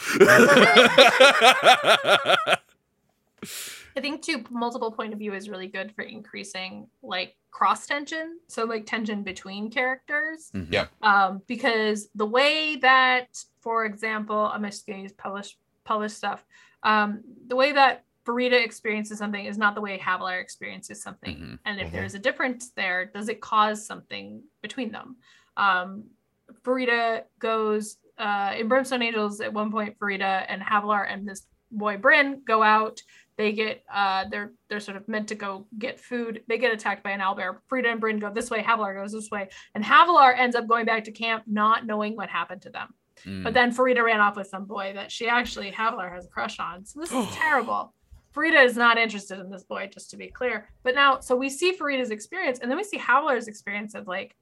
I 3.96 4.00
think 4.00 4.22
too 4.22 4.44
multiple 4.50 4.90
point 4.90 5.12
of 5.12 5.18
view 5.18 5.34
is 5.34 5.48
really 5.48 5.68
good 5.68 5.94
for 5.94 6.02
increasing 6.02 6.88
like 7.02 7.36
cross 7.50 7.86
tension. 7.86 8.38
So 8.48 8.64
like 8.64 8.86
tension 8.86 9.22
between 9.22 9.70
characters. 9.70 10.50
Mhm. 10.54 10.72
Yeah. 10.72 10.86
Um, 11.02 11.42
because 11.46 12.08
the 12.14 12.26
way 12.26 12.76
that, 12.76 13.28
for 13.60 13.84
example, 13.84 14.50
I'm 14.52 14.64
just 14.64 14.86
gonna 14.86 15.02
use 15.02 15.12
published 15.12 15.58
published 15.84 16.16
stuff. 16.16 16.44
Um, 16.82 17.22
the 17.46 17.56
way 17.56 17.72
that 17.72 18.04
Farideh 18.26 18.64
experiences 18.64 19.18
something 19.18 19.44
is 19.44 19.58
not 19.58 19.74
the 19.74 19.82
way 19.82 19.98
Havilar 19.98 20.40
experiences 20.40 21.02
something. 21.02 21.36
Mhm. 21.36 21.58
And 21.66 21.80
if 21.80 21.88
Mhm. 21.88 21.92
there's 21.92 22.14
a 22.14 22.18
difference 22.18 22.70
there, 22.70 23.04
does 23.04 23.28
it 23.28 23.40
cause 23.42 23.86
something 23.86 24.42
between 24.62 24.90
them? 24.92 25.16
Um, 25.56 26.04
Farideh 26.62 27.24
goes 27.38 27.98
uh, 28.16 28.54
in 28.56 28.68
Brimstone 28.68 29.02
Angels 29.02 29.40
at 29.40 29.52
one 29.52 29.72
point. 29.72 29.98
Farideh 29.98 30.46
and 30.48 30.62
Havilar 30.62 31.04
and 31.12 31.26
this 31.28 31.46
boy 31.72 31.96
Brin 31.96 32.42
go 32.44 32.62
out. 32.62 33.02
They 33.36 33.52
get 33.52 33.82
uh, 33.92 34.26
they're 34.30 34.52
they're 34.68 34.80
sort 34.80 34.96
of 34.96 35.08
meant 35.08 35.28
to 35.28 35.34
go 35.34 35.66
get 35.78 35.98
food. 35.98 36.42
They 36.48 36.58
get 36.58 36.72
attacked 36.72 37.02
by 37.02 37.10
an 37.10 37.20
owlbear. 37.20 37.58
Farideh 37.70 37.90
and 37.90 38.00
Brin 38.00 38.18
go 38.18 38.32
this 38.32 38.50
way. 38.50 38.62
Havilar 38.62 39.00
goes 39.00 39.12
this 39.12 39.30
way, 39.30 39.48
and 39.74 39.82
Havilar 39.82 40.38
ends 40.38 40.54
up 40.54 40.68
going 40.68 40.86
back 40.86 41.04
to 41.04 41.12
camp, 41.12 41.44
not 41.46 41.84
knowing 41.84 42.14
what 42.16 42.28
happened 42.28 42.62
to 42.62 42.70
them. 42.70 42.94
Mm. 43.24 43.42
But 43.42 43.54
then 43.54 43.74
Farideh 43.74 44.04
ran 44.04 44.20
off 44.20 44.36
with 44.36 44.46
some 44.46 44.66
boy 44.66 44.92
that 44.94 45.10
she 45.10 45.28
actually 45.28 45.72
Havilar 45.72 46.12
has 46.12 46.26
a 46.26 46.28
crush 46.28 46.58
on. 46.60 46.84
So 46.84 47.00
this 47.00 47.12
is 47.12 47.26
terrible. 47.34 47.92
Farideh 48.34 48.64
is 48.64 48.76
not 48.76 48.98
interested 48.98 49.38
in 49.38 49.50
this 49.50 49.62
boy, 49.62 49.88
just 49.92 50.10
to 50.10 50.16
be 50.16 50.28
clear. 50.28 50.68
But 50.82 50.94
now, 50.94 51.20
so 51.20 51.36
we 51.36 51.48
see 51.48 51.76
Farideh's 51.76 52.10
experience, 52.10 52.58
and 52.58 52.70
then 52.70 52.76
we 52.76 52.84
see 52.84 52.98
Havilar's 52.98 53.48
experience 53.48 53.94
of 53.94 54.08
like, 54.08 54.36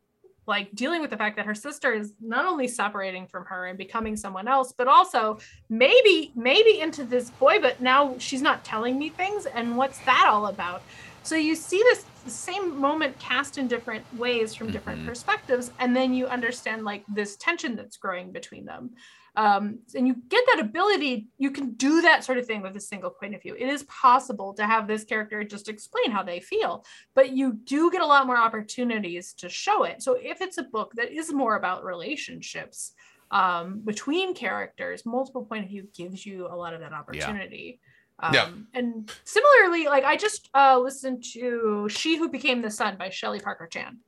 like 0.47 0.75
dealing 0.75 1.01
with 1.01 1.11
the 1.11 1.17
fact 1.17 1.37
that 1.37 1.47
her 1.47 1.55
sister 1.55 1.93
is 1.93 2.15
not 2.21 2.45
only 2.45 2.67
separating 2.67 3.27
from 3.27 3.45
her 3.47 3.67
and 3.67 3.79
becoming 3.79 4.17
someone 4.17 4.49
else, 4.49 4.73
but 4.77 4.89
also 4.89 5.39
maybe, 5.71 6.33
maybe 6.35 6.81
into 6.81 7.05
this 7.05 7.31
boy, 7.31 7.61
but 7.61 7.81
now 7.81 8.17
she's 8.19 8.43
not 8.43 8.65
telling 8.65 8.99
me 8.99 9.09
things. 9.11 9.47
And 9.47 9.77
what's 9.77 9.99
that 10.01 10.27
all 10.29 10.47
about? 10.47 10.83
So 11.23 11.37
you 11.37 11.55
see 11.55 11.79
this 11.79 12.05
same 12.27 12.81
moment 12.81 13.19
cast 13.21 13.59
in 13.59 13.69
different 13.69 14.05
ways 14.19 14.55
from 14.55 14.71
different 14.71 15.03
Mhm. 15.03 15.07
perspectives, 15.07 15.71
and 15.79 15.95
then 15.95 16.13
you 16.13 16.27
understand 16.27 16.85
like 16.85 17.05
this 17.09 17.37
tension 17.37 17.77
that's 17.77 17.97
growing 17.97 18.33
between 18.33 18.65
them 18.65 18.91
um, 19.37 19.79
and 19.95 20.07
you 20.07 20.15
get 20.29 20.45
that 20.47 20.61
ability 20.61 21.27
you 21.39 21.51
can 21.51 21.73
do 21.73 22.03
that 22.03 22.23
sort 22.25 22.39
of 22.39 22.47
thing 22.47 22.61
with 22.61 22.77
a 22.77 22.81
single 22.81 23.11
point 23.11 23.35
of 23.35 23.43
view. 23.43 23.55
It 23.59 23.69
is 23.69 23.83
possible 23.85 24.53
to 24.55 24.67
have 24.67 24.87
this 24.87 25.05
character 25.05 25.43
just 25.43 25.69
explain 25.69 26.11
how 26.11 26.23
they 26.23 26.41
feel 26.41 26.85
but 27.15 27.31
you 27.33 27.55
do 27.65 27.91
get 27.91 28.03
a 28.03 28.07
lot 28.07 28.27
more 28.27 28.37
opportunities 28.37 29.33
to 29.35 29.49
show 29.49 29.85
it. 29.85 30.03
So 30.03 30.19
if 30.21 30.41
it's 30.41 30.59
a 30.59 30.65
book 30.65 30.93
that 30.97 31.11
is 31.13 31.33
more 31.33 31.57
about 31.57 31.85
relationships 31.85 32.93
um, 33.31 33.81
between 33.85 34.35
characters 34.35 35.07
multiple 35.07 35.45
point 35.47 35.65
of 35.65 35.71
view 35.71 35.89
gives 35.97 36.27
you 36.27 36.47
a 36.47 36.55
lot 36.55 36.75
of 36.75 36.81
that 36.81 36.93
opportunity. 36.93 37.81
Um, 38.23 38.35
Yeah. 38.35 38.49
and 38.75 39.11
similarly 39.25 39.87
like 39.87 40.05
i 40.05 40.17
just 40.17 40.51
uh, 40.55 40.79
listened 40.79 41.25
to 41.33 41.89
she 41.89 42.17
who 42.19 42.29
became 42.29 42.61
the 42.63 42.71
sun 42.71 42.97
by 42.99 43.09
Shelley 43.09 43.41
Parker-Chan. 43.41 43.99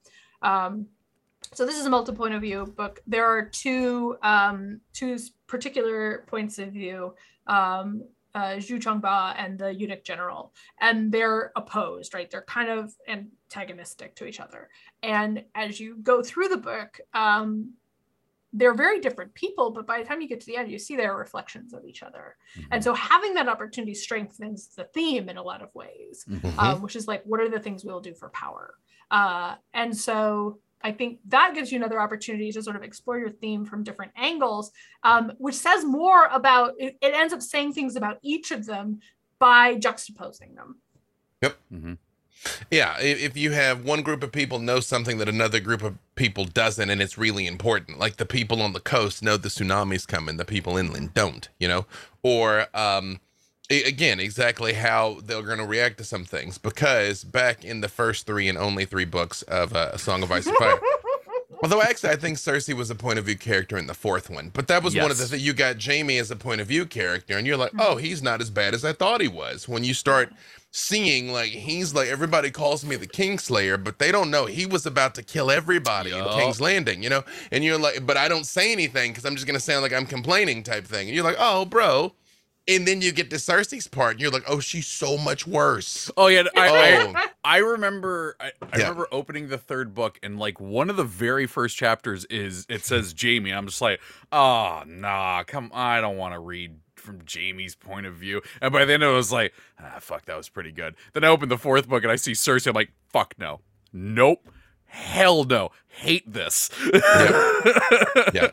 Um, 0.42 0.86
so 1.54 1.64
this 1.66 1.78
is 1.78 1.86
a 1.86 1.90
multiple 1.90 2.22
point 2.24 2.34
of 2.34 2.42
view 2.42 2.66
book. 2.76 3.00
There 3.06 3.24
are 3.26 3.44
two 3.44 4.16
um, 4.22 4.80
two 4.92 5.18
particular 5.46 6.24
points 6.26 6.58
of 6.58 6.68
view, 6.72 7.14
um, 7.46 8.02
uh, 8.34 8.56
Zhu 8.56 8.80
Chongba 8.80 9.34
and 9.38 9.58
the 9.58 9.72
eunuch 9.72 10.04
general, 10.04 10.52
and 10.80 11.10
they're 11.12 11.52
opposed, 11.56 12.14
right? 12.14 12.30
They're 12.30 12.42
kind 12.42 12.68
of 12.68 12.92
antagonistic 13.08 14.14
to 14.16 14.26
each 14.26 14.40
other. 14.40 14.68
And 15.02 15.44
as 15.54 15.78
you 15.80 15.96
go 16.02 16.22
through 16.22 16.48
the 16.48 16.56
book, 16.56 16.98
um, 17.12 17.72
they're 18.56 18.74
very 18.74 19.00
different 19.00 19.34
people, 19.34 19.70
but 19.72 19.84
by 19.84 19.98
the 19.98 20.04
time 20.04 20.20
you 20.20 20.28
get 20.28 20.38
to 20.40 20.46
the 20.46 20.56
end, 20.56 20.70
you 20.70 20.78
see 20.78 20.94
they're 20.94 21.16
reflections 21.16 21.72
of 21.74 21.84
each 21.84 22.04
other. 22.04 22.36
And 22.70 22.82
so 22.84 22.94
having 22.94 23.34
that 23.34 23.48
opportunity 23.48 23.94
strengthens 23.94 24.68
the 24.68 24.84
theme 24.84 25.28
in 25.28 25.36
a 25.36 25.42
lot 25.42 25.60
of 25.60 25.74
ways 25.74 26.24
Mhm. 26.28 26.58
um, 26.58 26.80
which 26.82 26.94
is 26.94 27.08
like 27.08 27.22
what 27.24 27.40
are 27.40 27.48
the 27.48 27.58
things 27.58 27.84
we'll 27.84 28.00
do 28.00 28.14
for 28.14 28.28
power 28.30 28.74
uh, 29.10 29.56
and 29.74 29.96
so 29.96 30.58
i 30.84 30.92
think 30.92 31.18
that 31.26 31.54
gives 31.54 31.72
you 31.72 31.78
another 31.78 32.00
opportunity 32.00 32.52
to 32.52 32.62
sort 32.62 32.76
of 32.76 32.82
explore 32.82 33.18
your 33.18 33.30
theme 33.30 33.64
from 33.64 33.82
different 33.82 34.12
angles 34.16 34.70
um, 35.02 35.32
which 35.38 35.56
says 35.56 35.84
more 35.84 36.26
about 36.26 36.74
it, 36.78 36.96
it 37.00 37.14
ends 37.14 37.32
up 37.32 37.42
saying 37.42 37.72
things 37.72 37.96
about 37.96 38.18
each 38.22 38.52
of 38.52 38.64
them 38.66 39.00
by 39.38 39.74
juxtaposing 39.74 40.54
them 40.54 40.76
Yep. 41.42 41.56
Mm-hmm. 41.74 41.92
Yeah, 42.70 42.96
if 43.00 43.36
you 43.36 43.52
have 43.52 43.84
one 43.84 44.02
group 44.02 44.22
of 44.22 44.32
people 44.32 44.58
know 44.58 44.80
something 44.80 45.18
that 45.18 45.28
another 45.28 45.60
group 45.60 45.82
of 45.82 45.96
people 46.14 46.44
doesn't, 46.44 46.88
and 46.90 47.02
it's 47.02 47.18
really 47.18 47.46
important, 47.46 47.98
like 47.98 48.16
the 48.16 48.26
people 48.26 48.62
on 48.62 48.72
the 48.72 48.80
coast 48.80 49.22
know 49.22 49.36
the 49.36 49.48
tsunami's 49.48 50.06
coming, 50.06 50.36
the 50.36 50.44
people 50.44 50.76
inland 50.76 51.14
don't, 51.14 51.48
you 51.58 51.68
know, 51.68 51.86
or 52.22 52.66
um, 52.74 53.20
a- 53.20 53.33
again 53.70 54.20
exactly 54.20 54.74
how 54.74 55.18
they're 55.24 55.42
going 55.42 55.58
to 55.58 55.64
react 55.66 55.98
to 55.98 56.04
some 56.04 56.24
things 56.24 56.58
because 56.58 57.24
back 57.24 57.64
in 57.64 57.80
the 57.80 57.88
first 57.88 58.26
three 58.26 58.48
and 58.48 58.58
only 58.58 58.84
three 58.84 59.06
books 59.06 59.42
of 59.42 59.74
uh, 59.74 59.90
a 59.92 59.98
song 59.98 60.22
of 60.22 60.30
ice 60.30 60.46
and 60.46 60.56
fire 60.56 60.78
although 61.62 61.80
actually 61.80 62.10
i 62.10 62.16
think 62.16 62.36
cersei 62.36 62.74
was 62.74 62.90
a 62.90 62.94
point 62.94 63.18
of 63.18 63.24
view 63.24 63.36
character 63.36 63.78
in 63.78 63.86
the 63.86 63.94
fourth 63.94 64.28
one 64.28 64.50
but 64.52 64.68
that 64.68 64.82
was 64.82 64.94
one 64.94 65.10
of 65.10 65.16
the 65.16 65.22
Yes. 65.22 65.30
things 65.30 65.42
you 65.46 65.54
got 65.54 65.82
Jaime 65.82 66.18
as 66.18 66.30
a 66.30 66.36
point 66.36 66.60
of 66.60 66.66
view 66.66 66.84
character 66.84 67.38
and 67.38 67.46
you're 67.46 67.56
like 67.56 67.72
oh 67.78 67.96
he's 67.96 68.22
not 68.22 68.42
as 68.42 68.50
bad 68.50 68.74
as 68.74 68.84
i 68.84 68.92
thought 68.92 69.22
he 69.22 69.28
was 69.28 69.66
when 69.66 69.82
you 69.82 69.94
start 69.94 70.30
seeing 70.70 71.32
like 71.32 71.48
he's 71.50 71.94
like 71.94 72.08
everybody 72.08 72.50
calls 72.50 72.84
me 72.84 72.96
the 72.96 73.06
kingslayer 73.06 73.82
but 73.82 73.98
they 73.98 74.12
don't 74.12 74.30
know 74.30 74.44
he 74.44 74.66
was 74.66 74.84
about 74.84 75.14
to 75.14 75.22
kill 75.22 75.50
everybody 75.50 76.10
in 76.12 76.22
king's 76.30 76.60
landing 76.60 77.02
you 77.02 77.08
know? 77.08 77.22
And 77.50 77.64
you're 77.64 77.78
like 77.78 78.04
but 78.04 78.18
i 78.18 78.28
don't 78.28 78.44
say 78.44 78.72
anything 78.72 79.12
because 79.12 79.24
i'm 79.24 79.36
just 79.36 79.46
going 79.46 79.54
to 79.58 79.64
sound 79.64 79.82
like 79.82 79.92
i'm 79.94 80.04
complaining 80.04 80.62
type 80.64 80.84
thing 80.84 81.06
and 81.08 81.14
you're 81.14 81.24
like 81.24 81.36
oh 81.38 81.64
bro 81.64 82.12
and 82.66 82.86
then 82.86 83.00
you 83.02 83.12
get 83.12 83.30
to 83.30 83.36
Cersei's 83.36 83.86
part, 83.86 84.12
and 84.12 84.20
you're 84.20 84.30
like, 84.30 84.44
"Oh, 84.48 84.60
she's 84.60 84.86
so 84.86 85.18
much 85.18 85.46
worse." 85.46 86.10
Oh 86.16 86.28
yeah, 86.28 86.44
I, 86.56 86.68
I, 86.68 87.12
Oh, 87.16 87.30
I 87.44 87.58
remember 87.58 88.36
I, 88.40 88.52
I 88.62 88.78
Yeah. 88.78 88.88
remember 88.88 89.08
opening 89.12 89.48
the 89.48 89.58
third 89.58 89.94
book 89.94 90.18
and 90.22 90.38
like 90.38 90.60
one 90.60 90.88
of 90.90 90.96
the 90.96 91.04
very 91.04 91.46
first 91.46 91.76
chapters 91.76 92.24
is 92.26 92.66
it 92.68 92.84
says 92.84 93.14
Jaime. 93.20 93.50
I'm 93.52 93.66
just 93.66 93.80
like, 93.80 94.00
oh 94.32 94.82
nah, 94.86 95.42
come 95.44 95.70
I 95.74 96.00
don't 96.00 96.16
want 96.16 96.34
to 96.34 96.38
read 96.40 96.76
from 96.96 97.20
Jaime's 97.30 97.74
point 97.74 98.06
of 98.06 98.14
view. 98.14 98.40
And 98.62 98.72
by 98.72 98.86
then 98.86 99.02
it 99.02 99.12
was 99.12 99.30
like, 99.30 99.52
ah 99.78 99.98
fuck, 100.00 100.24
that 100.24 100.36
was 100.36 100.48
pretty 100.48 100.72
good. 100.72 100.94
Then 101.12 101.22
I 101.24 101.28
opened 101.28 101.50
the 101.50 101.58
fourth 101.58 101.86
book 101.88 102.02
and 102.02 102.10
I 102.10 102.16
see 102.16 102.32
Cersei, 102.32 102.68
I'm 102.68 102.74
like, 102.74 102.92
fuck 103.10 103.34
no. 103.38 103.60
Nope. 103.92 104.48
Hell 104.86 105.44
no. 105.44 105.70
Hate 105.88 106.32
this. 106.32 106.70
yeah, 106.92 107.60
yeah. 108.32 108.48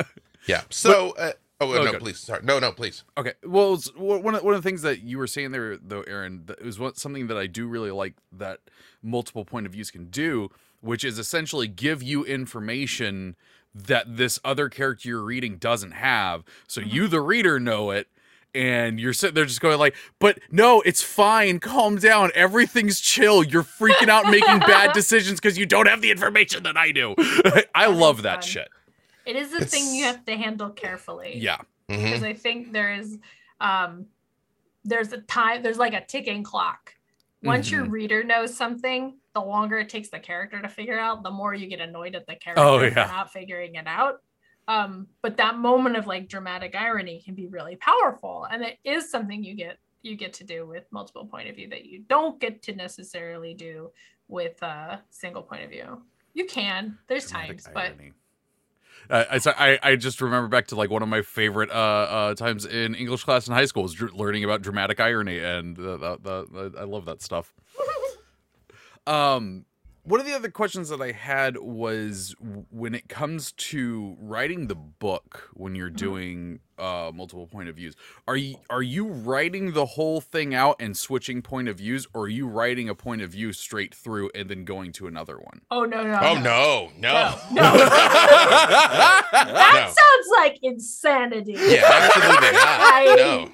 yeah. 0.47 0.62
So, 0.70 1.12
uh, 1.12 1.32
oh 1.62 1.74
Oh, 1.74 1.84
no, 1.86 1.91
good. 1.91 2.01
please, 2.01 2.20
sorry, 2.20 2.41
no, 2.43 2.59
no, 2.59 2.72
please. 2.72 3.03
Okay. 3.18 3.34
Well, 3.43 3.78
one 3.95 4.36
of, 4.36 4.43
one 4.43 4.53
of 4.53 4.62
the 4.62 4.68
things 4.68 4.82
that 4.82 5.01
you 5.03 5.18
were 5.18 5.28
saying 5.28 5.51
there, 5.51 5.78
though, 5.78 6.01
Erin, 6.01 6.43
that 6.47 6.59
is 6.59 6.80
what 6.80 6.97
something 6.97 7.28
that 7.28 7.38
I 7.38 7.47
do 7.47 7.68
really 7.68 7.91
like 7.91 8.16
that 8.34 8.59
multiple 9.01 9.45
point 9.45 9.66
of 9.66 9.72
views 9.72 9.91
can 9.91 10.07
do, 10.07 10.49
which 10.82 11.03
is 11.03 11.18
essentially 11.18 11.68
give 11.68 12.03
you 12.03 12.26
information 12.26 13.36
that 13.74 14.18
this 14.18 14.39
other 14.43 14.68
character 14.70 15.07
you're 15.07 15.24
reading 15.24 15.57
doesn't 15.57 15.91
have, 15.91 16.43
so 16.68 16.82
mm-hmm. 16.82 16.89
you, 16.89 17.07
the 17.07 17.22
reader, 17.22 17.59
know 17.59 17.91
it. 17.91 18.07
And 18.53 18.99
you're 18.99 19.14
sitting 19.14 19.36
there 19.36 19.45
just 19.45 19.62
going 19.62 19.80
like, 19.80 19.95
but 20.20 20.38
no, 20.51 20.82
it's 20.82 21.01
fine. 21.01 21.62
Calm 21.62 21.95
down. 21.95 22.32
Everything's 22.36 22.99
chill. 22.99 23.45
You're 23.45 23.64
freaking 23.64 24.09
out, 24.09 24.26
making 24.26 24.59
bad 24.59 24.91
decisions 24.93 25.39
because 25.39 25.57
you 25.57 25.66
don't 25.66 25.88
have 25.88 26.01
the 26.01 26.12
information 26.12 26.64
that 26.64 26.76
I 26.76 26.91
do. 26.91 27.16
I 27.74 27.86
love 27.86 28.24
that 28.24 28.43
fun. 28.43 28.49
shit. 28.49 28.70
It 29.26 29.36
is 29.36 29.53
a 29.53 29.63
thing 29.65 29.93
you 29.95 30.03
have 30.05 30.26
to 30.26 30.36
handle 30.36 30.69
carefully. 30.69 31.38
Yeah. 31.38 31.57
Mhm. 31.89 32.03
because 32.03 32.24
I 32.24 32.34
think 32.34 32.72
there's 32.72 33.17
um 33.59 34.05
there's 34.86 35.11
a 35.13 35.19
time 35.22 35.61
there's 35.61 35.78
like 35.78 35.93
a 35.93 36.05
ticking 36.05 36.41
clock. 36.43 36.95
Once 37.43 37.69
your 37.72 37.86
Mhm. 37.86 37.91
reader 37.91 38.24
knows 38.24 38.55
something, 38.55 39.19
the 39.34 39.41
longer 39.41 39.78
it 39.80 39.89
takes 39.89 40.09
the 40.09 40.19
character 40.19 40.61
to 40.61 40.69
figure 40.69 40.97
out, 40.99 41.24
the 41.24 41.32
more 41.32 41.53
you 41.53 41.67
get 41.67 41.80
annoyed 41.82 42.15
at 42.15 42.26
the 42.28 42.36
character 42.36 42.63
Oh, 42.63 42.80
for 42.80 42.86
yeah. 42.88 42.93
not 43.07 43.32
figuring 43.34 43.76
it 43.76 43.88
out. 43.88 44.22
Um, 44.67 45.07
but 45.22 45.38
that 45.38 45.57
moment 45.57 45.97
of 45.97 46.07
like 46.07 46.28
dramatic 46.30 46.76
irony 46.76 47.22
can 47.26 47.34
be 47.36 47.47
really 47.47 47.76
powerful, 47.78 48.45
and 48.45 48.63
it 48.63 48.78
is 48.84 49.09
something 49.11 49.43
you 49.43 49.53
get 49.55 49.78
you 50.03 50.15
get 50.15 50.34
to 50.34 50.43
do 50.43 50.65
with 50.65 50.86
multiple 50.91 51.26
point 51.28 51.47
of 51.49 51.55
view 51.55 51.67
that 51.69 51.86
you 51.86 51.99
don't 52.07 52.39
get 52.39 52.61
to 52.63 52.74
necessarily 52.76 53.53
do 53.53 53.91
with 54.30 54.59
a 54.63 54.99
single 55.11 55.43
point 55.43 55.63
of 55.63 55.69
view. 55.69 56.01
You 56.34 56.45
can. 56.45 56.97
There's 57.07 57.30
Dramatic 57.30 57.57
times, 57.63 57.69
but 57.74 57.84
irony. 57.91 58.13
Uh, 59.10 59.26
I, 59.30 59.39
I 59.45 59.80
I 59.91 59.95
just 59.95 60.22
remember 60.22 60.47
back 60.47 60.68
to 60.68 60.76
like 60.76 60.89
one 60.89 61.02
of 61.02 61.10
my 61.10 61.22
favorite 61.22 61.70
uh, 61.70 61.74
uh, 61.74 62.36
times 62.36 62.66
in 62.66 62.95
English 62.95 63.24
class 63.24 63.47
in 63.47 63.54
high 63.54 63.66
school 63.66 63.84
was 63.84 63.93
dr- 63.93 64.14
learning 64.14 64.43
about 64.43 64.62
dramatic 64.62 64.99
irony, 64.99 65.39
and 65.39 65.76
the, 65.76 65.97
the, 65.97 66.18
the, 66.22 66.74
I 66.80 66.84
love 66.84 67.06
that 67.06 67.22
stuff. 67.22 67.54
um, 69.08 69.66
one 70.04 70.20
of 70.20 70.26
the 70.26 70.34
other 70.34 70.49
questions 70.49 70.89
that 70.89 71.02
I 71.02 71.12
had 71.12 71.58
was 71.58 72.36
when 72.72 72.95
it 72.95 73.08
comes 73.08 73.52
to 73.54 74.16
writing 74.20 74.68
the 74.68 74.76
book 74.76 75.49
when 75.54 75.76
you're 75.76 75.91
Mhm. 75.91 75.95
doing 75.97 76.60
uh, 76.78 77.12
multiple 77.14 77.45
point 77.45 77.70
of 77.70 77.76
views, 77.76 77.95
are 78.28 78.36
you 78.36 78.56
are 78.70 78.82
you 78.82 79.06
writing 79.08 79.74
the 79.74 79.86
whole 79.86 80.20
thing 80.20 80.56
out 80.56 80.76
and 80.80 80.97
switching 80.97 81.43
point 81.43 81.68
of 81.70 81.78
views, 81.78 82.08
or 82.12 82.24
are 82.24 82.28
you 82.28 82.47
writing 82.47 82.89
a 82.89 82.95
point 82.95 83.22
of 83.22 83.30
view 83.32 83.54
straight 83.54 83.93
through 83.93 84.32
and 84.34 84.49
then 84.49 84.66
going 84.66 84.91
to 84.93 85.06
another 85.06 85.38
one? 85.38 85.62
oh 85.70 85.84
no 85.86 86.02
no 86.04 86.20
Oh 86.20 86.34
no, 86.39 86.91
no, 86.97 87.36
No, 87.52 87.62
no. 87.62 87.78
That 89.32 89.72
No. 89.76 89.82
sounds 89.82 90.28
like 90.38 90.58
insanity. 90.64 91.54
yeah, 91.54 91.84
absolutely 91.86 92.52
not. 92.52 92.80
I- 92.82 93.16
No, 93.18 93.52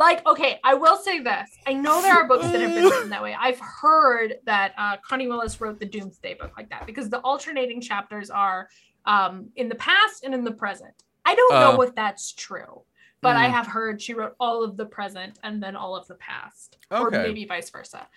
Like, 0.00 0.26
okay, 0.26 0.58
I 0.64 0.72
will 0.74 0.96
say 0.96 1.20
this. 1.20 1.50
I 1.66 1.74
know 1.74 2.00
there 2.00 2.14
are 2.14 2.26
books 2.26 2.46
that 2.50 2.58
have 2.58 2.74
been 2.74 2.84
written 2.84 3.10
that 3.14 3.22
way. 3.22 3.36
I've 3.38 3.60
heard 3.60 4.36
that 4.46 4.72
uh, 4.78 4.96
Connie 5.06 5.28
Willis 5.28 5.60
wrote 5.60 5.78
the 5.78 5.84
Doomsday 5.84 6.34
book 6.40 6.52
like 6.56 6.70
that 6.70 6.86
because 6.86 7.10
the 7.10 7.18
alternating 7.20 7.82
chapters 7.82 8.30
are 8.30 8.70
um, 9.04 9.50
in 9.56 9.68
the 9.68 9.74
past 9.74 10.24
and 10.24 10.32
in 10.32 10.42
the 10.42 10.52
present. 10.52 10.94
I 11.26 11.34
don't 11.34 11.52
Uh, 11.54 11.60
know 11.72 11.82
if 11.82 11.94
that's 11.94 12.32
true, 12.32 12.80
but 13.20 13.36
I 13.36 13.48
mm. 13.48 13.50
have 13.50 13.66
heard 13.66 14.00
she 14.00 14.14
wrote 14.14 14.34
all 14.40 14.64
of 14.64 14.78
the 14.78 14.86
present 14.86 15.38
and 15.42 15.62
then 15.62 15.76
all 15.76 15.94
of 15.94 16.06
the 16.08 16.14
past, 16.14 16.78
or 16.90 17.10
maybe 17.10 17.44
vice 17.44 17.68
versa. 17.68 18.08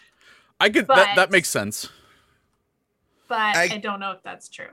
I 0.61 0.69
could 0.69 0.87
that 0.87 1.17
that 1.17 1.31
makes 1.31 1.49
sense. 1.49 1.89
but 3.27 3.57
I, 3.57 3.63
I- 3.73 3.77
don't 3.79 3.99
know 3.99 4.11
if 4.11 4.23
that's 4.23 4.47
true. 4.47 4.71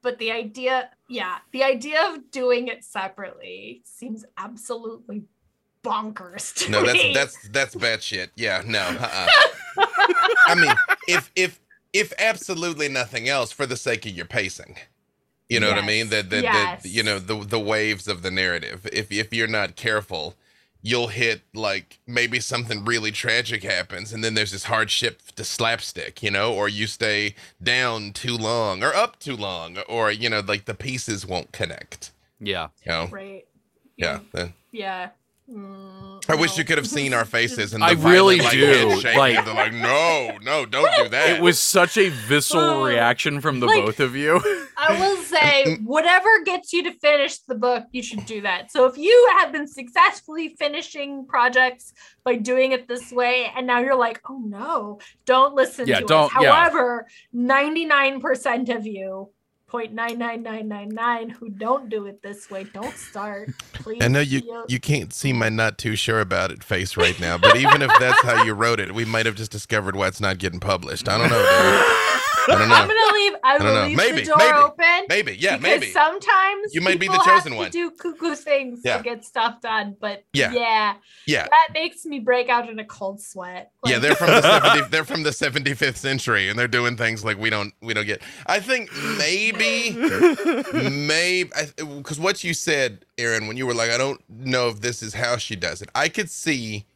But 0.00 0.18
the 0.18 0.32
idea, 0.32 0.90
yeah, 1.08 1.38
the 1.52 1.62
idea 1.62 2.08
of 2.08 2.30
doing 2.32 2.66
it 2.66 2.82
separately 2.82 3.82
seems 3.84 4.24
absolutely 4.36 5.22
bonkers 5.82 6.54
to 6.64 6.70
no, 6.70 6.84
that's 6.84 6.98
me. 6.98 7.12
that's 7.14 7.48
that's 7.48 7.74
bad 7.74 8.02
shit. 8.02 8.30
Yeah, 8.36 8.62
no. 8.66 8.80
Uh-uh. 8.80 9.26
I 10.46 10.54
mean, 10.54 10.74
if 11.08 11.30
if 11.36 11.60
if 11.92 12.12
absolutely 12.18 12.88
nothing 12.88 13.28
else, 13.28 13.52
for 13.52 13.66
the 13.66 13.76
sake 13.76 14.06
of 14.06 14.12
your 14.12 14.26
pacing, 14.26 14.76
you 15.48 15.60
know 15.60 15.68
what 15.68 15.78
I 15.78 15.86
mean. 15.86 16.08
Yes, 16.08 16.10
The 16.10 16.22
the, 16.22 16.42
yes. 16.42 16.82
the 16.82 16.88
you 16.88 17.02
know 17.02 17.18
the 17.18 17.44
the 17.44 17.60
waves 17.60 18.08
of 18.08 18.22
the 18.22 18.30
narrative. 18.30 18.86
If 18.92 19.10
if 19.12 19.32
you're 19.32 19.46
not 19.48 19.76
careful, 19.76 20.34
you'll 20.82 21.08
hit 21.08 21.42
like 21.54 21.98
maybe 22.06 22.40
something 22.40 22.84
really 22.84 23.10
tragic 23.10 23.62
happens, 23.62 24.12
and 24.12 24.22
then 24.24 24.34
there's 24.34 24.52
this 24.52 24.64
hard 24.64 24.90
shift 24.90 25.36
to 25.36 25.44
slapstick, 25.44 26.22
you 26.22 26.30
know, 26.30 26.52
or 26.54 26.68
you 26.68 26.86
stay 26.86 27.34
down 27.62 28.12
too 28.12 28.36
long 28.36 28.82
or 28.82 28.94
up 28.94 29.18
too 29.18 29.36
long, 29.36 29.78
or 29.88 30.10
you 30.10 30.28
know, 30.30 30.40
like 30.40 30.64
the 30.64 30.74
pieces 30.74 31.26
won't 31.26 31.52
connect. 31.52 32.12
Yeah. 32.40 32.68
You 32.84 32.92
know, 32.92 33.06
right. 33.10 33.46
yeah. 33.96 34.20
You- 34.20 34.26
then- 34.32 34.54
yeah. 34.72 35.10
Mm, 35.52 36.30
I 36.30 36.34
wish 36.36 36.56
you 36.56 36.64
could 36.64 36.78
have 36.78 36.86
seen 36.86 37.12
our 37.12 37.24
faces 37.24 37.74
and 37.74 37.82
the 37.82 37.86
I 37.86 37.90
really 37.92 38.38
like, 38.38 38.52
do, 38.52 38.64
head 38.64 38.98
shaking. 39.00 39.18
like- 39.18 39.44
They're 39.44 39.54
like, 39.54 39.72
no, 39.74 40.38
no, 40.42 40.64
don't 40.64 40.88
do 40.96 41.08
that. 41.10 41.30
It 41.36 41.42
was 41.42 41.58
such 41.58 41.96
a 41.98 42.08
visceral 42.08 42.62
Oh, 42.80 42.84
reaction 42.84 43.40
from 43.40 43.60
the 43.60 43.66
like- 43.66 43.84
both 43.84 44.00
of 44.00 44.14
you. 44.16 44.40
I 44.76 44.98
will 44.98 45.16
say, 45.18 45.76
whatever 45.84 46.42
gets 46.44 46.72
you 46.72 46.82
to 46.84 46.92
finish 46.92 47.38
the 47.40 47.54
book, 47.54 47.84
you 47.92 48.02
should 48.02 48.24
do 48.26 48.40
that. 48.42 48.70
So 48.72 48.86
if 48.86 48.96
you 48.96 49.30
have 49.38 49.52
been 49.52 49.66
successfully 49.68 50.56
finishing 50.58 51.26
projects 51.26 51.92
by 52.24 52.36
doing 52.36 52.72
it 52.72 52.88
this 52.88 53.12
way, 53.12 53.50
and 53.56 53.66
now 53.66 53.80
you're 53.80 53.94
like, 53.96 54.20
oh 54.28 54.40
no, 54.44 54.98
don't 55.26 55.54
listen 55.54 55.86
Yeah, 55.86 56.00
to 56.00 56.06
don't- 56.06 56.36
us. 56.36 56.42
yeah. 56.42 56.52
However, 56.52 57.06
99% 57.34 58.74
of 58.76 58.86
you, 58.86 59.30
0.99999, 59.72 61.32
who 61.32 61.48
don't 61.48 61.88
do 61.88 62.06
it 62.06 62.22
this 62.22 62.50
way, 62.50 62.64
don't 62.64 62.94
start. 62.94 63.50
Please. 63.72 64.02
I 64.02 64.08
know 64.08 64.20
you 64.20 64.64
you 64.68 64.78
can't 64.78 65.12
see 65.12 65.32
my 65.32 65.48
not 65.48 65.78
too 65.78 65.96
sure 65.96 66.20
about 66.20 66.50
it 66.50 66.62
face 66.62 66.96
right 66.96 67.18
now, 67.18 67.38
but 67.38 67.56
even 67.56 67.80
if 67.80 67.90
that's 67.98 68.22
how 68.22 68.44
you 68.44 68.52
wrote 68.52 68.80
it, 68.80 68.94
we 68.94 69.04
might 69.04 69.24
have 69.24 69.34
just 69.34 69.50
discovered 69.50 69.96
why 69.96 70.08
it's 70.08 70.20
not 70.20 70.38
getting 70.38 70.60
published. 70.60 71.08
I 71.08 71.16
don't 71.16 71.30
know. 71.30 72.08
I 72.48 72.52
don't 72.58 72.72
I'm 72.72 72.88
gonna 72.88 73.12
leave. 73.14 73.32
I 73.44 73.58
don't 73.58 73.66
will 73.66 73.86
leave 73.86 73.96
Maybe, 73.96 74.20
the 74.20 74.26
door 74.26 74.36
maybe, 74.38 74.52
open. 74.58 75.06
Maybe, 75.08 75.36
yeah, 75.36 75.56
maybe. 75.58 75.86
sometimes 75.86 76.74
You 76.74 76.80
might 76.80 76.98
be 77.00 77.08
the 77.08 77.18
chosen 77.24 77.56
one. 77.56 77.70
Do 77.70 77.90
cuckoo 77.90 78.34
things 78.34 78.80
Yeah. 78.84 78.98
to 78.98 79.02
get 79.02 79.24
stuff 79.24 79.60
done, 79.60 79.96
but 80.00 80.24
Yeah. 80.32 80.52
yeah, 80.52 80.94
Yeah, 81.26 81.44
that 81.48 81.68
makes 81.74 82.04
me 82.04 82.20
break 82.20 82.48
out 82.48 82.68
in 82.68 82.78
a 82.78 82.84
cold 82.84 83.20
sweat. 83.20 83.70
yeah. 83.86 83.98
They're 83.98 84.14
from 84.14 84.28
the 84.28 84.42
70, 84.62 84.88
they're 84.90 85.04
from 85.04 85.22
the 85.22 85.30
75th 85.30 85.96
century, 85.96 86.48
and 86.48 86.58
they're 86.58 86.68
doing 86.68 86.96
things 86.96 87.24
like 87.24 87.38
we 87.38 87.50
don't 87.50 87.72
we 87.80 87.94
don't 87.94 88.06
get. 88.06 88.22
I 88.46 88.60
think 88.60 88.90
maybe 89.18 89.96
maybe 90.72 91.50
because 91.76 92.18
uh, 92.18 92.22
what 92.22 92.44
you 92.44 92.54
said, 92.54 93.04
Erin, 93.18 93.46
when 93.46 93.56
you 93.56 93.66
were 93.66 93.74
like, 93.74 93.90
I 93.90 93.98
don't 93.98 94.20
know 94.28 94.68
if 94.68 94.80
this 94.80 95.02
is 95.02 95.14
how 95.14 95.36
she 95.36 95.56
does 95.56 95.82
it. 95.82 95.88
I 95.94 96.08
could 96.08 96.30
see 96.30 96.86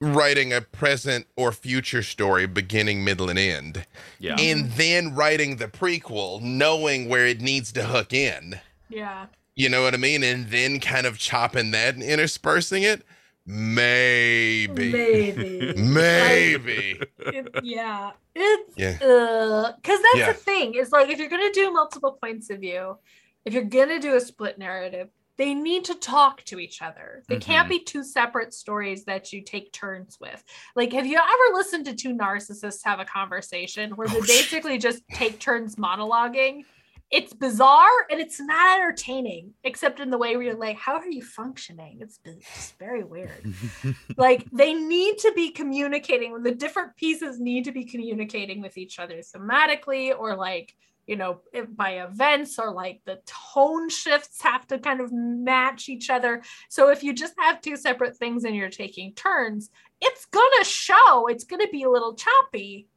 writing 0.00 0.52
a 0.52 0.60
present 0.60 1.26
or 1.36 1.52
future 1.52 2.02
story 2.02 2.46
beginning 2.46 3.02
middle 3.04 3.30
and 3.30 3.38
end 3.38 3.86
yeah. 4.18 4.36
and 4.38 4.70
then 4.72 5.14
writing 5.14 5.56
the 5.56 5.66
prequel 5.68 6.40
knowing 6.42 7.08
where 7.08 7.26
it 7.26 7.40
needs 7.40 7.72
to 7.72 7.84
hook 7.84 8.12
in 8.12 8.60
yeah, 8.88 9.26
you 9.54 9.68
know 9.68 9.82
what 9.82 9.94
i 9.94 9.96
mean 9.96 10.22
and 10.22 10.48
then 10.50 10.78
kind 10.80 11.06
of 11.06 11.16
chopping 11.18 11.70
that 11.70 11.94
and 11.94 12.02
interspersing 12.02 12.82
it 12.82 13.02
maybe 13.46 14.92
maybe, 14.92 15.72
maybe 15.76 17.00
It- 17.18 17.48
yeah, 17.62 18.10
it's 18.34 18.72
Yeah. 18.76 18.98
Uh, 19.00 19.72
because 19.76 20.00
that's 20.02 20.16
Yeah. 20.18 20.32
the 20.32 20.38
thing. 20.38 20.74
Is 20.74 20.90
like 20.92 21.08
if 21.10 21.18
you're 21.18 21.28
gonna 21.28 21.52
do 21.52 21.72
multiple 21.72 22.18
points 22.20 22.50
of 22.50 22.60
view, 22.60 22.98
if 23.44 23.54
you're 23.54 23.64
gonna 23.64 23.98
do 24.00 24.16
a 24.16 24.20
split 24.20 24.58
narrative, 24.58 25.08
they 25.38 25.54
need 25.54 25.84
to 25.84 25.94
talk 25.94 26.42
to 26.44 26.58
each 26.58 26.80
other. 26.82 27.22
They 27.28 27.38
can't 27.38 27.66
Mhm. 27.66 27.70
be 27.70 27.78
two 27.80 28.02
separate 28.04 28.54
stories 28.54 29.04
that 29.04 29.32
you 29.32 29.42
take 29.42 29.72
turns 29.72 30.18
with. 30.20 30.42
Like, 30.74 30.92
have 30.92 31.06
you 31.06 31.18
ever 31.18 31.56
listened 31.56 31.84
to 31.86 31.94
two 31.94 32.14
narcissists 32.14 32.84
have 32.84 33.00
a 33.00 33.04
conversation 33.04 33.96
where 33.96 34.08
they 34.08 34.16
Oh, 34.16 34.20
basically 34.26 34.78
just 34.78 35.02
take 35.10 35.38
turns 35.38 35.76
monologuing? 35.76 36.64
It's 37.10 37.32
bizarre 37.32 38.06
and 38.10 38.20
it's 38.20 38.40
not 38.40 38.78
entertaining, 38.80 39.54
except 39.62 40.00
in 40.00 40.10
the 40.10 40.18
way 40.18 40.36
where 40.36 40.46
you're 40.46 40.54
like, 40.56 40.76
how 40.76 40.94
are 40.96 41.08
you 41.08 41.22
functioning? 41.22 41.98
It's, 42.00 42.18
it's 42.24 42.72
very 42.80 43.04
weird. 43.04 43.44
like, 44.16 44.44
they 44.50 44.74
need 44.74 45.18
to 45.18 45.32
be 45.36 45.50
communicating, 45.50 46.42
the 46.42 46.54
different 46.54 46.96
pieces 46.96 47.38
need 47.38 47.64
to 47.64 47.72
be 47.72 47.84
communicating 47.84 48.60
with 48.60 48.76
each 48.76 48.98
other 48.98 49.18
thematically 49.18 50.18
or 50.18 50.34
like, 50.34 50.74
you 51.06 51.16
know, 51.16 51.40
if- 51.52 51.74
by 51.76 52.02
events 52.02 52.58
or 52.58 52.72
like 52.72 53.00
the 53.04 53.20
tone 53.26 53.88
shifts 53.88 54.42
have 54.42 54.66
to 54.68 54.78
kind 54.78 55.00
of 55.00 55.12
match 55.12 55.88
each 55.88 56.10
other. 56.10 56.42
So 56.68 56.90
if 56.90 57.02
you 57.02 57.12
just 57.12 57.34
have 57.38 57.60
two 57.60 57.76
separate 57.76 58.16
things 58.16 58.44
and 58.44 58.54
you're 58.56 58.70
taking 58.70 59.12
turns, 59.14 59.70
it's 60.00 60.24
gonna 60.26 60.64
show. 60.64 61.26
It's 61.28 61.44
gonna 61.44 61.68
be 61.68 61.84
a 61.84 61.90
little 61.90 62.14
choppy. 62.14 62.88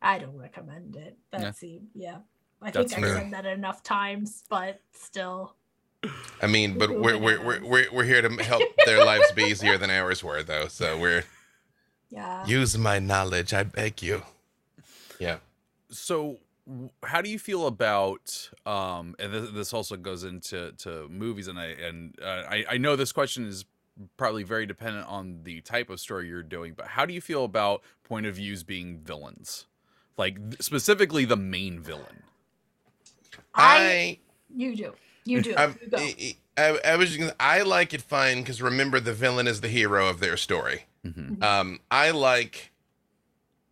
I 0.00 0.18
don't 0.18 0.36
recommend 0.36 0.96
it. 0.96 1.16
That's 1.30 1.62
yeah. 1.62 1.78
yeah. 1.94 2.16
I 2.62 2.70
That's 2.70 2.92
think 2.94 3.04
I've 3.04 3.12
fair. 3.12 3.22
said 3.22 3.32
that 3.32 3.46
enough 3.46 3.82
times, 3.82 4.44
but 4.48 4.80
still. 4.92 5.56
I 6.40 6.46
mean, 6.46 6.78
but 6.78 6.90
we're 6.90 7.18
we're, 7.18 7.42
we're 7.42 7.64
we're 7.70 7.86
we're 7.92 8.04
here 8.04 8.22
to 8.22 8.42
help 8.44 8.62
their 8.84 9.04
lives 9.04 9.30
be 9.32 9.44
easier 9.44 9.76
than 9.76 9.90
ours 9.90 10.22
were, 10.22 10.42
though. 10.42 10.68
So 10.68 10.98
we're 10.98 11.24
Yeah. 12.10 12.46
use 12.46 12.78
my 12.78 12.98
knowledge, 13.00 13.52
I 13.52 13.64
beg 13.64 14.02
you. 14.02 14.22
Yeah. 15.18 15.38
so 15.90 16.16
w- 16.16 16.38
how 17.04 17.20
do 17.22 17.30
you 17.30 17.38
feel 17.38 17.66
about 17.66 18.50
um 18.66 19.14
and 19.18 19.32
this, 19.32 19.50
this 19.50 19.72
also 19.72 19.96
goes 19.96 20.24
into 20.24 20.72
to 20.72 21.08
movies 21.08 21.46
and 21.48 21.58
i 21.58 21.66
and 21.66 22.18
uh, 22.20 22.42
I, 22.48 22.64
I 22.72 22.76
know 22.78 22.96
this 22.96 23.12
question 23.12 23.46
is 23.46 23.64
probably 24.16 24.42
very 24.42 24.66
dependent 24.66 25.06
on 25.06 25.40
the 25.44 25.60
type 25.60 25.90
of 25.90 26.00
story 26.00 26.28
you're 26.28 26.42
doing 26.42 26.74
but 26.76 26.86
how 26.88 27.06
do 27.06 27.14
you 27.14 27.20
feel 27.20 27.44
about 27.44 27.82
point 28.04 28.26
of 28.26 28.34
views 28.34 28.62
being 28.62 28.98
villains 28.98 29.66
like 30.18 30.36
th- 30.50 30.62
specifically 30.62 31.24
the 31.24 31.36
main 31.36 31.80
villain 31.80 32.22
I, 33.54 33.76
I 33.78 34.18
you 34.54 34.76
do. 34.76 34.92
You 35.24 35.42
do. 35.42 35.54
I'm, 35.56 35.78
you 35.82 35.88
go. 35.88 35.96
I, 35.98 36.36
I, 36.58 36.80
I 36.92 36.96
was 36.96 37.08
just 37.08 37.18
gonna, 37.18 37.34
I 37.40 37.62
like 37.62 37.92
it 37.94 38.02
fine 38.02 38.40
because 38.40 38.62
remember 38.62 39.00
the 39.00 39.12
villain 39.12 39.46
is 39.46 39.60
the 39.60 39.68
hero 39.68 40.08
of 40.08 40.20
their 40.20 40.36
story. 40.36 40.84
Mhm. 41.04 41.42
Um, 41.42 41.80
I 41.90 42.10
like 42.10 42.70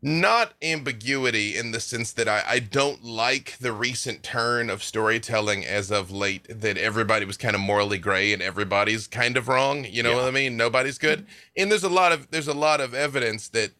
not 0.04 0.52
ambiguity 0.60 1.56
in 1.56 1.70
the 1.70 1.80
sense 1.80 2.12
that 2.12 2.28
I, 2.28 2.44
I 2.46 2.58
don't 2.58 3.02
like 3.02 3.56
the 3.58 3.72
recent 3.72 4.22
turn 4.22 4.68
of 4.68 4.82
storytelling 4.84 5.64
as 5.64 5.90
of 5.90 6.10
late 6.10 6.46
that 6.48 6.76
everybody 6.76 7.24
was 7.24 7.38
kind 7.38 7.54
of 7.54 7.62
morally 7.62 7.96
gray 7.96 8.32
and 8.34 8.42
everybody's 8.42 9.06
kind 9.06 9.36
of 9.38 9.48
wrong. 9.48 9.84
You 9.84 10.02
know 10.02 10.10
Yeah. 10.10 10.16
what 10.16 10.24
I 10.26 10.30
mean? 10.30 10.58
Nobody's 10.58 10.98
good. 10.98 11.26
And 11.56 11.70
there's 11.70 11.84
a 11.84 11.88
lot 11.88 12.12
of 12.12 12.30
there's 12.30 12.48
a 12.48 12.52
lot 12.54 12.82
of 12.82 12.92
evidence 12.92 13.48
that 13.48 13.70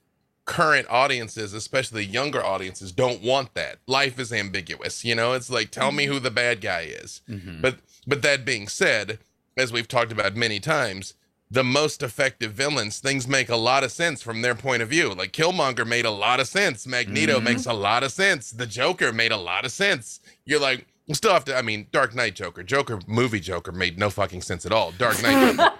current 0.46 0.86
audiences, 0.88 1.52
especially 1.52 2.04
younger 2.04 2.42
audiences, 2.42 2.90
don't 2.90 3.22
want 3.22 3.52
that. 3.54 3.76
Life 3.86 4.18
is 4.18 4.32
ambiguous. 4.32 5.04
You 5.04 5.14
know, 5.14 5.34
it's 5.34 5.50
like 5.50 5.70
tell 5.70 5.92
me 5.92 6.06
who 6.06 6.18
the 6.18 6.30
bad 6.30 6.62
guy 6.62 6.82
is. 6.88 7.20
Mhm. 7.28 7.60
But 7.60 7.76
but 8.06 8.22
that 8.22 8.46
being 8.46 8.66
said, 8.68 9.18
as 9.58 9.72
we've 9.72 9.88
talked 9.88 10.10
about 10.12 10.36
many 10.36 10.58
times, 10.58 11.12
the 11.54 11.64
most 11.64 12.02
effective 12.02 12.52
villains, 12.52 12.98
things 12.98 13.28
make 13.28 13.48
a 13.48 13.56
lot 13.56 13.84
of 13.84 13.92
sense 13.92 14.20
from 14.22 14.42
their 14.42 14.54
point 14.56 14.82
of 14.82 14.88
view. 14.88 15.14
Like 15.14 15.32
Killmonger 15.32 15.86
made 15.86 16.04
a 16.04 16.10
lot 16.10 16.40
of 16.40 16.48
sense. 16.48 16.86
Magneto 16.86 17.38
Mhm. 17.38 17.44
makes 17.44 17.66
a 17.66 17.72
lot 17.72 18.02
of 18.02 18.12
sense. 18.12 18.50
The 18.50 18.66
Joker 18.66 19.12
made 19.12 19.32
a 19.32 19.36
lot 19.36 19.64
of 19.64 19.72
sense. 19.72 20.20
You're 20.44 20.60
like, 20.60 20.86
you 21.06 21.14
still 21.14 21.32
have 21.32 21.44
to. 21.46 21.56
I 21.56 21.62
mean, 21.62 21.86
Dark 21.92 22.14
Knight 22.14 22.34
Joker, 22.34 22.62
Joker 22.62 22.98
movie 23.06 23.40
Joker 23.40 23.72
made 23.72 23.98
no 23.98 24.10
fucking 24.10 24.42
sense 24.42 24.66
at 24.66 24.72
all. 24.72 24.90
Dark 24.92 25.22
Knight 25.22 25.56
Joker. 25.56 25.70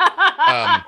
um, 0.47 0.83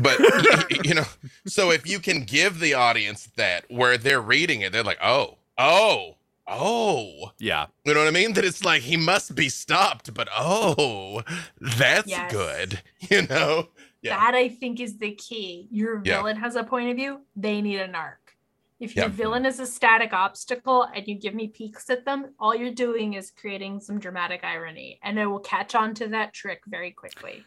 but 0.00 0.18
you 0.86 0.94
know, 0.94 1.04
so 1.46 1.70
if 1.70 1.86
you 1.86 1.98
can 1.98 2.22
give 2.24 2.60
the 2.60 2.74
audience 2.74 3.28
that 3.36 3.64
where 3.70 3.98
they're 3.98 4.20
reading 4.20 4.60
it, 4.62 4.72
they're 4.72 4.84
like, 4.84 5.00
oh, 5.02 5.36
oh, 5.58 6.14
oh. 6.46 7.32
yeah 7.38 7.66
You 7.84 7.94
know 7.94 8.00
what 8.00 8.08
I 8.08 8.12
mean? 8.12 8.34
That 8.34 8.44
it's 8.44 8.64
like 8.64 8.82
he 8.82 8.96
must 8.96 9.34
be 9.34 9.48
stopped, 9.48 10.14
but 10.14 10.28
oh, 10.36 11.22
that's 11.60 12.08
Yes. 12.08 12.30
good. 12.32 12.82
You 13.10 13.26
know? 13.26 13.68
Yeah. 14.04 14.16
That 14.18 14.34
I 14.34 14.50
think 14.50 14.80
is 14.80 14.98
the 14.98 15.14
key. 15.14 15.66
Your 15.70 16.02
Yeah. 16.04 16.18
villain 16.18 16.36
has 16.36 16.56
a 16.56 16.62
point 16.62 16.90
of 16.90 16.96
view, 16.96 17.22
they 17.34 17.62
need 17.62 17.80
an 17.80 17.94
arc. 17.94 18.36
If 18.78 18.94
your 18.94 19.06
Yeah. 19.06 19.10
villain 19.12 19.46
is 19.46 19.60
a 19.60 19.66
static 19.66 20.12
obstacle 20.12 20.82
and 20.82 21.08
you 21.08 21.14
give 21.14 21.34
me 21.34 21.48
peeks 21.48 21.88
at 21.88 22.04
them, 22.04 22.34
all 22.38 22.54
you're 22.54 22.74
doing 22.74 23.14
is 23.14 23.30
creating 23.30 23.80
some 23.80 23.98
dramatic 23.98 24.44
irony 24.44 24.98
and 25.02 25.18
it 25.18 25.24
will 25.26 25.40
catch 25.40 25.74
on 25.74 25.94
to 25.94 26.08
that 26.08 26.34
trick 26.34 26.60
very 26.66 26.90
quickly. 26.90 27.46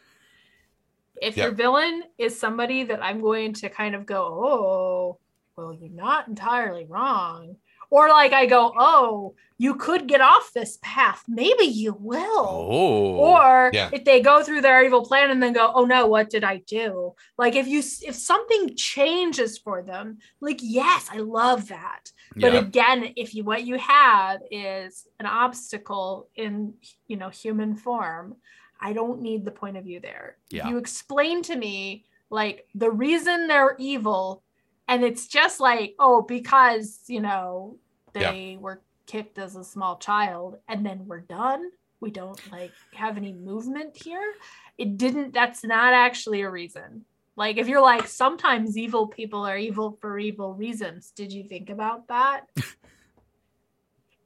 If 1.22 1.36
your 1.36 1.52
villain 1.52 2.04
is 2.16 2.38
somebody 2.38 2.82
that 2.84 3.02
I'm 3.02 3.20
going 3.20 3.52
to 3.54 3.68
kind 3.68 3.94
of 3.94 4.04
go, 4.04 4.24
oh, 4.24 5.18
well, 5.56 5.72
you're 5.72 5.90
not 5.90 6.26
entirely 6.26 6.86
wrong. 6.86 7.56
Or 7.90 8.08
like 8.08 8.32
I 8.32 8.46
go, 8.46 8.72
oh, 8.78 9.34
you 9.56 9.74
could 9.74 10.06
get 10.06 10.20
off 10.20 10.52
this 10.52 10.78
path. 10.82 11.24
Maybe 11.26 11.64
you 11.64 11.96
will. 11.98 12.46
oh 12.48 13.16
Or 13.16 13.70
Yeah. 13.72 13.90
if 13.92 14.04
they 14.04 14.20
go 14.20 14.42
through 14.42 14.60
their 14.60 14.84
evil 14.84 15.04
plan 15.04 15.30
and 15.30 15.42
then 15.42 15.52
go, 15.52 15.72
"Oh 15.74 15.84
no, 15.84 16.06
what 16.06 16.30
did 16.30 16.44
I 16.44 16.58
do?" 16.58 17.14
Like 17.36 17.56
if 17.56 17.66
you 17.66 17.78
if 17.80 18.14
something 18.14 18.76
changes 18.76 19.58
for 19.58 19.82
them, 19.82 20.18
like 20.40 20.58
yes, 20.62 21.08
I 21.12 21.18
love 21.18 21.68
that. 21.68 22.12
But 22.36 22.52
yeah 22.52 22.60
again, 22.60 23.12
if 23.16 23.34
you 23.34 23.42
what 23.42 23.64
you 23.64 23.78
have 23.78 24.40
is 24.50 25.06
an 25.18 25.26
obstacle 25.26 26.28
in 26.36 26.74
you 27.08 27.16
know 27.16 27.30
human 27.30 27.74
form, 27.74 28.36
I 28.80 28.92
don't 28.92 29.22
need 29.22 29.44
the 29.44 29.50
point 29.50 29.76
of 29.76 29.84
view 29.84 29.98
there. 30.00 30.36
Yeah. 30.50 30.68
You 30.68 30.76
explain 30.78 31.42
to 31.44 31.56
me 31.56 32.04
like 32.30 32.66
the 32.74 32.90
reason 32.90 33.48
they're 33.48 33.74
evil, 33.78 34.42
and 34.88 35.04
it's 35.04 35.26
just 35.28 35.60
like, 35.60 35.94
oh, 35.98 36.22
because 36.22 37.02
you 37.06 37.20
know 37.20 37.76
Yeah. 38.14 38.32
they 38.32 38.56
were 38.60 38.82
kicked 39.06 39.38
as 39.38 39.56
a 39.56 39.64
small 39.64 39.96
child, 39.98 40.58
and 40.68 40.84
then 40.84 41.06
we're 41.06 41.20
done. 41.20 41.70
We 42.00 42.10
don't 42.10 42.40
like 42.52 42.72
have 42.94 43.16
any 43.16 43.32
movement 43.32 43.96
here. 43.96 44.34
It 44.76 44.96
didn't. 44.98 45.32
That's 45.34 45.64
not 45.64 45.92
actually 45.92 46.42
a 46.42 46.50
reason. 46.50 47.04
Like 47.36 47.56
if 47.56 47.68
you're 47.68 47.82
like 47.82 48.08
sometimes 48.08 48.76
evil 48.76 49.06
people 49.06 49.46
are 49.46 49.56
evil 49.58 49.96
for 50.00 50.18
evil 50.18 50.54
reasons. 50.54 51.12
Did 51.14 51.32
you 51.32 51.44
think 51.44 51.70
about 51.70 52.08
that? 52.08 52.46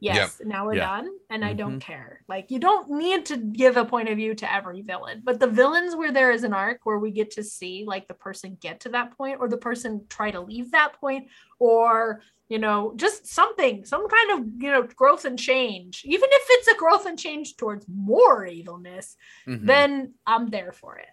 yes. 0.02 0.40
Now 0.44 0.66
we're 0.66 0.74
Yeah. 0.74 0.96
done, 0.96 1.08
and 1.30 1.44
I 1.44 1.52
don't 1.52 1.80
care. 1.80 2.22
Like 2.28 2.50
you 2.50 2.58
don't 2.58 2.90
need 2.90 3.26
to 3.26 3.36
give 3.36 3.76
a 3.76 3.84
point 3.84 4.08
of 4.08 4.16
view 4.16 4.34
to 4.34 4.52
every 4.52 4.82
villain, 4.82 5.22
but 5.24 5.38
the 5.40 5.46
villains 5.46 5.94
where 5.96 6.12
there 6.12 6.30
is 6.30 6.44
an 6.44 6.52
arc 6.52 6.80
where 6.84 6.98
we 6.98 7.10
get 7.10 7.30
to 7.32 7.44
see 7.44 7.84
like 7.86 8.08
the 8.08 8.14
person 8.14 8.56
get 8.60 8.80
to 8.80 8.88
that 8.90 9.16
point, 9.16 9.38
or 9.40 9.48
the 9.48 9.56
person 9.56 10.04
try 10.08 10.30
to 10.30 10.40
leave 10.40 10.72
that 10.72 10.94
point, 11.00 11.28
or 11.58 12.22
you 12.48 12.58
know 12.58 12.92
just 12.96 13.26
something, 13.26 13.84
some 13.84 14.08
kind 14.08 14.30
of 14.32 14.38
you 14.62 14.70
know 14.70 14.82
growth 14.82 15.24
and 15.24 15.38
change. 15.38 16.02
Even 16.04 16.28
if 16.30 16.42
it's 16.50 16.68
a 16.68 16.76
growth 16.76 17.06
and 17.06 17.18
change 17.18 17.56
towards 17.56 17.86
more 17.88 18.44
evilness, 18.46 19.16
Mhm. 19.46 19.66
then 19.66 20.14
I'm 20.26 20.48
there 20.50 20.72
for 20.72 20.96
it. 20.98 21.08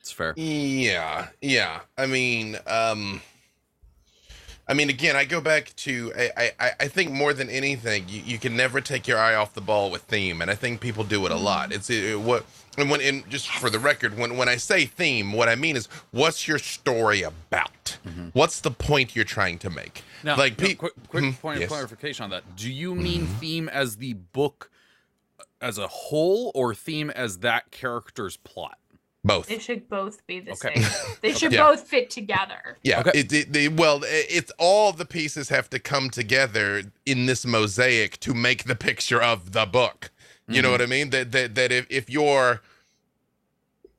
it's 0.00 0.10
fair 0.10 0.34
Yeah. 0.36 1.28
Yeah. 1.40 1.82
I 1.96 2.06
mean, 2.06 2.58
um 2.66 3.22
I 4.72 4.74
mean, 4.74 4.88
again, 4.88 5.16
I 5.16 5.26
go 5.26 5.42
back 5.42 5.76
to 5.76 6.14
I 6.16 6.52
I, 6.58 6.70
I 6.80 6.88
think 6.88 7.10
more 7.10 7.34
than 7.34 7.50
anything, 7.50 8.06
you, 8.08 8.22
you 8.24 8.38
can 8.38 8.56
never 8.56 8.80
take 8.80 9.06
your 9.06 9.18
eye 9.18 9.34
off 9.34 9.52
the 9.52 9.60
ball 9.60 9.90
with 9.90 10.00
theme, 10.04 10.40
and 10.40 10.50
I 10.50 10.54
think 10.54 10.80
people 10.80 11.04
do 11.04 11.26
it 11.26 11.30
a 11.30 11.36
lot. 11.36 11.72
It's 11.74 11.90
it, 11.90 12.18
what 12.18 12.46
and 12.78 12.88
when 12.90 13.02
and 13.02 13.28
just 13.28 13.48
for 13.48 13.68
the 13.68 13.78
record, 13.78 14.16
when 14.16 14.38
when 14.38 14.48
I 14.48 14.56
say 14.56 14.86
theme, 14.86 15.34
what 15.34 15.50
I 15.50 15.56
mean 15.56 15.76
is 15.76 15.90
what's 16.10 16.48
your 16.48 16.58
story 16.58 17.20
about? 17.20 17.98
Mhm. 18.08 18.30
What's 18.32 18.60
the 18.62 18.70
point 18.70 19.14
you're 19.14 19.26
trying 19.26 19.58
to 19.58 19.68
make? 19.68 20.04
Now, 20.22 20.38
Like, 20.38 20.58
no, 20.58 20.66
pe- 20.68 20.74
quick, 20.74 20.94
quick 21.06 21.24
Mhm, 21.24 21.38
point 21.38 21.60
yes. 21.60 21.66
of 21.66 21.72
clarification 21.72 22.24
on 22.24 22.30
that. 22.30 22.56
Do 22.56 22.72
you 22.72 22.94
mean 22.94 23.26
Mhm. 23.26 23.38
theme 23.40 23.68
as 23.68 23.96
the 23.98 24.14
book 24.14 24.70
as 25.60 25.76
a 25.76 25.86
whole, 25.86 26.50
or 26.54 26.74
theme 26.74 27.10
as 27.10 27.40
that 27.40 27.70
character's 27.70 28.38
plot? 28.38 28.78
Both. 29.24 29.46
They 29.46 29.60
should 29.60 29.88
both 29.88 30.26
be 30.26 30.40
the 30.40 30.52
Okay. 30.52 30.80
same. 30.82 31.16
They 31.22 31.32
should 31.32 31.52
Yeah. 31.52 31.68
both 31.70 31.86
fit 31.86 32.10
together. 32.10 32.76
Yeah, 32.82 33.00
Okay. 33.00 33.12
it, 33.20 33.32
it, 33.32 33.52
they- 33.52 33.68
well, 33.68 34.04
i- 34.04 34.26
it's 34.28 34.50
all 34.58 34.92
the 34.92 35.04
pieces 35.04 35.48
have 35.48 35.70
to 35.70 35.78
come 35.78 36.10
together 36.10 36.82
in 37.06 37.26
this 37.26 37.46
mosaic 37.46 38.18
to 38.20 38.34
make 38.34 38.64
the 38.64 38.74
picture 38.74 39.22
of 39.22 39.52
the 39.52 39.64
book. 39.64 40.10
You 40.48 40.60
know 40.60 40.68
Mhm. 40.68 40.72
what 40.72 40.82
I 40.82 40.86
mean? 40.86 41.10
That 41.10 41.30
that 41.32 41.54
that 41.54 41.70
if, 41.70 41.86
if 41.88 42.10
you're, 42.10 42.62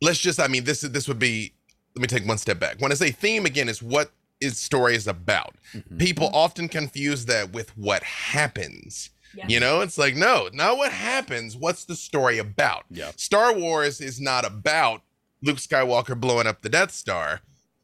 let's 0.01 0.19
just, 0.19 0.39
I 0.41 0.47
mean, 0.47 0.65
this 0.65 0.83
is 0.83 0.91
this 0.91 1.07
would 1.07 1.19
be. 1.19 1.53
Let 1.95 2.01
me 2.01 2.07
take 2.07 2.27
one 2.27 2.37
step 2.39 2.59
back. 2.59 2.81
When 2.81 2.91
I 2.91 2.95
say 2.95 3.11
theme 3.11 3.45
again, 3.45 3.69
is 3.69 3.81
what 3.81 4.11
is 4.41 4.57
story 4.57 4.95
is 4.95 5.07
about. 5.07 5.55
Mhm. 5.73 5.99
People 5.99 6.29
often 6.33 6.67
confuse 6.67 7.25
that 7.27 7.53
with 7.53 7.69
what 7.77 8.03
happens. 8.03 9.11
Yeah. 9.35 9.45
You 9.47 9.59
know, 9.61 9.79
it's 9.81 9.97
like 9.97 10.15
no, 10.15 10.49
not 10.53 10.75
what 10.77 10.91
happens. 10.91 11.55
What's 11.55 11.85
the 11.85 11.95
story 11.95 12.39
about? 12.39 12.83
Yeah. 12.89 13.11
Star 13.15 13.53
Wars 13.53 14.01
is 14.01 14.19
not 14.19 14.43
about 14.43 15.01
Luke 15.43 15.57
Skywalker 15.57 16.19
blowing 16.19 16.47
up 16.47 16.61
the 16.61 16.69
Death 16.69 16.91
Star. 16.91 17.41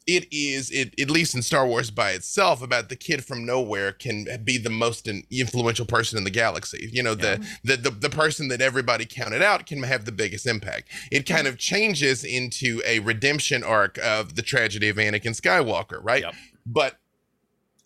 it 0.08 0.28
is 0.32 0.72
it 0.72 1.00
at 1.00 1.10
least 1.10 1.36
in 1.36 1.42
Star 1.42 1.68
Wars 1.68 1.92
by 1.92 2.12
itself 2.12 2.64
about 2.64 2.90
the 2.90 2.96
kid 2.96 3.24
from 3.24 3.46
nowhere 3.46 3.92
can 3.92 4.26
be 4.44 4.58
the 4.58 4.70
most 4.70 5.08
influential 5.08 5.86
person 5.86 6.18
in 6.18 6.24
the 6.24 6.32
galaxy. 6.32 6.90
You 6.92 7.04
know, 7.04 7.16
the, 7.16 7.46
the 7.64 7.78
the 7.78 7.92
the 7.92 8.10
person 8.10 8.48
that 8.48 8.62
everybody 8.62 9.06
counted 9.06 9.42
out 9.42 9.66
can 9.66 9.84
have 9.84 10.06
the 10.06 10.12
biggest 10.12 10.48
impact. 10.48 10.90
It 11.12 11.28
kind 11.28 11.48
of 11.48 11.58
changes 11.58 12.24
into 12.24 12.82
a 12.86 13.00
redemption 13.00 13.64
arc 13.64 13.98
of 14.00 14.36
the 14.36 14.42
tragedy 14.42 14.90
of 14.90 14.98
Anakin 14.98 15.40
Skywalker, 15.40 16.00
right? 16.02 16.24
Yep. 16.24 16.34
But 16.66 16.96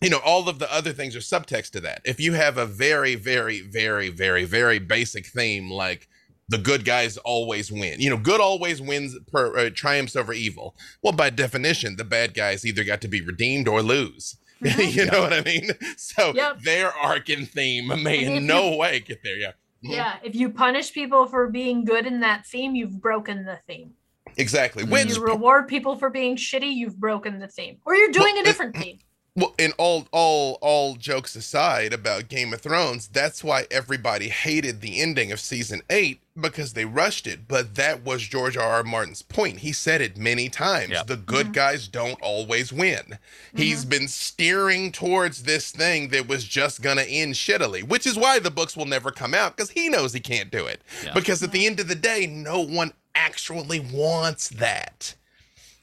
you 0.00 0.10
know, 0.10 0.20
all 0.24 0.48
of 0.48 0.58
the 0.58 0.72
other 0.72 0.92
things 0.92 1.16
are 1.16 1.20
subtext 1.20 1.70
to 1.70 1.80
that. 1.80 2.02
If 2.04 2.20
you 2.20 2.34
have 2.34 2.58
a 2.58 2.66
very, 2.66 3.14
very, 3.14 3.60
very, 3.60 4.08
very, 4.10 4.44
very 4.44 4.78
basic 4.78 5.26
theme 5.26 5.70
like 5.70 6.08
the 6.48 6.58
good 6.58 6.84
guys 6.84 7.16
always 7.18 7.72
win. 7.72 8.00
You 8.00 8.10
know, 8.10 8.16
good 8.18 8.40
always 8.40 8.80
wins, 8.80 9.16
per, 9.32 9.56
uh, 9.56 9.70
triumphs 9.74 10.14
over 10.16 10.32
evil. 10.32 10.76
Well, 11.02 11.12
by 11.14 11.30
definition, 11.30 11.96
the 11.96 12.04
bad 12.04 12.34
guys 12.34 12.64
either 12.66 12.84
got 12.84 13.00
to 13.02 13.08
be 13.08 13.20
redeemed 13.22 13.68
or 13.68 13.82
lose. 13.82 14.36
Mhm. 14.64 14.94
you 14.94 15.04
know 15.06 15.20
what 15.20 15.32
I 15.32 15.42
mean? 15.42 15.70
So 15.96 16.32
Yep. 16.34 16.60
their 16.62 16.90
arc 16.92 17.28
and 17.28 17.46
theme 17.50 17.88
may 18.02 18.24
in 18.24 18.34
you- 18.34 18.40
no 18.54 18.76
way 18.76 19.00
get 19.00 19.22
there. 19.22 19.36
Yeah, 19.36 19.52
Mhm. 19.84 19.94
Yeah, 19.96 20.16
if 20.22 20.34
you 20.34 20.48
punish 20.48 20.92
people 20.92 21.26
for 21.26 21.48
being 21.50 21.84
good 21.84 22.06
in 22.06 22.20
that 22.20 22.46
theme, 22.46 22.74
you've 22.74 23.00
broken 23.00 23.44
the 23.44 23.58
theme. 23.66 23.92
exactly. 24.36 24.84
When 24.84 25.08
you 25.08 25.22
reward 25.22 25.68
people 25.68 25.96
for 25.96 26.08
being 26.10 26.36
shitty, 26.36 26.72
you've 26.74 26.98
broken 26.98 27.38
the 27.40 27.46
theme. 27.48 27.76
Or 27.84 27.94
you're 27.94 28.10
doing 28.10 28.34
Well, 28.34 28.42
a 28.42 28.44
different 28.46 28.76
theme. 28.76 28.98
Well, 29.36 29.52
and 29.58 29.72
all, 29.78 30.06
all, 30.12 30.58
all 30.60 30.94
jokes 30.94 31.34
aside 31.34 31.92
about 31.92 32.28
Game 32.28 32.52
of 32.54 32.60
Thrones, 32.60 33.08
that's 33.08 33.42
why 33.42 33.66
everybody 33.70 34.28
hated 34.28 34.80
the 34.80 35.00
ending 35.00 35.32
of 35.32 35.40
season 35.40 35.82
eight 35.90 36.20
because 36.40 36.72
they 36.74 36.84
rushed 36.84 37.26
it. 37.26 37.48
But 37.48 37.74
that 37.74 38.04
was 38.04 38.22
George 38.22 38.56
R. 38.56 38.62
R. 38.64 38.82
Martin's 38.84 39.22
point. 39.22 39.58
He 39.60 39.72
said 39.72 40.00
it 40.00 40.16
many 40.16 40.48
times. 40.48 40.90
Yep. 40.90 41.06
The 41.08 41.16
good 41.16 41.48
Mhm. 41.48 41.52
guys 41.52 41.88
don't 41.88 42.20
always 42.22 42.72
win. 42.72 43.18
He's 43.56 43.84
been 43.84 44.06
steering 44.08 44.92
towards 44.92 45.42
this 45.44 45.70
thing 45.72 46.08
that 46.08 46.28
was 46.28 46.44
just 46.44 46.80
gonna 46.80 47.02
end 47.02 47.34
shittily, 47.34 47.82
which 47.82 48.06
is 48.06 48.16
why 48.16 48.38
the 48.38 48.50
books 48.52 48.76
will 48.76 48.86
never 48.86 49.10
come 49.10 49.34
out 49.34 49.56
because 49.56 49.70
he 49.70 49.88
knows 49.88 50.12
he 50.12 50.20
can't 50.20 50.50
do 50.50 50.66
it. 50.66 50.80
Yeah. 51.04 51.12
Because 51.12 51.42
at 51.42 51.50
the 51.52 51.66
end 51.66 51.80
of 51.80 51.88
the 51.88 51.94
day, 51.96 52.26
no 52.26 52.60
one 52.60 52.92
actually 53.16 53.80
wants 53.80 54.48
that. 54.48 55.14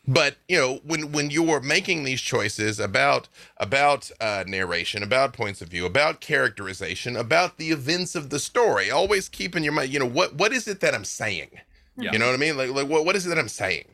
But 0.08 0.38
you 0.47 0.58
know, 0.58 0.82
when 0.84 1.12
when 1.12 1.30
you're 1.30 1.62
making 1.62 2.04
these 2.04 2.22
choices 2.22 2.80
about 2.80 3.30
about 3.58 4.10
uh, 4.20 4.43
narration, 4.47 5.04
about 5.04 5.34
points 5.34 5.62
of 5.62 5.70
view, 5.70 5.86
about 5.86 6.22
characterization, 6.22 7.16
about 7.16 7.58
the 7.58 7.70
events 7.70 8.16
of 8.16 8.32
the 8.32 8.39
story, 8.39 8.89
always 8.89 9.30
keep 9.30 9.56
in 9.56 9.64
your 9.64 9.74
mind, 9.74 9.93
you 9.93 9.99
know, 9.99 10.08
what 10.08 10.36
what 10.36 10.54
is 10.54 10.68
it 10.68 10.80
that 10.80 10.95
I'm 10.95 11.06
saying? 11.06 11.52
Yeah. 11.97 12.14
You 12.14 12.20
know 12.20 12.26
what 12.26 12.34
I 12.34 12.38
mean? 12.38 12.58
Like 12.58 12.72
like 12.72 12.88
what 12.88 13.06
what 13.06 13.16
is 13.16 13.28
it 13.28 13.30
that 13.30 13.38
I'm 13.38 13.47
saying? 13.47 13.86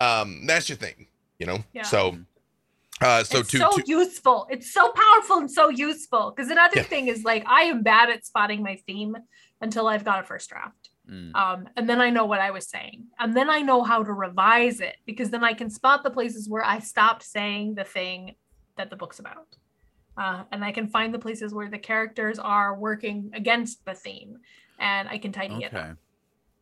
Um, 0.00 0.46
that's 0.46 0.68
your 0.68 0.76
thing. 0.78 1.08
You 1.38 1.46
know. 1.46 1.64
Yeah. 1.72 1.82
So. 1.82 2.18
Uh, 3.02 3.24
so 3.24 3.38
it's 3.38 3.50
to, 3.50 3.56
so 3.58 3.78
to 3.78 3.84
useful. 3.86 4.46
It's 4.50 4.74
so 4.74 4.92
powerful 4.92 5.38
and 5.38 5.50
so 5.50 5.70
useful. 5.70 6.34
Because 6.36 6.50
another 6.50 6.78
Yeah. 6.78 6.82
thing 6.82 7.08
is 7.08 7.24
like 7.24 7.44
I 7.46 7.62
am 7.62 7.82
bad 7.82 8.10
at 8.10 8.26
spotting 8.26 8.62
my 8.62 8.76
theme 8.86 9.16
until 9.62 9.86
I've 9.86 10.04
got 10.04 10.20
a 10.20 10.22
first 10.22 10.50
draft. 10.50 10.89
Mm. 11.10 11.34
Um, 11.34 11.68
and 11.76 11.88
then 11.88 12.00
I 12.00 12.10
know 12.10 12.24
what 12.24 12.40
I 12.40 12.50
was 12.50 12.68
saying. 12.68 13.06
And 13.18 13.36
then 13.36 13.50
I 13.50 13.60
know 13.60 13.82
how 13.82 14.02
to 14.02 14.12
revise 14.12 14.80
it 14.80 14.96
because 15.06 15.30
then 15.30 15.42
I 15.42 15.54
can 15.54 15.68
spot 15.70 16.02
the 16.02 16.10
places 16.10 16.48
where 16.48 16.64
I 16.64 16.78
stopped 16.78 17.24
saying 17.24 17.74
the 17.74 17.84
thing 17.84 18.36
that 18.76 18.90
the 18.90 18.96
book's 18.96 19.18
about. 19.18 19.56
Uh, 20.16 20.44
and 20.52 20.64
I 20.64 20.72
can 20.72 20.86
find 20.88 21.12
the 21.12 21.18
places 21.18 21.54
where 21.54 21.68
the 21.68 21.78
characters 21.78 22.38
are 22.38 22.76
working 22.78 23.30
against 23.34 23.84
the 23.84 23.94
theme 23.94 24.38
and 24.78 25.08
I 25.08 25.18
can 25.18 25.32
tidy 25.32 25.64
it 25.64 25.74
up. 25.74 25.96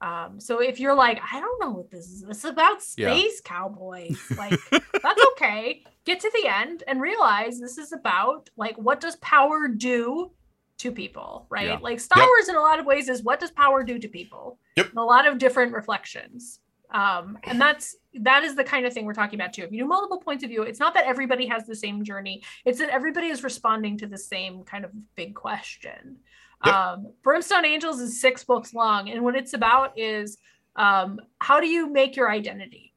Um, 0.00 0.38
so 0.40 0.60
if 0.60 0.78
you're 0.78 0.94
like, 0.94 1.20
I 1.32 1.40
don't 1.40 1.60
know 1.60 1.70
what 1.70 1.90
this 1.90 2.06
is, 2.06 2.22
this 2.22 2.38
is 2.38 2.50
about 2.50 2.78
Yeah. 2.96 3.12
space 3.12 3.40
cowboys, 3.40 4.20
like 4.38 4.58
that's 4.70 5.22
okay. 5.32 5.82
Get 6.04 6.20
to 6.20 6.30
the 6.40 6.48
end 6.48 6.84
and 6.86 7.00
realize 7.00 7.58
this 7.58 7.78
is 7.78 7.92
about 7.92 8.48
like 8.56 8.76
what 8.76 9.00
does 9.00 9.16
power 9.16 9.66
do 9.68 10.30
to 10.78 10.92
people, 10.92 11.46
right? 11.50 11.66
Yeah. 11.68 11.78
Like 11.80 12.00
Star 12.00 12.18
Yep. 12.22 12.28
Wars 12.28 12.48
in 12.48 12.56
a 12.56 12.60
lot 12.60 12.78
of 12.78 12.86
ways 12.86 13.08
is 13.08 13.22
what 13.22 13.40
does 13.40 13.50
power 13.50 13.82
do 13.82 13.98
to 13.98 14.08
people? 14.08 14.58
Yep. 14.76 14.94
A 14.96 15.02
lot 15.02 15.26
of 15.26 15.38
different 15.38 15.72
reflections. 15.72 16.60
Um, 16.90 17.36
and 17.44 17.60
that's 17.60 17.96
that 18.14 18.44
is 18.44 18.56
the 18.56 18.64
kind 18.64 18.86
of 18.86 18.94
thing 18.94 19.04
we're 19.04 19.12
talking 19.12 19.38
about 19.38 19.52
too. 19.52 19.62
If 19.62 19.72
you 19.72 19.80
do 19.82 19.86
multiple 19.86 20.18
points 20.20 20.42
of 20.42 20.48
view, 20.50 20.62
it's 20.62 20.80
not 20.80 20.94
that 20.94 21.04
everybody 21.04 21.46
has 21.46 21.66
the 21.66 21.76
same 21.76 22.02
journey, 22.02 22.42
it's 22.64 22.78
that 22.78 22.88
everybody 22.88 23.26
is 23.26 23.44
responding 23.44 23.98
to 23.98 24.06
the 24.06 24.16
same 24.16 24.62
kind 24.64 24.84
of 24.86 24.90
big 25.14 25.34
question. 25.34 26.16
Yep. 26.64 26.74
Um, 26.74 27.12
Brimstone 27.22 27.66
Angels 27.66 28.00
is 28.00 28.20
six 28.20 28.42
books 28.42 28.72
long, 28.72 29.10
and 29.10 29.22
what 29.22 29.36
it's 29.36 29.52
about 29.52 29.98
is 29.98 30.38
um, 30.76 31.20
how 31.40 31.60
do 31.60 31.66
you 31.66 31.90
make 31.90 32.16
your 32.16 32.30
identity? 32.30 32.94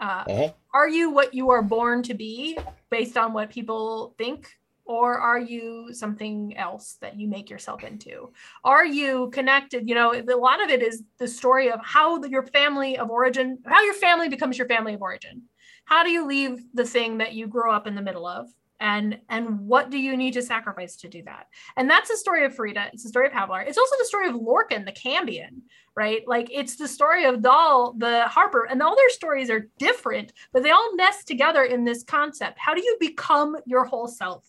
Uh, 0.00 0.24
Uh-huh. 0.28 0.52
are 0.72 0.88
you 0.88 1.10
what 1.10 1.34
you 1.34 1.50
are 1.50 1.62
born 1.62 2.02
to 2.04 2.14
be 2.14 2.56
based 2.88 3.16
on 3.18 3.32
what 3.32 3.50
people 3.50 4.14
think? 4.16 4.57
Or 4.88 5.18
are 5.18 5.38
you 5.38 5.92
something 5.92 6.56
else 6.56 6.96
that 7.02 7.20
you 7.20 7.28
make 7.28 7.50
yourself 7.50 7.84
into? 7.84 8.32
Are 8.64 8.86
you 8.86 9.28
connected? 9.34 9.86
You 9.86 9.94
know, 9.94 10.14
a 10.14 10.34
lot 10.34 10.64
of 10.64 10.70
it 10.70 10.82
is 10.82 11.02
the 11.18 11.28
story 11.28 11.70
of 11.70 11.78
how 11.84 12.24
your 12.24 12.46
family 12.46 12.96
of 12.96 13.10
origin, 13.10 13.58
how 13.66 13.82
your 13.82 13.92
family 13.92 14.30
becomes 14.30 14.56
your 14.56 14.66
family 14.66 14.94
of 14.94 15.02
origin. 15.02 15.42
How 15.84 16.02
do 16.04 16.10
you 16.10 16.26
leave 16.26 16.58
the 16.72 16.86
thing 16.86 17.18
that 17.18 17.34
you 17.34 17.46
grew 17.46 17.70
up 17.70 17.86
in 17.86 17.94
the 17.94 18.02
middle 18.02 18.26
of? 18.26 18.48
And 18.80 19.18
and 19.28 19.60
what 19.60 19.90
do 19.90 19.98
you 19.98 20.16
need 20.16 20.32
to 20.34 20.42
sacrifice 20.42 20.96
to 20.96 21.08
do 21.08 21.22
that? 21.24 21.48
And 21.76 21.90
that's 21.90 22.08
the 22.08 22.16
story 22.16 22.46
of 22.46 22.54
Farideh. 22.54 22.90
It's 22.94 23.02
the 23.02 23.10
story 23.10 23.26
of 23.26 23.32
Havilar. 23.32 23.66
It's 23.66 23.76
also 23.76 23.96
the 23.98 24.06
story 24.06 24.28
of 24.28 24.36
Lorcan, 24.36 24.86
the 24.86 24.92
Cambion, 24.92 25.62
right? 25.96 26.22
Like 26.26 26.48
it's 26.50 26.76
the 26.76 26.88
story 26.88 27.24
of 27.26 27.42
Dahl, 27.42 27.94
the 27.98 28.26
Harper, 28.28 28.64
and 28.64 28.80
all 28.80 28.96
their 28.96 29.10
stories 29.10 29.50
are 29.50 29.68
different, 29.78 30.32
but 30.54 30.62
they 30.62 30.70
all 30.70 30.96
nest 30.96 31.26
together 31.26 31.64
in 31.64 31.84
this 31.84 32.04
concept. 32.04 32.58
How 32.58 32.72
do 32.72 32.80
you 32.80 32.96
become 32.98 33.56
your 33.66 33.84
whole 33.84 34.08
self? 34.08 34.48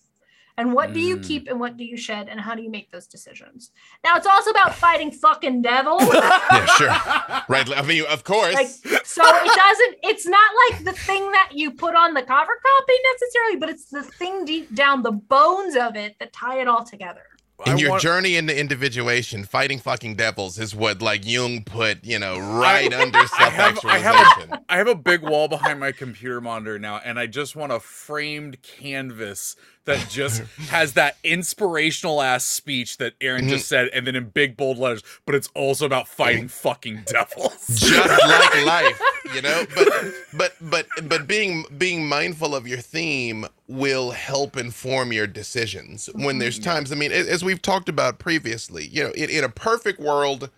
And 0.60 0.74
what 0.74 0.94
do 0.94 1.00
you 1.00 1.16
Mm. 1.18 1.28
keep 1.28 1.48
and 1.48 1.60
what 1.60 1.78
do 1.78 1.84
you 1.86 1.98
shed? 1.98 2.28
And 2.30 2.40
how 2.40 2.54
do 2.54 2.62
you 2.62 2.70
make 2.70 2.92
those 2.92 3.08
decisions? 3.08 3.72
Now 4.04 4.16
it's 4.18 4.28
also 4.28 4.52
about 4.52 4.76
fighting 4.76 5.12
fucking 5.12 5.62
devils. 5.64 6.04
Yeah, 6.52 6.66
sure. 6.80 6.90
Right. 7.50 7.68
I 7.76 7.82
mean, 7.82 8.04
of 8.16 8.24
course. 8.24 8.54
Like, 8.54 8.68
so 8.68 9.24
it 9.24 9.56
doesn't, 9.66 9.96
it's 10.04 10.28
not 10.28 10.50
like 10.70 10.84
the 10.84 10.92
thing 10.92 11.32
that 11.32 11.50
you 11.54 11.72
put 11.72 11.96
on 11.96 12.14
the 12.14 12.22
cover 12.22 12.52
copy 12.70 12.94
necessarily, 13.14 13.56
but 13.58 13.70
it's 13.70 13.86
the 13.86 14.04
thing 14.04 14.46
deep 14.46 14.76
down, 14.76 15.02
the 15.02 15.12
bones 15.14 15.76
of 15.76 15.96
it 15.96 16.16
that 16.20 16.34
tie 16.34 16.60
it 16.62 16.68
all 16.68 16.84
together. 16.84 17.24
in 17.66 17.74
I 17.74 17.76
your 17.78 17.90
want- 17.92 18.02
journey 18.02 18.36
into 18.38 18.58
individuation, 18.58 19.44
fighting 19.46 19.80
fucking 19.80 20.16
devils 20.16 20.58
is 20.60 20.74
what 20.76 21.02
like 21.02 21.26
Jung 21.26 21.64
put, 21.64 22.04
you 22.06 22.18
know, 22.20 22.40
right 22.40 22.92
under 23.04 23.20
I 23.20 23.26
self 23.26 23.54
have, 23.54 23.80
I 23.86 23.98
have 23.98 24.16
actualization. 24.16 24.54
a, 24.54 24.62
I 24.74 24.78
have 24.78 24.88
a 24.88 24.96
big 24.96 25.22
wall 25.22 25.48
behind 25.50 25.80
my 25.80 25.92
computer 25.92 26.40
monitor 26.42 26.78
now, 26.80 26.98
and 27.04 27.20
I 27.20 27.28
just 27.28 27.56
want 27.56 27.72
a 27.72 27.80
framed 27.82 28.62
canvas 28.62 29.56
that 29.90 30.08
just 30.10 30.42
has 30.70 30.94
that 30.94 31.18
inspirational 31.24 32.22
ass 32.22 32.46
speech 32.46 32.98
that 32.98 33.14
Erin 33.20 33.50
just 33.50 33.68
said, 33.68 33.90
and 33.90 34.06
then 34.06 34.16
in 34.16 34.30
big 34.30 34.56
bold 34.56 34.78
letters. 34.78 35.04
But 35.26 35.36
it's 35.36 35.50
also 35.56 35.86
about 35.86 36.08
fighting 36.08 36.48
fucking 36.48 37.04
devils. 37.06 37.68
Just 37.68 38.26
like 38.28 38.66
life, 38.66 39.02
you 39.34 39.42
know. 39.42 39.66
But 39.76 40.14
but 40.34 40.54
but 40.62 40.88
but 41.10 41.28
being 41.28 41.66
being 41.78 42.08
mindful 42.08 42.56
of 42.56 42.68
your 42.68 42.80
theme 42.80 43.46
will 43.68 44.12
help 44.12 44.58
inform 44.58 45.12
your 45.12 45.28
decisions 45.28 46.10
when 46.14 46.38
there's 46.38 46.60
times. 46.60 46.92
I 46.92 46.96
mean, 46.96 47.12
as 47.12 47.44
we've 47.44 47.62
talked 47.62 47.90
about 47.90 48.20
previously, 48.20 48.88
you 48.88 49.04
know, 49.04 49.12
in, 49.12 49.30
in 49.30 49.44
a 49.44 49.50
perfect 49.50 50.00
world. 50.00 50.50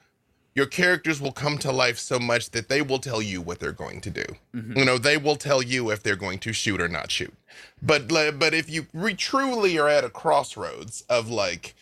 Your 0.54 0.66
characters 0.66 1.22
will 1.22 1.32
come 1.32 1.58
to 1.60 1.72
life 1.72 1.98
so 1.98 2.20
much 2.20 2.50
that 2.52 2.68
they 2.68 2.82
will 2.82 3.00
tell 3.00 3.22
you 3.22 3.42
what 3.42 3.60
they're 3.60 3.72
going 3.72 4.02
to 4.02 4.10
do. 4.10 4.26
Mhm. 4.54 4.78
You 4.78 4.84
know, 4.86 4.98
they 4.98 5.16
will 5.18 5.38
tell 5.38 5.62
you 5.62 5.90
if 5.92 6.04
they're 6.04 6.18
going 6.18 6.40
to 6.40 6.52
shoot 6.52 6.82
or 6.82 6.90
not 6.90 7.10
shoot. 7.10 7.34
But 7.82 8.08
but 8.10 8.54
if 8.54 8.70
you 8.70 8.88
re- 8.94 9.14
truly 9.14 9.78
are 9.80 9.88
at 9.88 10.04
a 10.04 10.10
crossroads 10.10 11.04
of 11.10 11.30
like, 11.30 11.74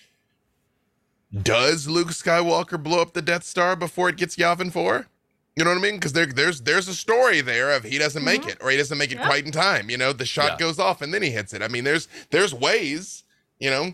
does 1.43 1.87
Luke 1.87 2.09
Skywalker 2.09 2.81
blow 2.81 3.01
up 3.01 3.13
the 3.13 3.21
Death 3.21 3.43
Star 3.43 3.75
before 3.75 4.09
it 4.09 4.17
gets 4.17 4.35
Yavin 4.35 4.71
Four? 4.71 5.07
You 5.55 5.63
know 5.65 5.71
what 5.71 5.77
I 5.79 5.81
mean? 5.81 5.95
Because 5.95 6.13
there, 6.13 6.25
there's 6.25 6.61
there's 6.61 6.87
a 6.87 6.95
story 6.95 7.41
there 7.41 7.71
of 7.71 7.83
he 7.83 7.97
doesn't 7.97 8.23
make 8.23 8.43
Mhm. 8.43 8.49
it 8.51 8.57
or 8.61 8.69
he 8.71 8.77
doesn't 8.77 8.97
make 8.97 9.11
it 9.11 9.17
Yeah. 9.17 9.25
quite 9.25 9.45
in 9.45 9.51
time. 9.51 9.89
You 9.89 9.97
know, 9.97 10.13
the 10.13 10.25
shot 10.25 10.51
Yeah. 10.53 10.57
goes 10.57 10.79
off 10.79 11.01
and 11.01 11.13
then 11.13 11.21
he 11.21 11.31
hits 11.31 11.53
it. 11.53 11.61
I 11.61 11.67
mean, 11.67 11.83
there's 11.83 12.07
there's 12.29 12.53
ways. 12.53 13.23
You 13.59 13.69
know, 13.69 13.93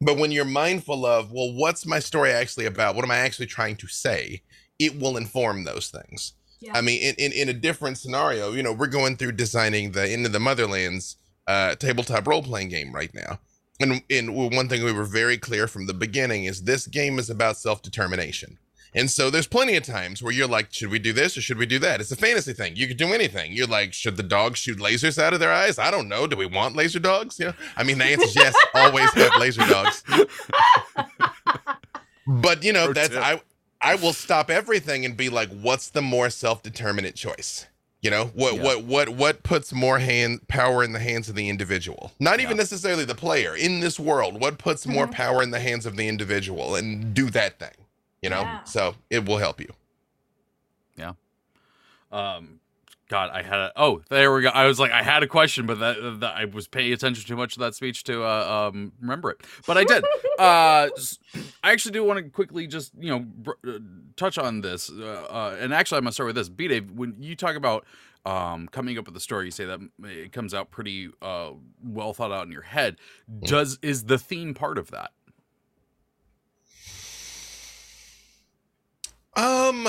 but 0.00 0.16
when 0.16 0.32
you're 0.32 0.44
mindful 0.44 1.04
of, 1.04 1.30
well, 1.30 1.52
what's 1.52 1.84
my 1.84 1.98
story 1.98 2.30
actually 2.30 2.66
about? 2.66 2.94
What 2.94 3.04
am 3.04 3.10
I 3.10 3.18
actually 3.18 3.46
trying 3.46 3.76
to 3.76 3.86
say? 3.86 4.42
It 4.78 4.98
will 4.98 5.16
inform 5.16 5.64
those 5.64 5.88
things. 5.88 6.32
Yeah. 6.60 6.72
I 6.74 6.80
mean, 6.80 7.02
in, 7.02 7.14
in, 7.18 7.32
in 7.32 7.48
a 7.48 7.54
different 7.54 7.98
scenario, 7.98 8.52
you 8.52 8.62
know, 8.62 8.72
we're 8.72 8.86
going 8.86 9.16
through 9.16 9.32
designing 9.32 9.92
the 9.92 10.10
Into 10.10 10.28
the 10.28 10.38
Motherlands 10.38 11.16
uh, 11.46 11.74
tabletop 11.74 12.26
role 12.26 12.42
playing 12.42 12.68
game 12.68 12.94
right 12.94 13.12
now. 13.14 13.40
And, 13.78 14.02
and 14.10 14.34
one 14.34 14.68
thing 14.68 14.84
we 14.84 14.92
were 14.92 15.04
very 15.04 15.38
clear 15.38 15.66
from 15.66 15.86
the 15.86 15.94
beginning 15.94 16.44
is 16.44 16.62
this 16.62 16.86
game 16.86 17.18
is 17.18 17.30
about 17.30 17.56
self 17.56 17.82
determination. 17.82 18.58
And 18.94 19.08
so 19.10 19.30
there's 19.30 19.46
plenty 19.46 19.76
of 19.76 19.84
times 19.84 20.22
where 20.22 20.32
you're 20.32 20.48
like, 20.48 20.72
should 20.72 20.90
we 20.90 20.98
do 20.98 21.12
this 21.12 21.36
or 21.36 21.40
should 21.40 21.58
we 21.58 21.66
do 21.66 21.78
that? 21.78 22.00
It's 22.00 22.10
a 22.10 22.16
fantasy 22.16 22.52
thing. 22.52 22.74
You 22.74 22.88
could 22.88 22.96
do 22.96 23.12
anything. 23.12 23.52
You're 23.52 23.68
like, 23.68 23.92
should 23.92 24.16
the 24.16 24.22
dogs 24.24 24.58
shoot 24.58 24.78
lasers 24.78 25.16
out 25.22 25.32
of 25.32 25.38
their 25.40 25.52
eyes? 25.52 25.78
I 25.78 25.90
don't 25.92 26.08
know. 26.08 26.26
Do 26.26 26.36
we 26.36 26.46
want 26.46 26.74
laser 26.74 26.98
dogs? 26.98 27.38
You 27.38 27.46
know, 27.46 27.54
I 27.76 27.84
mean, 27.84 27.98
the 27.98 28.04
answer 28.04 28.24
is 28.26 28.34
yes. 28.34 28.54
Always 28.74 29.12
have 29.12 29.32
laser 29.38 29.64
dogs. 29.66 30.02
But 32.26 32.62
you 32.64 32.72
know, 32.72 32.86
Pro 32.86 32.94
that's 32.94 33.08
tip. 33.10 33.22
I 33.22 33.40
I 33.80 33.94
will 33.94 34.12
stop 34.12 34.50
everything 34.50 35.04
and 35.04 35.16
be 35.16 35.28
like, 35.30 35.48
what's 35.50 35.88
the 35.90 36.02
more 36.02 36.28
self-determinate 36.30 37.14
choice? 37.16 37.66
You 38.02 38.10
know 38.10 38.26
what 38.34 38.54
Yeah. 38.54 38.62
what 38.62 38.84
what 38.84 39.08
what 39.10 39.42
puts 39.42 39.72
more 39.72 39.98
hand 39.98 40.46
power 40.48 40.82
in 40.84 40.92
the 40.92 40.98
hands 41.00 41.28
of 41.28 41.34
the 41.34 41.48
individual? 41.48 42.12
Not 42.20 42.40
even 42.40 42.56
necessarily 42.56 43.04
the 43.04 43.14
player 43.14 43.54
in 43.54 43.80
this 43.80 43.98
world. 44.00 44.40
What 44.40 44.58
puts 44.58 44.86
more 44.86 45.06
Mhm. 45.06 45.12
power 45.12 45.42
in 45.42 45.50
the 45.50 45.60
hands 45.60 45.86
of 45.86 45.96
the 45.96 46.08
individual 46.08 46.74
and 46.76 47.14
do 47.14 47.30
that 47.30 47.58
thing? 47.58 47.70
You 48.22 48.30
know, 48.30 48.40
Yeah. 48.42 48.64
so 48.64 48.94
it 49.08 49.26
will 49.26 49.38
help 49.38 49.60
you. 49.60 49.72
Yeah 50.96 51.12
um, 52.12 52.60
God, 53.08 53.30
I 53.32 53.42
had 53.42 53.58
a 53.58 53.72
oh, 53.76 54.02
there 54.08 54.32
we 54.32 54.42
go. 54.42 54.48
I 54.50 54.66
was 54.66 54.78
like, 54.78 54.92
I 54.92 55.02
had 55.02 55.22
a 55.24 55.26
question, 55.26 55.66
but 55.66 55.80
that, 55.80 56.20
that 56.20 56.34
I 56.36 56.44
was 56.44 56.68
paying 56.68 56.92
attention 56.92 57.26
too 57.26 57.36
much 57.36 57.54
to 57.54 57.60
that 57.60 57.74
speech 57.74 58.04
to 58.04 58.22
uh, 58.22 58.68
um 58.72 58.92
remember 59.00 59.30
it. 59.30 59.40
But 59.66 59.76
I 59.78 59.84
did. 59.84 60.04
uh, 60.38 60.88
s- 60.96 61.18
I 61.64 61.72
actually 61.72 61.92
do 61.92 62.04
want 62.04 62.18
to 62.24 62.30
quickly 62.30 62.66
just 62.68 62.92
you 62.98 63.10
know 63.10 63.18
br- 63.20 63.50
uh, 63.66 63.78
touch 64.16 64.38
on 64.38 64.60
this. 64.60 64.90
Uh, 64.90 65.26
uh, 65.28 65.56
and 65.58 65.74
actually, 65.74 65.98
I'm 65.98 66.04
gonna 66.04 66.12
start 66.12 66.28
with 66.28 66.36
this. 66.36 66.48
B 66.48 66.68
Dave, 66.68 66.90
when 66.92 67.16
you 67.18 67.34
talk 67.34 67.56
about 67.56 67.84
um 68.26 68.68
coming 68.68 68.96
up 68.98 69.06
with 69.06 69.14
the 69.14 69.20
story, 69.20 69.46
you 69.46 69.50
say 69.50 69.64
that 69.64 69.80
it 70.04 70.30
comes 70.32 70.54
out 70.54 70.70
pretty 70.70 71.08
uh 71.20 71.50
well 71.82 72.12
thought 72.12 72.30
out 72.30 72.46
in 72.46 72.52
your 72.52 72.62
head. 72.62 72.96
Does 73.42 73.78
is 73.82 74.04
the 74.04 74.18
theme 74.18 74.54
part 74.54 74.78
of 74.78 74.90
that? 74.92 75.10
Um, 79.36 79.86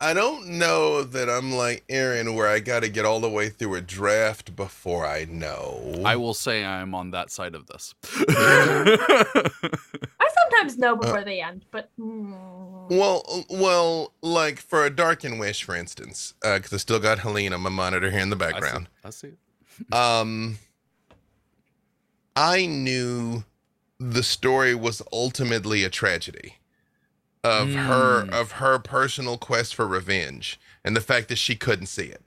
I 0.00 0.14
don't 0.14 0.58
know 0.58 1.04
that 1.04 1.28
I'm 1.28 1.52
like 1.52 1.84
Erin, 1.88 2.34
where 2.34 2.48
I 2.48 2.58
got 2.58 2.80
to 2.82 2.88
get 2.88 3.04
all 3.04 3.20
the 3.20 3.28
way 3.28 3.48
through 3.48 3.74
a 3.76 3.80
draft 3.80 4.56
before 4.56 5.06
I 5.06 5.24
know. 5.26 6.00
I 6.04 6.16
will 6.16 6.34
say 6.34 6.64
I'm 6.64 6.94
on 6.94 7.10
that 7.12 7.30
side 7.30 7.54
of 7.54 7.66
this. 7.66 7.94
I 8.28 9.50
sometimes 10.42 10.78
know 10.78 10.96
before 10.96 11.22
they 11.22 11.40
end, 11.40 11.64
but 11.70 11.90
mm, 11.98 12.34
Well, 12.90 13.44
well, 13.50 14.12
like 14.22 14.58
for 14.58 14.84
a 14.84 14.90
Darken 14.90 15.38
Wish, 15.38 15.62
for 15.64 15.76
instance, 15.76 16.34
because 16.42 16.72
I 16.72 16.76
still 16.78 16.98
got 16.98 17.20
Helene 17.20 17.52
on 17.52 17.60
my 17.60 17.70
monitor 17.70 18.10
here 18.10 18.20
in 18.20 18.30
the 18.30 18.36
I 18.36 18.38
see- 18.48 18.52
background. 18.52 18.88
I 19.04 19.10
see. 19.10 19.28
it. 19.28 19.38
Um, 19.92 20.58
I 22.36 22.66
knew 22.66 23.44
the 23.98 24.22
story 24.22 24.74
was 24.74 25.02
ultimately 25.12 25.82
a 25.84 25.90
tragedy 25.90 26.56
of 27.44 27.72
her 27.74 28.24
Mm. 28.24 28.30
of 28.32 28.52
her 28.52 28.78
personal 28.78 29.36
quest 29.38 29.74
for 29.74 29.86
revenge 29.86 30.58
and 30.84 30.96
the 30.96 31.00
fact 31.00 31.28
that 31.28 31.36
she 31.36 31.56
couldn't 31.56 31.86
see 31.86 32.04
it, 32.06 32.22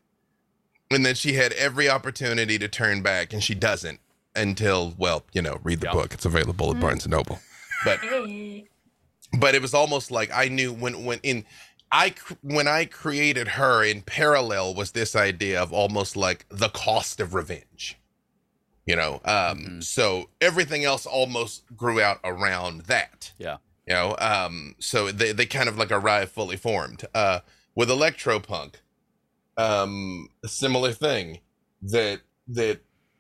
and 0.92 1.06
that 1.06 1.18
she 1.18 1.34
had 1.34 1.54
every 1.54 1.90
opportunity 1.90 2.58
to 2.60 2.68
turn 2.68 3.02
back 3.02 3.32
and 3.34 3.44
she 3.44 3.56
doesn't 3.56 4.00
until 4.36 4.94
well, 4.98 5.26
you 5.34 5.42
know, 5.42 5.60
read 5.64 5.80
the 5.80 5.88
Yeah. 5.88 5.94
book. 5.94 6.14
It's 6.14 6.26
available 6.26 6.70
at 6.72 6.78
Mm. 6.78 6.82
Barnes 6.82 7.06
and 7.06 7.12
Noble, 7.12 7.40
but 7.86 8.00
but 9.40 9.56
it 9.56 9.62
was 9.62 9.74
almost 9.74 10.12
like 10.12 10.30
I 10.34 10.48
knew 10.48 10.72
when 10.74 11.04
when 11.06 11.20
in 11.24 11.46
I 11.92 12.14
when 12.42 12.68
I 12.68 12.86
created 12.86 13.50
her 13.50 13.84
in 13.84 14.02
parallel 14.02 14.74
was 14.74 14.92
this 14.92 15.16
idea 15.16 15.62
of 15.62 15.72
almost 15.72 16.16
like 16.18 16.46
the 16.50 16.70
cost 16.70 17.20
of 17.20 17.34
revenge. 17.34 17.96
You 18.86 18.96
know, 18.96 19.16
um 19.26 19.60
Mhm. 19.80 19.84
so 19.84 20.30
everything 20.42 20.84
else 20.84 21.06
almost 21.06 21.64
grew 21.76 22.02
out 22.02 22.20
around 22.24 22.82
that. 22.82 23.32
Yeah. 23.38 23.58
You 23.88 23.94
know, 23.94 24.16
um 24.20 24.76
so 24.80 25.12
they 25.12 25.32
they 25.32 25.46
kind 25.46 25.70
of 25.70 25.78
like 25.78 25.92
arrive 25.92 26.32
fully 26.32 26.58
formed. 26.58 27.06
Uh 27.14 27.40
with 27.76 27.90
Electropunk 27.90 28.76
um 29.58 30.30
a 30.44 30.48
similar 30.48 30.92
thing 30.92 31.40
that 31.82 32.22
that 32.48 32.80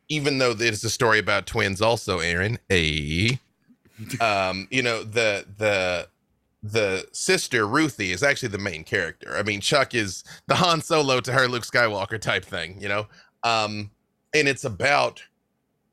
even 0.09 0.37
though 0.37 0.55
it's 0.57 0.83
a 0.83 0.89
story 0.89 1.19
about 1.19 1.45
twins 1.45 1.81
also 1.81 2.19
Erin, 2.19 2.59
a 2.71 3.39
um 4.19 4.67
you 4.71 4.83
know 4.83 5.03
the 5.03 5.45
the 5.57 6.07
the 6.65 7.07
sister 7.11 7.67
Ruthie 7.67 8.11
is 8.11 8.23
actually 8.23 8.49
the 8.49 8.57
main 8.57 8.83
character. 8.83 9.37
I 9.37 9.43
mean, 9.43 9.61
Chuck 9.61 9.93
is 9.93 10.23
the 10.47 10.55
Han 10.55 10.81
Solo 10.81 11.19
to 11.21 11.31
her 11.31 11.47
Luke 11.47 11.63
Skywalker 11.63 12.19
type 12.19 12.43
thing, 12.43 12.81
you 12.81 12.89
know. 12.89 13.05
Um, 13.43 13.91
and 14.33 14.47
it's 14.47 14.63
about 14.63 15.21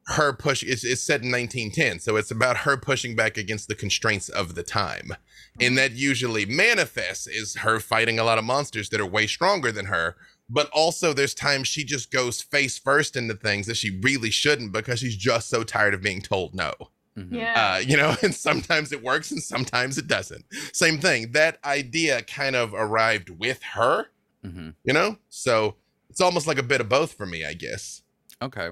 her 0.06 0.32
push. 0.32 0.62
It's, 0.62 0.84
it's 0.84 1.00
set 1.02 1.22
in 1.22 1.30
1910, 1.30 2.00
so 2.00 2.16
it's 2.16 2.30
about 2.30 2.58
her 2.58 2.76
pushing 2.76 3.14
back 3.16 3.36
against 3.36 3.68
the 3.68 3.74
constraints 3.74 4.28
of 4.28 4.54
the 4.54 4.62
time, 4.62 5.12
and 5.60 5.76
that 5.78 5.92
usually 5.92 6.44
manifests 6.46 7.26
is 7.26 7.56
her 7.56 7.78
fighting 7.80 8.18
a 8.18 8.24
lot 8.24 8.38
of 8.38 8.44
monsters 8.44 8.88
that 8.90 9.00
are 9.00 9.06
way 9.06 9.26
stronger 9.26 9.70
than 9.72 9.86
her. 9.86 10.16
But 10.50 10.68
also, 10.70 11.12
there's 11.14 11.34
times 11.34 11.68
she 11.68 11.82
just 11.84 12.10
goes 12.10 12.42
face 12.42 12.76
first 12.78 13.16
into 13.16 13.34
things 13.34 13.66
that 13.68 13.76
she 13.76 13.98
really 14.02 14.30
shouldn't 14.30 14.72
because 14.72 14.98
she's 14.98 15.16
just 15.16 15.48
so 15.48 15.62
tired 15.64 15.94
of 15.94 16.02
being 16.02 16.20
told 16.20 16.54
no 16.54 16.74
Mhm. 17.16 17.28
yeah. 17.32 17.74
uh, 17.74 17.78
you 17.78 17.96
know, 17.96 18.16
and 18.22 18.34
sometimes 18.34 18.90
it 18.92 19.02
works 19.02 19.30
and 19.30 19.42
sometimes 19.42 19.98
it 19.98 20.06
doesn't. 20.08 20.44
Same 20.72 20.98
thing. 20.98 21.32
That 21.32 21.58
idea 21.64 22.22
kind 22.22 22.56
of 22.56 22.74
arrived 22.74 23.30
with 23.30 23.62
her, 23.74 24.06
Mhm. 24.44 24.74
you 24.84 24.92
know? 24.92 25.18
So 25.30 25.76
it's 26.10 26.20
almost 26.20 26.46
like 26.46 26.58
a 26.58 26.62
bit 26.62 26.80
of 26.80 26.88
both 26.88 27.12
for 27.14 27.24
me, 27.26 27.44
I 27.44 27.52
guess. 27.54 28.02
Okay. 28.42 28.70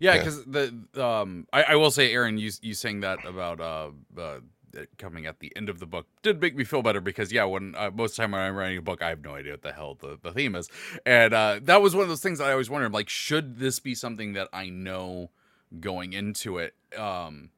Yeah, 0.00 0.14
Yeah. 0.14 0.18
because 0.18 0.44
the 0.44 1.04
um, 1.04 1.46
I, 1.52 1.62
I 1.62 1.74
will 1.76 1.90
say, 1.90 2.12
Erin, 2.12 2.38
you 2.38 2.50
you 2.62 2.74
saying 2.74 3.00
that 3.00 3.24
about 3.24 3.60
uh, 3.60 3.90
uh 4.18 4.40
coming 4.98 5.26
at 5.26 5.40
the 5.40 5.52
end 5.56 5.68
of 5.68 5.78
the 5.78 5.86
book 5.86 6.06
did 6.22 6.40
make 6.40 6.54
me 6.54 6.64
feel 6.64 6.82
better 6.82 7.00
because 7.00 7.32
yeah, 7.32 7.44
when 7.44 7.74
uh, 7.76 7.90
most 7.94 8.12
of 8.12 8.16
the 8.16 8.22
time 8.22 8.32
when 8.32 8.40
I'm 8.42 8.54
writing 8.54 8.78
a 8.78 8.82
book, 8.82 9.02
I 9.02 9.08
have 9.08 9.22
no 9.22 9.34
idea 9.34 9.52
what 9.52 9.62
the 9.62 9.72
hell 9.72 9.96
the, 9.98 10.18
the 10.22 10.32
theme 10.32 10.54
is, 10.54 10.68
and 11.04 11.32
uh, 11.32 11.60
that 11.62 11.80
was 11.80 11.94
one 11.94 12.02
of 12.02 12.08
those 12.08 12.20
things 12.20 12.38
that 12.38 12.48
I 12.48 12.52
always 12.52 12.68
wondered, 12.70 12.92
like, 12.92 13.08
should 13.08 13.58
this 13.58 13.78
be 13.78 13.94
something 13.94 14.34
that 14.34 14.48
I 14.52 14.68
know 14.68 15.30
going 15.80 16.12
into 16.12 16.58
it? 16.58 16.74
Um, 16.96 17.50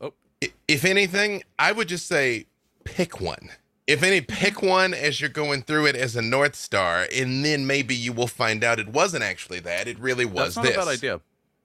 I- 0.00 0.52
If 0.68 0.84
anything, 0.84 1.42
I 1.58 1.72
would 1.72 1.88
just 1.88 2.06
say 2.06 2.46
pick 2.84 3.20
one. 3.20 3.50
If 3.86 4.04
any, 4.04 4.20
pick 4.20 4.62
one 4.62 4.94
as 4.94 5.20
you're 5.20 5.28
going 5.28 5.62
through 5.62 5.86
it 5.86 5.96
as 5.96 6.14
a 6.14 6.22
North 6.22 6.54
Star, 6.54 7.06
and 7.12 7.44
then 7.44 7.66
maybe 7.66 7.96
you 7.96 8.12
will 8.12 8.28
find 8.28 8.62
out 8.62 8.78
it 8.78 8.88
wasn't 8.88 9.24
actually 9.24 9.58
that. 9.60 9.88
It 9.88 9.98
really 9.98 10.24
was 10.24 10.54
that's 10.54 10.56
not 10.56 10.64
this. 10.64 10.76
a 10.76 10.78
bad 10.78 10.88
idea. 10.88 11.20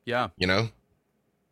Yeah. 0.08 0.30
You 0.38 0.48
know? 0.48 0.70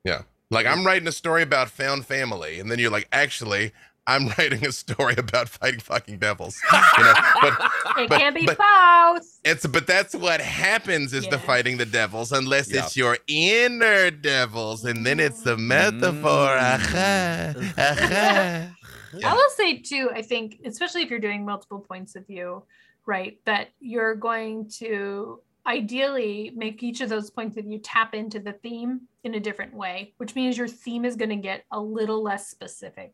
Yeah. 0.03 0.21
Like 0.49 0.65
I'm 0.65 0.85
writing 0.85 1.07
a 1.07 1.11
story 1.11 1.43
about 1.43 1.69
found 1.69 2.05
family, 2.05 2.59
and 2.59 2.71
then 2.71 2.79
you're 2.79 2.89
like, 2.91 3.07
actually, 3.11 3.73
I'm 4.07 4.27
writing 4.37 4.65
a 4.65 4.71
story 4.71 5.15
about 5.17 5.49
fighting 5.49 5.81
fucking 5.81 6.19
devils. 6.19 6.57
You 6.97 7.03
know? 7.03 7.13
But 7.41 7.53
it 7.97 8.09
but- 8.09 8.19
can 8.19 8.33
be 8.33 8.45
but- 8.45 8.57
both. 8.57 9.39
It's 9.43 9.67
but 9.67 9.85
that's 9.87 10.15
what 10.15 10.39
happens 10.41 11.13
is 11.13 11.27
the 11.27 11.37
fighting 11.37 11.77
the 11.77 11.85
devils, 11.85 12.31
unless 12.31 12.71
Yeah. 12.71 12.83
it's 12.85 12.95
your 12.95 13.17
inner 13.27 14.09
devils, 14.09 14.85
and 14.85 15.05
then 15.05 15.19
it's 15.19 15.41
the 15.41 15.57
metaphor. 15.57 16.47
Mm. 16.47 16.73
Aha, 16.73 17.53
aha. 17.77 18.75
I 19.23 19.33
will 19.33 19.49
say 19.55 19.77
too, 19.79 20.09
I 20.13 20.21
think, 20.21 20.59
especially 20.65 21.01
if 21.03 21.09
you're 21.09 21.19
doing 21.19 21.45
multiple 21.45 21.79
points 21.79 22.15
of 22.15 22.25
view, 22.27 22.63
right, 23.05 23.37
that 23.45 23.69
you're 23.79 24.15
going 24.15 24.69
to 24.79 25.41
ideally 25.67 26.51
make 26.55 26.83
each 26.83 27.01
of 27.01 27.09
those 27.09 27.29
points 27.29 27.55
that 27.55 27.65
you 27.65 27.79
tap 27.79 28.13
into 28.13 28.39
the 28.39 28.53
theme 28.53 29.01
in 29.23 29.35
a 29.35 29.39
different 29.39 29.73
way, 29.73 30.13
which 30.17 30.35
means 30.35 30.57
your 30.57 30.67
theme 30.67 31.05
is 31.05 31.15
going 31.15 31.29
to 31.29 31.35
get 31.35 31.63
a 31.71 31.79
little 31.79 32.21
less 32.21 32.47
specific 32.47 33.13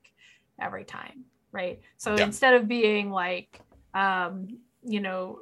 every 0.60 0.84
time, 0.84 1.26
right? 1.52 1.80
So 1.98 2.16
Yeah. 2.16 2.26
instead 2.26 2.54
of 2.54 2.68
being 2.68 3.10
like, 3.10 3.62
um, 3.94 4.48
you 4.84 5.00
know, 5.00 5.40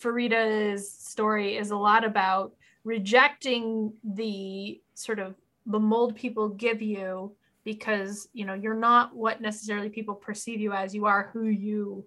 Farideh's 0.00 0.90
story 0.90 1.56
is 1.56 1.70
a 1.70 1.76
lot 1.76 2.04
about 2.04 2.52
rejecting 2.84 3.92
the 4.04 4.80
sort 4.94 5.18
of 5.18 5.34
the 5.66 5.78
mold 5.78 6.16
people 6.16 6.48
give 6.48 6.80
you 6.80 7.34
because 7.64 8.28
you 8.32 8.46
know 8.46 8.54
you're 8.54 8.74
not 8.74 9.14
what 9.14 9.40
necessarily 9.40 9.90
people 9.90 10.14
perceive 10.14 10.60
you 10.60 10.72
as 10.72 10.94
you 10.94 11.04
are 11.04 11.30
who 11.32 11.44
you 11.44 12.04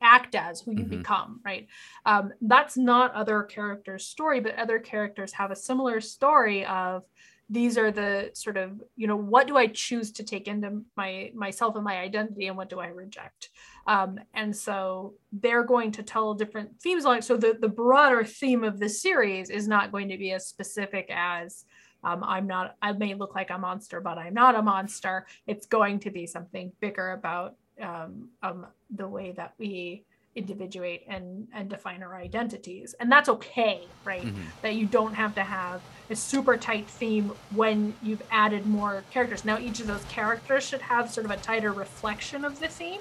act 0.00 0.34
as 0.34 0.60
who 0.60 0.72
you 0.72 0.84
Mhm. 0.84 0.90
become 0.90 1.40
right? 1.44 1.66
Um, 2.04 2.32
that's 2.40 2.76
not 2.76 3.12
other 3.14 3.42
characters 3.42 4.06
story 4.06 4.40
but 4.40 4.56
other 4.56 4.78
characters 4.78 5.32
have 5.32 5.50
a 5.50 5.56
similar 5.56 6.00
story 6.00 6.64
of 6.66 7.04
these 7.48 7.78
are 7.78 7.92
the 7.92 8.30
sort 8.34 8.56
of 8.56 8.82
you 8.96 9.06
know 9.06 9.16
what 9.16 9.46
do 9.46 9.56
i 9.56 9.68
choose 9.68 10.10
to 10.10 10.24
take 10.24 10.48
into 10.48 10.82
my 10.96 11.30
myself 11.32 11.76
and 11.76 11.84
my 11.84 11.96
identity 11.98 12.48
and 12.48 12.56
what 12.56 12.68
do 12.68 12.80
i 12.80 12.88
reject? 12.88 13.50
Um, 13.86 14.18
and 14.34 14.54
so 14.56 15.14
they're 15.30 15.62
going 15.62 15.92
to 15.92 16.02
tell 16.02 16.34
different 16.34 16.80
themes 16.80 17.04
along 17.04 17.22
so 17.22 17.36
the, 17.36 17.56
the 17.60 17.68
broader 17.68 18.24
theme 18.24 18.64
of 18.64 18.80
the 18.80 18.88
series 18.88 19.48
is 19.50 19.68
not 19.68 19.92
going 19.92 20.08
to 20.08 20.18
be 20.18 20.32
as 20.32 20.46
specific 20.48 21.06
as 21.08 21.64
um, 22.02 22.24
i'm 22.24 22.48
not 22.48 22.74
i 22.82 22.90
may 22.92 23.14
look 23.14 23.34
like 23.36 23.50
a 23.50 23.58
monster 23.58 24.00
but 24.00 24.18
i'm 24.18 24.34
not 24.34 24.56
a 24.56 24.62
monster. 24.62 25.26
It's 25.46 25.66
going 25.66 26.00
to 26.00 26.10
be 26.10 26.26
something 26.26 26.72
bigger 26.80 27.12
about 27.12 27.54
um, 27.80 28.30
um, 28.42 28.66
the 28.90 29.08
way 29.08 29.32
that 29.32 29.54
we 29.58 30.04
individuate 30.34 31.02
and 31.08 31.48
and 31.54 31.70
define 31.70 32.02
our 32.02 32.14
identities. 32.14 32.94
And 33.00 33.10
that's 33.10 33.28
okay 33.28 33.86
right? 34.04 34.22
Mhm. 34.22 34.36
that 34.62 34.74
you 34.74 34.86
don't 34.86 35.14
have 35.14 35.34
to 35.34 35.42
have 35.42 35.80
a 36.10 36.14
super 36.16 36.56
tight 36.56 36.86
theme 36.86 37.32
when 37.54 37.94
you've 38.02 38.22
added 38.30 38.66
more 38.66 39.02
characters. 39.10 39.44
Now 39.44 39.58
each 39.58 39.80
of 39.80 39.86
those 39.86 40.04
characters 40.04 40.64
should 40.68 40.82
have 40.82 41.10
sort 41.10 41.24
of 41.24 41.30
a 41.30 41.38
tighter 41.38 41.72
reflection 41.72 42.44
of 42.44 42.60
the 42.60 42.68
theme 42.68 43.00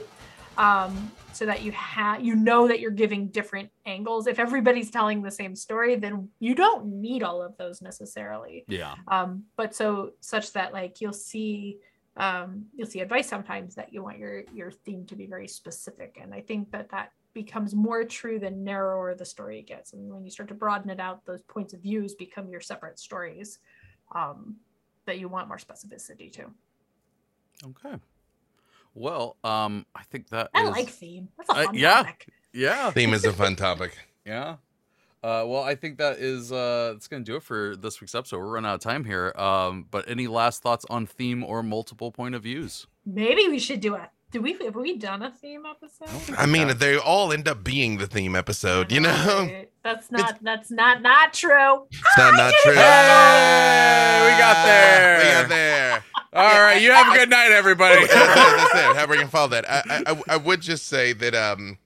um, 0.58 1.12
so 1.34 1.46
that 1.46 1.62
you 1.62 1.74
have 1.74 2.24
you 2.24 2.36
know 2.36 2.68
that 2.70 2.80
you're 2.80 2.90
giving 2.92 3.28
different 3.28 3.70
angles. 3.86 4.28
If 4.28 4.40
everybody's 4.40 4.90
telling 4.90 5.22
the 5.22 5.30
same 5.32 5.56
story 5.58 5.96
then 5.98 6.30
you 6.40 6.56
don't 6.56 6.86
need 7.02 7.22
all 7.22 7.44
of 7.44 7.58
those 7.58 7.82
necessarily. 7.82 8.64
Yeah. 8.70 8.96
um, 9.10 9.44
but 9.58 9.76
so 9.76 10.12
such 10.22 10.54
that 10.54 10.72
like 10.72 11.02
you'll 11.02 11.12
see 11.14 11.80
um, 12.18 12.66
you'll 12.76 12.88
see 12.88 13.02
advice 13.02 13.28
sometimes 13.28 13.76
that 13.76 13.92
you 13.94 14.02
want 14.04 14.18
your 14.18 14.44
your 14.54 14.72
theme 14.72 15.06
to 15.06 15.16
be 15.16 15.26
very 15.26 15.48
specific 15.48 16.18
and 16.22 16.34
i 16.34 16.42
think 16.42 16.72
that 16.72 16.90
that 16.90 17.12
becomes 17.34 17.76
more 17.76 18.06
true 18.06 18.40
the 18.40 18.50
narrower 18.50 19.14
the 19.14 19.26
story 19.26 19.62
gets. 19.62 19.92
And 19.92 20.10
when 20.14 20.24
you 20.24 20.32
start 20.32 20.48
to 20.48 20.56
broaden 20.56 20.90
it 20.90 21.02
out, 21.02 21.26
those 21.26 21.42
points 21.42 21.74
of 21.74 21.82
views 21.82 22.16
become 22.16 22.48
your 22.48 22.62
separate 22.62 22.98
stories 22.98 23.60
um, 24.16 24.56
that 25.06 25.20
you 25.20 25.28
want 25.28 25.50
more 25.50 25.58
specificity 25.58 26.32
to. 26.32 26.46
Okay. 27.66 27.98
Well, 28.94 29.36
um, 29.44 29.86
I 29.94 30.04
think 30.04 30.30
that 30.30 30.50
I 30.54 30.64
is- 30.64 30.70
like 30.70 30.88
theme. 30.90 31.28
That's 31.38 31.50
a 31.50 31.54
Uh, 31.68 31.72
yeah. 31.74 31.96
topic. 32.04 32.28
Yeah. 32.54 32.92
Theme 32.92 33.14
is 33.14 33.26
a 33.26 33.34
fun 33.34 33.58
topic. 33.58 33.98
Yeah. 34.26 34.56
Uh, 35.24 35.44
well, 35.48 35.64
I 35.64 35.74
think 35.76 35.98
that 35.98 36.18
is 36.18 36.52
uh, 36.52 36.92
that's 36.94 37.08
gonna 37.08 37.24
do 37.24 37.36
it 37.38 37.44
for 37.44 37.76
this 37.76 38.00
week's 38.00 38.14
episode. 38.14 38.38
We're 38.40 38.48
running 38.48 38.70
out 38.70 38.76
of 38.76 38.82
time 38.82 39.06
here. 39.06 39.34
Um, 39.36 39.88
but 39.90 40.08
any 40.10 40.28
last 40.28 40.62
thoughts 40.62 40.86
on 40.90 41.06
theme 41.08 41.44
or 41.44 41.64
multiple 41.64 42.12
point 42.12 42.36
of 42.36 42.44
views? 42.44 42.86
Maybe 43.06 43.48
we 43.48 43.58
should 43.60 43.80
do 43.80 43.96
a. 43.96 44.10
Do 44.32 44.42
we 44.42 44.54
have 44.66 44.76
we 44.76 44.98
done 44.98 45.22
a 45.22 45.32
theme 45.32 45.64
episode? 45.66 46.36
I 46.38 46.46
mean, 46.46 46.78
they 46.78 46.98
all 46.98 47.32
end 47.32 47.48
up 47.48 47.64
being 47.64 47.98
the 48.00 48.08
theme 48.08 48.36
episode, 48.36 48.92
you 48.92 49.00
know? 49.00 49.64
That's 49.82 50.12
not. 50.12 50.44
That's 50.44 50.70
not 50.72 51.02
not 51.02 51.34
true. 51.34 51.86
It's 51.90 52.18
not 52.18 52.34
not 52.36 52.54
true. 52.64 52.74
Hey, 52.74 54.22
we 54.26 54.38
got 54.40 54.66
there. 54.66 55.18
We 55.20 55.24
got 55.42 55.50
there. 55.50 56.04
All 56.34 56.60
right. 56.62 56.82
You 56.82 56.92
have 56.92 57.14
a 57.14 57.18
good 57.18 57.30
night, 57.30 57.52
everybody. 57.52 57.96
That's 58.08 58.12
it. 58.14 58.18
That's 58.18 58.74
it. 58.76 58.96
How 58.98 59.06
we 59.08 59.18
can 59.18 59.30
follow 59.30 59.48
that? 59.50 59.70
I, 59.70 59.84
I- 59.90 60.04
I 60.12 60.22
I 60.30 60.38
would 60.38 60.60
just 60.62 60.88
say 60.88 61.14
that 61.14 61.34
um, 61.34 61.78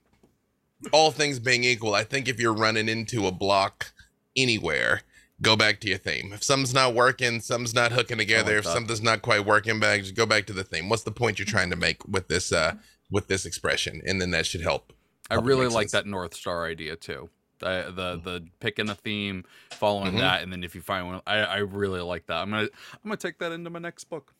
all 0.92 1.10
things 1.10 1.38
being 1.38 1.64
equal, 1.64 1.94
I 1.94 2.04
think 2.04 2.28
if 2.28 2.40
you're 2.40 2.54
running 2.54 2.88
into 2.88 3.26
a 3.26 3.32
block 3.32 3.92
anywhere, 4.36 5.02
go 5.42 5.56
back 5.56 5.80
to 5.80 5.88
your 5.88 5.98
theme. 5.98 6.32
If 6.32 6.42
something's 6.42 6.74
not 6.74 6.94
working, 6.94 7.40
something's 7.40 7.74
not 7.74 7.92
hooking 7.92 8.18
together. 8.18 8.56
if 8.58 8.64
that. 8.64 8.72
something's 8.72 9.02
not 9.02 9.22
quite 9.22 9.44
working, 9.44 9.80
back 9.80 10.00
just 10.00 10.14
go 10.14 10.26
back 10.26 10.46
to 10.46 10.52
the 10.52 10.64
theme. 10.64 10.88
What's 10.88 11.02
the 11.02 11.10
point 11.12 11.38
you're 11.38 11.46
trying 11.46 11.70
to 11.70 11.76
make 11.76 12.06
with 12.08 12.28
this 12.28 12.52
uh 12.52 12.74
with 13.10 13.28
this 13.28 13.44
expression? 13.46 14.00
And 14.06 14.20
then 14.20 14.30
that 14.32 14.46
should 14.46 14.60
help. 14.62 14.92
I 15.30 15.34
Help 15.34 15.46
really 15.46 15.66
like 15.68 15.90
sense. 15.90 16.04
that 16.04 16.06
North 16.06 16.34
Star 16.34 16.66
idea 16.66 16.96
too. 16.96 17.30
The 17.60 17.92
the 17.94 18.20
the 18.22 18.46
picking 18.60 18.88
a 18.88 18.94
theme, 18.94 19.44
following 19.72 20.14
Mhm. 20.14 20.18
that, 20.20 20.42
and 20.42 20.50
then 20.52 20.64
if 20.64 20.74
you 20.74 20.80
find 20.80 21.06
one, 21.06 21.20
I, 21.26 21.38
I 21.40 21.56
really 21.58 22.00
like 22.00 22.26
that. 22.26 22.38
I'm 22.38 22.50
gonna 22.50 22.62
I'm 22.62 22.68
gonna 23.04 23.16
take 23.16 23.38
that 23.38 23.52
into 23.52 23.68
my 23.70 23.78
next 23.78 24.04
book. 24.04 24.32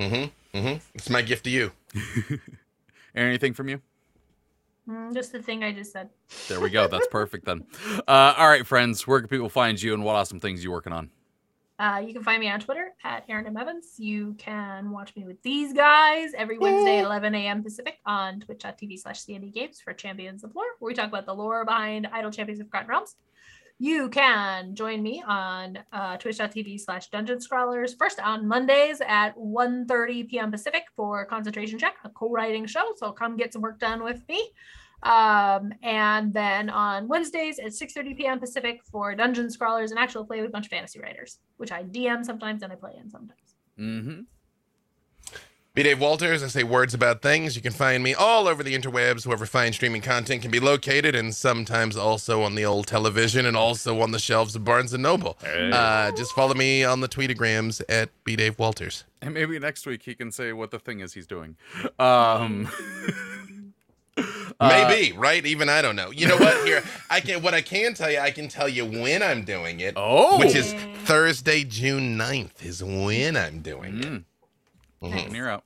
Mm-hmm. 0.00 0.56
Mm-hmm. 0.58 0.76
It's 0.94 1.10
my 1.10 1.22
gift 1.22 1.44
to 1.44 1.50
you. 1.50 1.70
Anything 3.14 3.54
from 3.54 3.68
you? 3.68 3.80
Mm, 4.88 5.14
just 5.14 5.32
the 5.32 5.42
thing 5.42 5.64
I 5.64 5.72
just 5.72 5.92
said. 5.92 6.10
There 6.48 6.60
we 6.60 6.70
go. 6.70 6.86
That's 6.86 7.06
perfect 7.08 7.46
then. 7.46 7.64
Uh, 8.06 8.34
all 8.36 8.48
right, 8.48 8.66
friends. 8.66 9.06
Where 9.06 9.20
can 9.20 9.28
people 9.28 9.48
find 9.48 9.80
you, 9.80 9.94
and 9.94 10.04
what 10.04 10.14
awesome 10.14 10.40
things 10.40 10.62
you 10.62 10.70
working 10.70 10.92
on? 10.92 11.10
Uh, 11.78 12.00
you 12.06 12.12
can 12.12 12.22
find 12.22 12.38
me 12.38 12.48
on 12.48 12.60
Twitter 12.60 12.92
at 13.02 13.24
Erin 13.28 13.46
M. 13.46 13.56
Evans. 13.56 13.94
You 13.98 14.34
can 14.38 14.90
watch 14.90 15.14
me 15.16 15.24
with 15.24 15.42
these 15.42 15.72
guys 15.72 16.32
every 16.36 16.56
Wednesday 16.56 16.98
at 16.98 17.04
11 17.04 17.34
a.m. 17.34 17.64
Pacific 17.64 17.98
on 18.06 18.40
twitch.tv 18.40 19.00
slash 19.00 19.24
CNE 19.24 19.52
Games 19.52 19.80
for 19.80 19.92
Champions 19.92 20.44
of 20.44 20.54
Lore, 20.54 20.64
where 20.78 20.88
we 20.88 20.94
talk 20.94 21.08
about 21.08 21.26
the 21.26 21.34
lore 21.34 21.64
behind 21.64 22.06
Idle 22.12 22.30
Champions 22.30 22.60
of 22.60 22.66
Forgotten 22.68 22.88
Realms. 22.88 23.16
You 23.78 24.08
can 24.08 24.74
join 24.74 25.02
me 25.02 25.22
on 25.26 25.78
uh, 25.92 26.16
twitch.tv 26.16 26.80
slash 26.80 27.08
dungeon 27.10 27.40
scrawlers 27.40 27.94
first 27.94 28.20
on 28.20 28.46
Mondays 28.46 29.02
at 29.06 29.36
1.30 29.36 30.28
p.m. 30.28 30.50
Pacific 30.52 30.84
for 30.94 31.24
Concentration 31.24 31.78
Check, 31.78 31.96
a 32.04 32.08
co-writing 32.10 32.66
show. 32.66 32.92
So 32.96 33.10
come 33.10 33.36
get 33.36 33.52
some 33.52 33.62
work 33.62 33.80
done 33.80 34.04
with 34.04 34.22
me. 34.28 34.50
Um, 35.02 35.72
and 35.82 36.32
then 36.32 36.70
on 36.70 37.08
Wednesdays 37.08 37.58
at 37.58 37.72
6:30 37.72 38.16
p.m. 38.16 38.40
Pacific 38.40 38.80
for 38.90 39.14
Dungeon 39.14 39.50
Scrawlers 39.50 39.92
an 39.92 39.98
actual 39.98 40.24
play 40.24 40.40
with 40.40 40.48
a 40.48 40.52
bunch 40.52 40.66
of 40.66 40.70
fantasy 40.70 40.98
writers, 40.98 41.40
which 41.58 41.72
I 41.72 41.82
DM 41.82 42.24
sometimes 42.24 42.62
and 42.62 42.72
I 42.72 42.76
play 42.76 42.92
in 42.98 43.10
sometimes. 43.10 43.54
Mm-hmm. 43.78 44.20
Be 45.74 45.82
Dave 45.82 45.98
Walters. 45.98 46.44
I 46.44 46.46
say 46.46 46.62
words 46.62 46.94
about 46.94 47.20
things. 47.20 47.56
You 47.56 47.62
can 47.62 47.72
find 47.72 48.00
me 48.00 48.14
all 48.14 48.46
over 48.46 48.62
the 48.62 48.78
interwebs, 48.78 49.26
wherever 49.26 49.44
fine 49.44 49.72
streaming 49.72 50.02
content 50.02 50.42
can 50.42 50.52
be 50.52 50.60
located, 50.60 51.16
and 51.16 51.34
sometimes 51.34 51.96
also 51.96 52.44
on 52.44 52.54
the 52.54 52.64
old 52.64 52.86
television 52.86 53.44
and 53.44 53.56
also 53.56 54.00
on 54.00 54.12
the 54.12 54.20
shelves 54.20 54.54
of 54.54 54.64
Barnes 54.64 54.92
and 54.92 55.02
Noble. 55.02 55.36
Uh, 55.44 56.12
just 56.12 56.30
follow 56.30 56.54
me 56.54 56.84
on 56.84 57.00
the 57.00 57.08
tweetagrams 57.08 57.82
at 57.88 58.10
B 58.22 58.36
Dave 58.36 58.56
Walters. 58.56 59.02
And 59.20 59.34
maybe 59.34 59.58
next 59.58 59.84
week 59.84 60.04
he 60.04 60.14
can 60.14 60.30
say 60.30 60.52
what 60.52 60.70
the 60.70 60.78
thing 60.78 61.00
is 61.00 61.12
he's 61.12 61.26
doing. 61.26 61.56
Um, 61.98 62.68
uh, 64.16 64.22
Maybe 64.60 65.10
right? 65.18 65.44
Even 65.44 65.68
I 65.68 65.82
don't 65.82 65.96
know. 65.96 66.12
You 66.12 66.28
know 66.28 66.36
what? 66.36 66.64
Here, 66.64 66.84
I 67.10 67.18
can. 67.18 67.42
What 67.42 67.52
I 67.52 67.62
can 67.62 67.94
tell 67.94 68.12
you, 68.12 68.20
I 68.20 68.30
can 68.30 68.46
tell 68.46 68.68
you 68.68 68.86
when 68.86 69.24
I'm 69.24 69.42
doing 69.42 69.80
it, 69.80 69.94
oh, 69.96 70.38
which 70.38 70.54
is 70.54 70.72
Thursday, 71.02 71.64
June 71.64 72.16
9th 72.16 72.64
is 72.64 72.84
when 72.84 73.36
I'm 73.36 73.58
doing 73.58 74.04
it. 74.04 74.22
Mhm. 75.12 75.26
and 75.26 75.36
you're 75.36 75.48
out. 75.50 75.64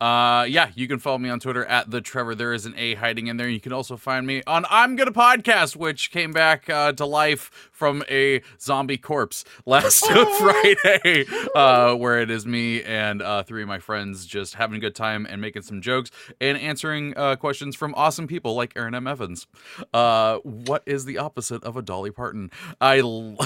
Uh, 0.00 0.44
yeah, 0.44 0.70
you 0.74 0.88
can 0.88 0.98
follow 0.98 1.18
me 1.18 1.28
on 1.28 1.38
Twitter 1.38 1.62
at 1.66 1.90
the 1.90 2.00
Trevor. 2.00 2.34
There 2.34 2.54
is 2.54 2.64
an 2.64 2.72
A 2.78 2.94
hiding 2.94 3.26
in 3.26 3.36
there. 3.36 3.50
You 3.50 3.60
can 3.60 3.70
also 3.74 3.98
find 3.98 4.26
me 4.26 4.42
on 4.46 4.64
I'm 4.70 4.96
Gonna 4.96 5.12
Podcast, 5.12 5.76
which 5.76 6.10
came 6.10 6.32
back 6.32 6.70
uh, 6.70 6.92
to 6.92 7.04
life 7.04 7.68
from 7.70 8.02
a 8.08 8.40
zombie 8.58 8.96
corpse 8.96 9.44
last 9.66 10.06
Friday, 10.06 11.26
uh, 11.54 11.94
where 11.96 12.18
it 12.18 12.30
is 12.30 12.46
me 12.46 12.82
and 12.82 13.20
uh, 13.20 13.42
three 13.42 13.60
of 13.60 13.68
my 13.68 13.78
friends 13.78 14.24
just 14.24 14.54
having 14.54 14.78
a 14.78 14.80
good 14.80 14.94
time 14.94 15.26
and 15.28 15.38
making 15.38 15.60
some 15.60 15.82
jokes 15.82 16.10
and 16.40 16.56
answering 16.56 17.12
uh, 17.18 17.36
questions 17.36 17.76
from 17.76 17.92
awesome 17.94 18.26
people 18.26 18.54
like 18.54 18.72
Erin 18.76 18.94
M. 18.94 19.06
Evans. 19.06 19.46
Uh, 19.92 20.38
what 20.38 20.82
is 20.86 21.04
the 21.04 21.18
opposite 21.18 21.62
of 21.62 21.76
a 21.76 21.82
Dolly 21.82 22.10
Parton? 22.10 22.50
I 22.80 23.00
l- 23.00 23.36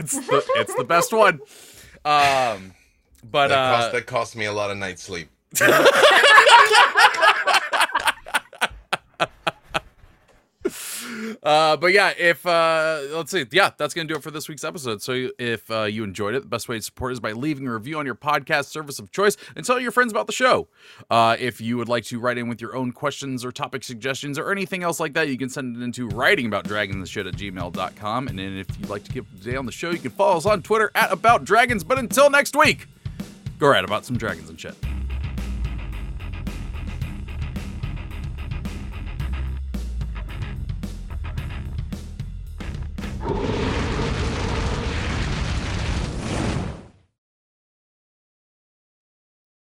it's 0.00 0.16
the 0.18 0.42
it's 0.56 0.74
the 0.74 0.82
best 0.84 1.12
one. 1.12 1.38
Um, 2.04 2.72
but 3.22 3.48
that, 3.48 3.58
uh, 3.58 3.76
cost, 3.76 3.92
that 3.92 4.06
cost 4.06 4.36
me 4.36 4.44
a 4.46 4.52
lot 4.52 4.70
of 4.70 4.78
night 4.78 4.98
sleep. 4.98 5.28
Uh, 11.42 11.76
but 11.76 11.92
yeah, 11.92 12.12
if 12.18 12.44
uh, 12.46 13.00
let's 13.12 13.30
see, 13.30 13.46
yeah, 13.50 13.70
that's 13.78 13.94
gonna 13.94 14.08
do 14.08 14.14
it 14.14 14.22
for 14.22 14.30
this 14.30 14.48
week's 14.48 14.64
episode. 14.64 15.02
So 15.02 15.30
if 15.38 15.70
uh, 15.70 15.84
you 15.84 16.04
enjoyed 16.04 16.34
it, 16.34 16.40
the 16.42 16.48
best 16.48 16.68
way 16.68 16.76
to 16.76 16.82
support 16.82 17.12
is 17.12 17.20
by 17.20 17.32
leaving 17.32 17.66
a 17.66 17.72
review 17.72 17.98
on 17.98 18.06
your 18.06 18.14
podcast 18.14 18.66
service 18.66 18.98
of 18.98 19.10
choice 19.10 19.36
and 19.56 19.64
tell 19.64 19.80
your 19.80 19.90
friends 19.90 20.12
about 20.12 20.26
the 20.26 20.32
show. 20.32 20.68
Uh, 21.10 21.36
if 21.38 21.60
you 21.60 21.76
would 21.76 21.88
like 21.88 22.04
to 22.04 22.18
write 22.20 22.38
in 22.38 22.48
with 22.48 22.60
your 22.60 22.76
own 22.76 22.92
questions 22.92 23.44
or 23.44 23.52
topic 23.52 23.84
suggestions 23.84 24.38
or 24.38 24.52
anything 24.52 24.82
else 24.82 25.00
like 25.00 25.14
that, 25.14 25.28
you 25.28 25.38
can 25.38 25.48
send 25.48 25.76
it 25.76 25.82
into 25.82 26.08
writing 26.08 26.46
about 26.46 26.64
dragons 26.64 26.96
and 26.96 27.08
shit 27.08 27.26
at 27.26 27.34
gmail.com. 27.34 28.28
And 28.28 28.38
then 28.38 28.56
if 28.56 28.66
you'd 28.78 28.90
like 28.90 29.04
to 29.04 29.12
give 29.12 29.26
today 29.42 29.56
on 29.56 29.66
the 29.66 29.72
show, 29.72 29.90
you 29.90 29.98
can 29.98 30.10
follow 30.10 30.36
us 30.36 30.46
on 30.46 30.62
Twitter 30.62 30.90
at 30.94 31.10
about 31.10 31.44
dragons. 31.44 31.84
But 31.84 31.98
until 31.98 32.28
next 32.28 32.54
week, 32.54 32.86
go 33.60 33.68
right 33.68 33.84
about 33.84 34.06
some 34.06 34.16
dragons 34.16 34.48
and 34.48 34.58
shit. 34.58 34.74